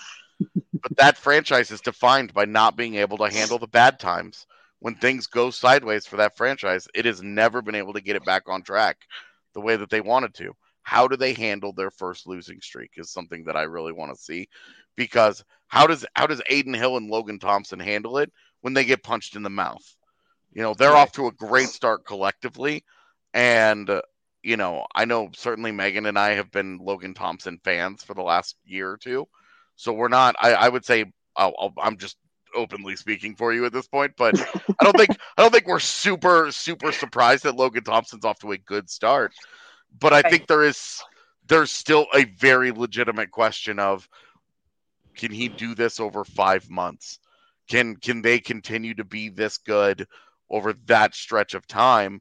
But 0.82 0.96
that 0.96 1.16
franchise 1.16 1.70
is 1.70 1.80
defined 1.80 2.32
by 2.32 2.44
not 2.44 2.76
being 2.76 2.96
able 2.96 3.18
to 3.18 3.30
handle 3.30 3.58
the 3.58 3.66
bad 3.66 3.98
times. 3.98 4.46
When 4.80 4.94
things 4.94 5.26
go 5.26 5.50
sideways 5.50 6.06
for 6.06 6.16
that 6.16 6.36
franchise, 6.36 6.88
it 6.94 7.04
has 7.04 7.22
never 7.22 7.60
been 7.60 7.74
able 7.74 7.92
to 7.92 8.00
get 8.00 8.16
it 8.16 8.24
back 8.24 8.48
on 8.48 8.62
track 8.62 8.96
the 9.52 9.60
way 9.60 9.76
that 9.76 9.90
they 9.90 10.00
wanted 10.00 10.34
to. 10.34 10.54
How 10.82 11.06
do 11.06 11.16
they 11.16 11.34
handle 11.34 11.72
their 11.72 11.90
first 11.90 12.26
losing 12.26 12.60
streak 12.60 12.92
is 12.96 13.10
something 13.10 13.44
that 13.44 13.56
I 13.56 13.62
really 13.62 13.92
want 13.92 14.14
to 14.14 14.20
see 14.20 14.48
because 14.96 15.44
how 15.68 15.86
does 15.86 16.06
how 16.14 16.26
does 16.26 16.42
Adin 16.50 16.74
Hill 16.74 16.96
and 16.96 17.10
Logan 17.10 17.38
Thompson 17.38 17.78
handle 17.78 18.18
it 18.18 18.32
when 18.62 18.74
they 18.74 18.84
get 18.84 19.02
punched 19.02 19.36
in 19.36 19.42
the 19.42 19.50
mouth? 19.50 19.84
You 20.52 20.62
know, 20.62 20.74
they're 20.74 20.96
off 20.96 21.12
to 21.12 21.26
a 21.26 21.32
great 21.32 21.68
start 21.68 22.04
collectively 22.06 22.84
and 23.34 23.88
you 24.42 24.56
know, 24.56 24.86
I 24.94 25.04
know 25.04 25.30
certainly 25.34 25.70
Meghan 25.70 26.08
and 26.08 26.18
I 26.18 26.30
have 26.30 26.50
been 26.50 26.78
Logan 26.78 27.14
Thompson 27.14 27.60
fans 27.62 28.02
for 28.02 28.14
the 28.14 28.22
last 28.22 28.56
year 28.64 28.90
or 28.90 28.96
two. 28.96 29.28
So 29.80 29.94
we're 29.94 30.08
not 30.08 30.36
I, 30.38 30.52
I 30.52 30.68
would 30.68 30.84
say 30.84 31.06
I'll, 31.34 31.54
I'll, 31.58 31.72
I'm 31.80 31.96
just 31.96 32.18
openly 32.54 32.96
speaking 32.96 33.34
for 33.34 33.50
you 33.52 33.64
at 33.64 33.72
this 33.72 33.86
point, 33.86 34.12
but 34.14 34.38
I 34.78 34.84
don't 34.84 34.96
think 34.96 35.10
I 35.10 35.42
don't 35.42 35.50
think 35.50 35.66
we're 35.66 35.78
super 35.80 36.52
super 36.52 36.92
surprised 36.92 37.44
that 37.44 37.56
Logan 37.56 37.84
Thompson's 37.84 38.26
off 38.26 38.38
to 38.40 38.52
a 38.52 38.58
good 38.58 38.90
start. 38.90 39.32
But 39.98 40.12
I 40.12 40.20
think 40.20 40.46
there 40.46 40.64
is 40.64 41.02
there's 41.48 41.70
still 41.70 42.06
a 42.14 42.24
very 42.24 42.72
legitimate 42.72 43.30
question 43.30 43.78
of 43.78 44.06
can 45.16 45.32
he 45.32 45.48
do 45.48 45.74
this 45.74 45.98
over 45.98 46.24
5 46.24 46.68
months? 46.68 47.18
Can 47.66 47.96
can 47.96 48.20
they 48.20 48.38
continue 48.38 48.94
to 48.94 49.04
be 49.04 49.30
this 49.30 49.56
good 49.56 50.06
over 50.50 50.74
that 50.86 51.14
stretch 51.14 51.54
of 51.54 51.66
time? 51.66 52.20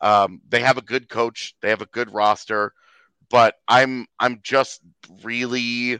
Um, 0.00 0.42
they 0.48 0.60
have 0.60 0.78
a 0.78 0.82
good 0.82 1.08
coach, 1.08 1.56
they 1.60 1.70
have 1.70 1.82
a 1.82 1.86
good 1.86 2.14
roster, 2.14 2.72
but 3.30 3.56
I'm 3.66 4.06
I'm 4.20 4.38
just 4.44 4.80
really 5.24 5.98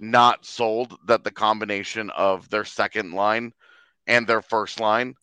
not 0.00 0.44
sold 0.46 0.96
that 1.06 1.22
the 1.22 1.30
combination 1.30 2.10
of 2.10 2.48
their 2.48 2.64
second 2.64 3.12
line 3.12 3.52
and 4.06 4.26
their 4.26 4.42
first 4.42 4.80
line, 4.80 5.14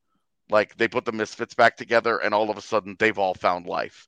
like 0.50 0.78
they 0.78 0.88
put 0.88 1.04
the 1.04 1.12
misfits 1.12 1.56
back 1.56 1.76
together, 1.76 2.20
and 2.20 2.34
all 2.34 2.50
of 2.50 2.58
a 2.58 2.62
sudden 2.62 2.96
they've 3.00 3.18
all 3.18 3.34
found 3.34 3.66
life. 3.66 4.08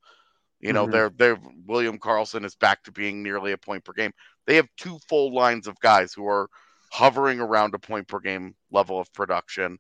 You 0.61 0.74
know, 0.74 0.88
Mhm. 0.88 0.91
they're 0.91 1.09
they're 1.09 1.38
William 1.65 1.97
Karlsson 1.97 2.45
is 2.45 2.55
back 2.55 2.84
to 2.84 2.91
being 2.91 3.24
nearly 3.24 3.51
a 3.51 3.57
point 3.57 3.84
per 3.84 3.93
game. 3.93 4.11
They 4.45 4.55
have 4.55 4.67
two 4.78 4.99
full 5.09 5.34
lines 5.34 5.67
of 5.67 5.80
guys 5.80 6.13
who 6.13 6.28
are 6.28 6.49
hovering 6.91 7.39
around 7.39 7.74
a 7.74 7.80
point 7.80 8.07
per 8.07 8.20
game 8.20 8.55
level 8.72 8.99
of 8.99 9.11
production. 9.13 9.80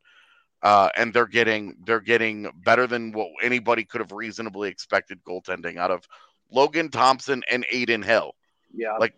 Uh, 0.61 0.89
and 0.97 1.13
they're 1.13 1.25
getting 1.27 1.77
they're 1.85 2.01
getting 2.01 2.49
better 2.63 2.87
than 2.87 3.11
what 3.11 3.29
anybody 3.41 3.85
could 3.85 4.01
have 4.01 4.11
reasonably 4.11 4.69
expected 4.69 5.23
goaltending 5.23 5.77
out 5.77 5.91
of 5.91 6.05
Logan 6.51 6.89
Thompson 6.89 7.43
and 7.49 7.65
Adin 7.71 8.01
Hill 8.01 8.35
Yeah. 8.73 8.97
Like- 8.97 9.15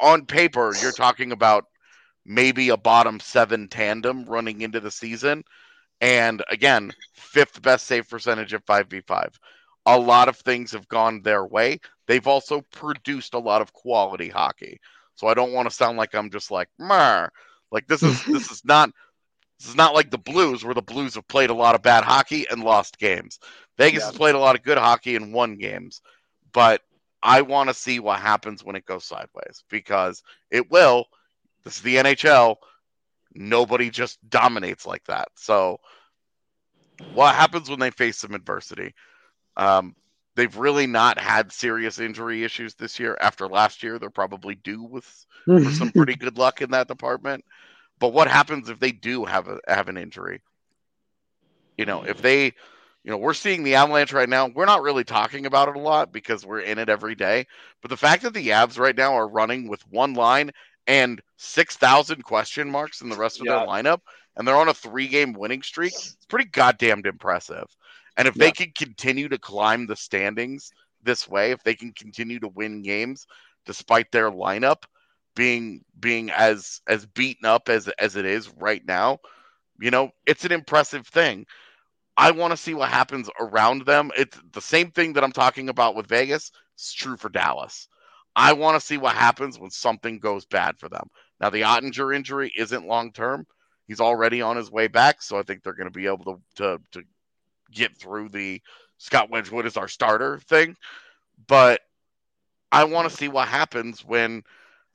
on 0.00 0.26
paper, 0.26 0.74
you're 0.74 0.92
talking 0.92 1.32
about 1.32 1.64
maybe 2.24 2.68
a 2.70 2.76
bottom 2.76 3.20
seven 3.20 3.68
tandem 3.68 4.24
running 4.24 4.60
into 4.60 4.80
the 4.80 4.90
season. 4.90 5.44
And 6.00 6.42
again, 6.48 6.92
fifth 7.14 7.60
best 7.62 7.86
save 7.86 8.08
percentage 8.08 8.52
of 8.52 8.64
5v5. 8.64 9.38
A 9.86 9.98
lot 9.98 10.28
of 10.28 10.36
things 10.36 10.72
have 10.72 10.88
gone 10.88 11.22
their 11.22 11.44
way. 11.44 11.78
They've 12.06 12.26
also 12.26 12.62
produced 12.72 13.34
a 13.34 13.38
lot 13.38 13.62
of 13.62 13.72
quality 13.72 14.28
hockey. 14.28 14.80
So 15.14 15.26
I 15.28 15.34
don't 15.34 15.52
want 15.52 15.68
to 15.68 15.74
sound 15.74 15.98
like 15.98 16.14
I'm 16.14 16.30
just 16.30 16.50
like, 16.50 16.68
Meh. 16.78 17.28
like 17.70 17.86
this 17.86 18.04
is 18.04 18.24
this 18.24 18.50
is 18.50 18.62
not 18.64 18.90
this 19.58 19.68
is 19.68 19.76
not 19.76 19.94
like 19.94 20.10
the 20.10 20.18
Blues 20.18 20.64
where 20.64 20.74
the 20.74 20.82
Blues 20.82 21.14
have 21.14 21.28
played 21.28 21.50
a 21.50 21.54
lot 21.54 21.74
of 21.74 21.82
bad 21.82 22.04
hockey 22.04 22.46
and 22.50 22.62
lost 22.62 22.98
games. 22.98 23.38
Vegas 23.78 24.02
Yeah. 24.02 24.08
has 24.08 24.16
played 24.16 24.34
a 24.34 24.38
lot 24.38 24.56
of 24.56 24.62
good 24.62 24.78
hockey 24.78 25.16
and 25.16 25.32
won 25.32 25.56
games. 25.56 26.00
But 26.52 26.82
I 27.22 27.42
want 27.42 27.68
to 27.68 27.74
see 27.74 28.00
what 28.00 28.20
happens 28.20 28.64
when 28.64 28.76
it 28.76 28.86
goes 28.86 29.04
sideways 29.04 29.64
because 29.68 30.22
it 30.50 30.70
will. 30.70 31.06
This 31.64 31.76
is 31.76 31.82
the 31.82 31.96
NHL. 31.96 32.56
Nobody 33.34 33.90
just 33.90 34.18
dominates 34.28 34.86
like 34.86 35.04
that. 35.04 35.28
So, 35.36 35.80
what 37.14 37.34
happens 37.34 37.68
when 37.68 37.78
they 37.78 37.90
face 37.90 38.18
some 38.18 38.34
adversity? 38.34 38.94
Um, 39.56 39.94
they've 40.34 40.56
really 40.56 40.86
not 40.86 41.18
had 41.18 41.52
serious 41.52 41.98
injury 41.98 42.44
issues 42.44 42.74
this 42.74 42.98
year. 42.98 43.16
After 43.20 43.46
last 43.46 43.82
year, 43.82 43.98
they're 43.98 44.10
probably 44.10 44.54
due 44.54 44.82
with, 44.82 45.26
with 45.46 45.74
some 45.74 45.90
pretty 45.92 46.16
good 46.16 46.38
luck 46.38 46.62
in 46.62 46.70
that 46.70 46.88
department. 46.88 47.44
But 47.98 48.14
what 48.14 48.28
happens 48.28 48.68
if 48.68 48.80
they 48.80 48.92
do 48.92 49.26
have 49.26 49.48
a 49.48 49.58
have 49.68 49.88
an 49.88 49.98
injury? 49.98 50.40
You 51.76 51.84
know, 51.84 52.02
if 52.02 52.20
they, 52.22 52.54
you 53.02 53.10
know, 53.10 53.16
we're 53.16 53.34
seeing 53.34 53.62
the 53.62 53.76
Avalanche 53.76 54.12
right 54.12 54.28
now. 54.28 54.48
We're 54.48 54.66
not 54.66 54.82
really 54.82 55.04
talking 55.04 55.46
about 55.46 55.68
it 55.68 55.76
a 55.76 55.80
lot 55.80 56.12
because 56.12 56.44
we're 56.44 56.60
in 56.60 56.78
it 56.78 56.88
every 56.88 57.14
day. 57.14 57.46
But 57.80 57.88
the 57.90 57.96
fact 57.96 58.22
that 58.22 58.34
the 58.34 58.48
Avs 58.48 58.78
right 58.78 58.96
now 58.96 59.14
are 59.14 59.28
running 59.28 59.68
with 59.68 59.86
one 59.88 60.14
line 60.14 60.50
and 60.86 61.20
six 61.36 61.76
thousand 61.76 62.22
question 62.24 62.70
marks 62.70 63.00
in 63.00 63.08
the 63.08 63.16
rest 63.16 63.40
of 63.40 63.46
their 63.46 63.60
lineup, 63.60 64.00
and 64.36 64.46
they're 64.46 64.56
on 64.56 64.68
a 64.68 64.74
three 64.74 65.08
game 65.08 65.32
winning 65.32 65.62
streak, 65.62 65.94
it's 66.16 66.26
pretty 66.26 66.48
goddamn 66.50 67.02
impressive. 67.04 67.66
And 68.16 68.28
if 68.28 68.36
they 68.36 68.52
can 68.52 68.72
continue 68.72 69.28
to 69.28 69.38
climb 69.38 69.86
the 69.86 69.96
standings 69.96 70.72
this 71.02 71.28
way, 71.28 71.52
if 71.52 71.62
they 71.62 71.74
can 71.74 71.92
continue 71.92 72.38
to 72.40 72.48
win 72.48 72.82
games 72.82 73.26
despite 73.64 74.10
their 74.10 74.30
lineup 74.30 74.84
being 75.34 75.84
being 75.98 76.30
as 76.30 76.80
as 76.86 77.06
beaten 77.06 77.46
up 77.46 77.68
as 77.68 77.88
as 77.98 78.16
it 78.16 78.26
is 78.26 78.50
right 78.56 78.84
now, 78.86 79.18
you 79.80 79.90
know, 79.90 80.10
it's 80.26 80.44
an 80.44 80.52
impressive 80.52 81.06
thing. 81.06 81.46
I 82.20 82.32
want 82.32 82.50
to 82.50 82.56
see 82.58 82.74
what 82.74 82.90
happens 82.90 83.30
around 83.40 83.86
them. 83.86 84.10
It's 84.14 84.38
the 84.52 84.60
same 84.60 84.90
thing 84.90 85.14
that 85.14 85.24
I'm 85.24 85.32
talking 85.32 85.70
about 85.70 85.96
with 85.96 86.06
Vegas. 86.06 86.52
It's 86.74 86.92
true 86.92 87.16
for 87.16 87.30
Dallas. 87.30 87.88
I 88.36 88.52
want 88.52 88.78
to 88.78 88.86
see 88.86 88.98
what 88.98 89.14
happens 89.16 89.58
when 89.58 89.70
something 89.70 90.18
goes 90.18 90.44
bad 90.44 90.78
for 90.78 90.90
them. 90.90 91.08
Now, 91.40 91.48
the 91.48 91.62
Oettinger 91.62 92.14
injury 92.14 92.52
isn't 92.58 92.86
long 92.86 93.12
term. 93.12 93.46
He's 93.86 94.00
already 94.00 94.42
on 94.42 94.58
his 94.58 94.70
way 94.70 94.86
back, 94.86 95.22
so 95.22 95.38
I 95.38 95.42
think 95.42 95.62
they're 95.62 95.72
going 95.72 95.90
to 95.90 95.98
be 95.98 96.08
able 96.08 96.24
to, 96.24 96.40
to 96.56 96.78
to 96.92 97.02
get 97.72 97.96
through 97.96 98.28
the 98.28 98.60
Scott 98.98 99.30
Wedgewood 99.30 99.64
is 99.64 99.78
our 99.78 99.88
starter 99.88 100.40
thing. 100.40 100.76
But 101.46 101.80
I 102.70 102.84
want 102.84 103.10
to 103.10 103.16
see 103.16 103.28
what 103.28 103.48
happens 103.48 104.04
when 104.04 104.42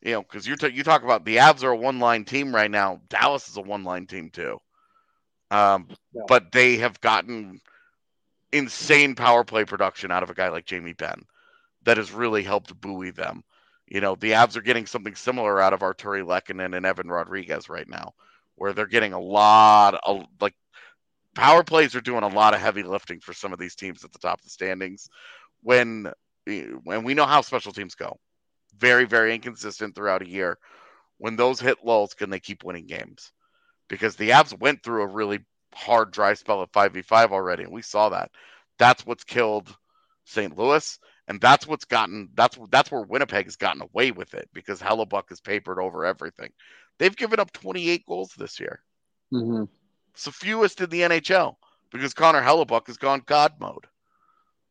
you 0.03 0.11
know 0.11 0.21
because 0.21 0.45
you 0.45 0.55
you 0.71 0.83
talk 0.83 1.03
about 1.03 1.25
the 1.25 1.37
Avs 1.37 1.63
are 1.63 1.71
a 1.71 1.75
one 1.75 1.97
line 1.99 2.23
team 2.23 2.53
right 2.53 2.69
now. 2.69 3.01
Dallas 3.09 3.49
is 3.49 3.57
a 3.57 3.61
one 3.61 3.83
line 3.83 4.05
team 4.05 4.29
too. 4.29 4.59
Um, 5.55 5.87
Yeah. 6.13 6.23
but 6.27 6.51
they 6.51 6.77
have 6.77 6.99
gotten 7.01 7.61
insane 8.51 9.15
power 9.15 9.43
play 9.43 9.65
production 9.65 10.11
out 10.11 10.23
of 10.23 10.29
a 10.29 10.33
guy 10.33 10.49
like 10.49 10.65
Jamie 10.65 10.93
Benn 10.93 11.23
that 11.83 11.97
has 11.97 12.11
really 12.11 12.43
helped 12.43 12.79
buoy 12.79 13.11
them. 13.11 13.43
You 13.87 14.01
know, 14.01 14.15
the 14.15 14.31
Avs 14.31 14.55
are 14.57 14.61
getting 14.61 14.85
something 14.85 15.15
similar 15.15 15.61
out 15.61 15.73
of 15.73 15.81
Artturi 15.81 16.23
Lehkonen 16.25 16.75
and 16.75 16.85
Evan 16.85 17.07
Rodrigues 17.07 17.69
right 17.69 17.87
now, 17.87 18.13
where 18.55 18.73
they're 18.73 18.87
getting 18.87 19.13
a 19.13 19.19
lot 19.19 19.99
of 20.03 20.25
like 20.41 20.55
power 21.35 21.63
plays 21.63 21.95
are 21.95 22.01
doing 22.01 22.23
a 22.23 22.27
lot 22.27 22.53
of 22.53 22.61
heavy 22.61 22.83
lifting 22.83 23.19
for 23.19 23.33
some 23.33 23.53
of 23.53 23.59
these 23.59 23.75
teams 23.75 24.03
at 24.03 24.11
the 24.11 24.19
top 24.19 24.39
of 24.39 24.43
the 24.43 24.49
standings. 24.49 25.09
When 25.61 26.11
when 26.83 27.03
we 27.03 27.13
know 27.13 27.25
how 27.25 27.41
special 27.41 27.73
teams 27.73 27.95
go, 27.95 28.17
very 28.77 29.05
very 29.05 29.33
inconsistent 29.35 29.95
throughout 29.95 30.21
a 30.23 30.29
year. 30.29 30.57
When 31.17 31.35
those 31.35 31.59
hit 31.59 31.85
lulls, 31.85 32.13
can 32.13 32.29
they 32.29 32.39
keep 32.39 32.63
winning 32.63 32.87
games? 32.87 33.31
Because 33.87 34.15
the 34.15 34.31
Avs 34.31 34.57
went 34.57 34.83
through 34.83 35.03
a 35.03 35.07
really 35.07 35.39
hard 35.73 36.11
dry 36.11 36.33
spell 36.33 36.63
at 36.63 36.71
5v5 36.71 37.31
already, 37.31 37.63
and 37.63 37.71
we 37.71 37.81
saw 37.81 38.09
that. 38.09 38.31
That's 38.79 39.05
what's 39.05 39.23
killed 39.23 39.75
St. 40.25 40.57
Louis, 40.57 40.99
and 41.27 41.39
that's 41.39 41.67
what's 41.67 41.85
gotten 41.85 42.29
that's 42.33 42.57
that's 42.69 42.91
where 42.91 43.01
Winnipeg 43.01 43.45
has 43.45 43.55
gotten 43.55 43.81
away 43.81 44.11
with 44.11 44.33
it 44.33 44.49
because 44.53 44.81
Hellebuyck 44.81 45.29
has 45.29 45.39
papered 45.39 45.79
over 45.79 46.05
everything. 46.05 46.51
They've 46.97 47.15
given 47.15 47.39
up 47.39 47.51
28 47.51 48.05
goals 48.05 48.33
this 48.37 48.59
year. 48.59 48.81
Mm-hmm. 49.33 49.63
It's 50.13 50.25
the 50.25 50.31
fewest 50.31 50.81
in 50.81 50.89
the 50.89 51.01
NHL 51.01 51.55
because 51.91 52.13
Connor 52.13 52.41
Hellebuyck 52.41 52.87
has 52.87 52.97
gone 52.97 53.21
God 53.25 53.53
mode. 53.59 53.85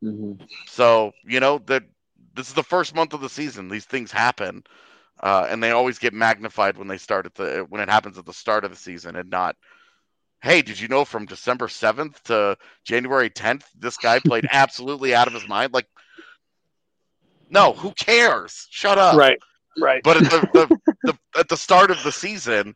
Mm-hmm. 0.03 0.45
So 0.67 1.13
you 1.25 1.41
know 1.41 1.59
that 1.67 1.85
this 2.35 2.49
is 2.49 2.55
the 2.55 2.63
first 2.63 2.95
month 2.95 3.15
of 3.15 3.21
the 3.21 3.29
season. 3.29 3.69
These 3.69 3.87
things 3.87 4.11
happen, 4.11 4.65
uh, 5.21 5.47
and 5.49 5.63
they 5.63 5.71
always 5.71 5.99
get 5.99 6.13
magnified 6.13 6.77
when 6.77 6.89
they 6.89 6.99
start 6.99 7.27
at 7.27 7.35
the 7.35 7.67
when 7.69 7.81
it 7.81 7.89
happens 7.89 8.19
at 8.19 8.27
the 8.27 8.33
start 8.33 8.65
of 8.65 8.71
the 8.71 8.77
season, 8.77 9.17
and 9.17 9.31
not. 9.31 9.57
Hey, 10.43 10.61
did 10.61 10.79
you 10.79 10.89
know 10.89 11.07
from 11.07 11.25
December 11.25 11.69
seventh 11.69 12.23
to 12.25 12.59
January 12.85 13.31
tenth, 13.31 13.67
this 13.79 13.97
guy 13.97 14.19
played 14.19 14.47
absolutely 14.51 15.15
out 15.15 15.27
of 15.27 15.33
his 15.33 15.49
mind? 15.49 15.73
Like, 15.73 15.87
no, 17.49 17.73
who 17.73 17.93
cares? 17.93 18.67
Shut 18.71 18.99
up. 18.99 19.17
Right. 19.17 19.39
Right. 19.79 20.03
But 20.03 20.19
at 20.19 20.25
the, 20.25 20.49
the, 20.53 20.95
the 21.05 21.19
at 21.39 21.49
the 21.49 21.57
start 21.57 21.91
of 21.91 22.03
the 22.03 22.13
season, 22.13 22.75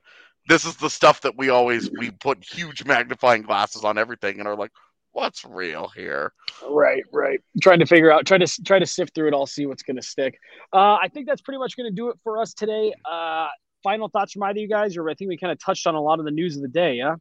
this 0.48 0.64
is 0.64 0.76
the 0.76 0.90
stuff 0.90 1.20
that 1.20 1.36
we 1.36 1.50
always 1.50 1.90
we 1.98 2.10
put 2.10 2.42
huge 2.42 2.84
magnifying 2.84 3.42
glasses 3.42 3.84
on 3.84 3.98
everything 3.98 4.38
and 4.38 4.48
are 4.48 4.56
like, 4.56 4.72
what's 5.12 5.44
real 5.44 5.88
here? 5.88 6.32
Right, 6.68 7.04
right. 7.12 7.40
Trying 7.62 7.80
to 7.80 7.86
figure 7.86 8.10
out, 8.12 8.26
try 8.26 8.38
to 8.38 8.64
try 8.64 8.78
to 8.78 8.86
sift 8.86 9.14
through 9.14 9.28
it 9.28 9.34
all, 9.34 9.46
see 9.46 9.66
what's 9.66 9.82
going 9.82 9.96
to 9.96 10.02
stick. 10.02 10.38
Uh, 10.72 10.96
I 11.02 11.08
think 11.12 11.26
that's 11.26 11.42
pretty 11.42 11.58
much 11.58 11.76
going 11.76 11.90
to 11.90 11.94
do 11.94 12.08
it 12.08 12.18
for 12.22 12.40
us 12.40 12.54
today. 12.54 12.92
Uh, 13.10 13.48
final 13.82 14.08
thoughts 14.08 14.32
from 14.32 14.42
either 14.44 14.58
of 14.58 14.62
you 14.62 14.68
guys, 14.68 14.96
or 14.96 15.08
I 15.08 15.14
think 15.14 15.28
we 15.28 15.36
kind 15.36 15.52
of 15.52 15.58
touched 15.58 15.86
on 15.86 15.94
a 15.94 16.00
lot 16.00 16.18
of 16.18 16.24
the 16.24 16.30
news 16.30 16.56
of 16.56 16.62
the 16.62 16.68
day. 16.68 16.94
Yeah. 16.94 17.16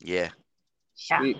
Yeah. 0.00 0.30
Sweet. 0.94 1.36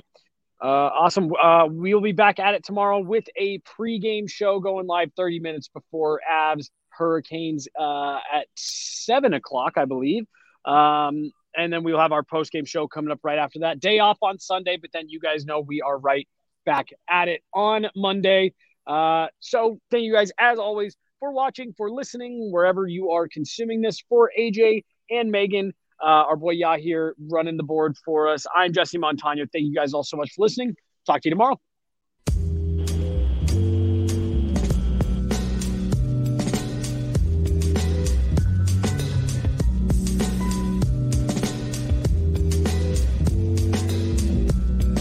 Uh, 0.63 0.67
awesome. 0.67 1.33
Uh, 1.35 1.67
we'll 1.69 2.01
be 2.01 2.13
back 2.13 2.39
at 2.39 2.55
it 2.55 2.65
tomorrow 2.65 3.01
with 3.01 3.25
a 3.37 3.59
pregame 3.61 4.31
show 4.31 4.61
going 4.61 4.87
live 4.87 5.11
30 5.17 5.41
minutes 5.41 5.69
before 5.69 6.21
Avs 6.31 6.71
Hurricanes 6.91 7.67
uh, 7.79 8.19
at 8.33 8.47
seven 8.55 9.35
o'clock, 9.35 9.73
I 9.77 9.87
believe. 9.87 10.25
Um, 10.65 11.33
and 11.57 11.73
then 11.73 11.83
we'll 11.85 11.99
have 11.99 12.13
our 12.13 12.23
post 12.23 12.53
game 12.53 12.65
show 12.65 12.87
coming 12.87 13.11
up 13.11 13.21
right 13.23 13.39
after 13.39 13.61
that. 13.61 13.81
Day 13.81 13.99
off 13.99 14.19
on 14.23 14.39
Sunday, 14.39 14.77
but 14.81 14.91
then 14.93 15.09
you 15.09 15.21
guys 15.21 15.45
know 15.45 15.61
we 15.61 15.81
are 15.81 15.99
right 15.99 16.29
back 16.65 16.89
at 17.09 17.29
it 17.29 17.43
on 17.55 17.87
Monday. 17.97 18.55
Uh, 18.87 19.27
so 19.41 19.79
thank 19.91 20.05
you 20.05 20.13
guys 20.13 20.33
as 20.39 20.59
always 20.59 20.97
for 21.21 21.33
watching, 21.33 21.73
for 21.77 21.91
listening, 21.91 22.51
wherever 22.51 22.87
you 22.87 23.11
are 23.11 23.29
consuming 23.29 23.81
this. 23.81 24.01
For 24.09 24.31
AJ 24.39 24.85
and 25.11 25.33
Meghan, 25.33 25.71
uh, 26.03 26.07
our 26.07 26.37
boy 26.37 26.53
Yah 26.53 26.77
here 26.77 27.15
running 27.31 27.57
the 27.57 27.63
board 27.63 27.97
for 28.05 28.29
us. 28.29 28.47
I'm 28.55 28.73
Jesse 28.73 28.99
Montano. 28.99 29.47
Thank 29.53 29.67
you 29.67 29.75
guys 29.75 29.95
all 29.95 30.03
so 30.03 30.17
much 30.17 30.33
for 30.35 30.43
listening. 30.43 30.75
Talk 31.07 31.21
to 31.23 31.29
you 31.29 31.31
tomorrow. 31.31 31.61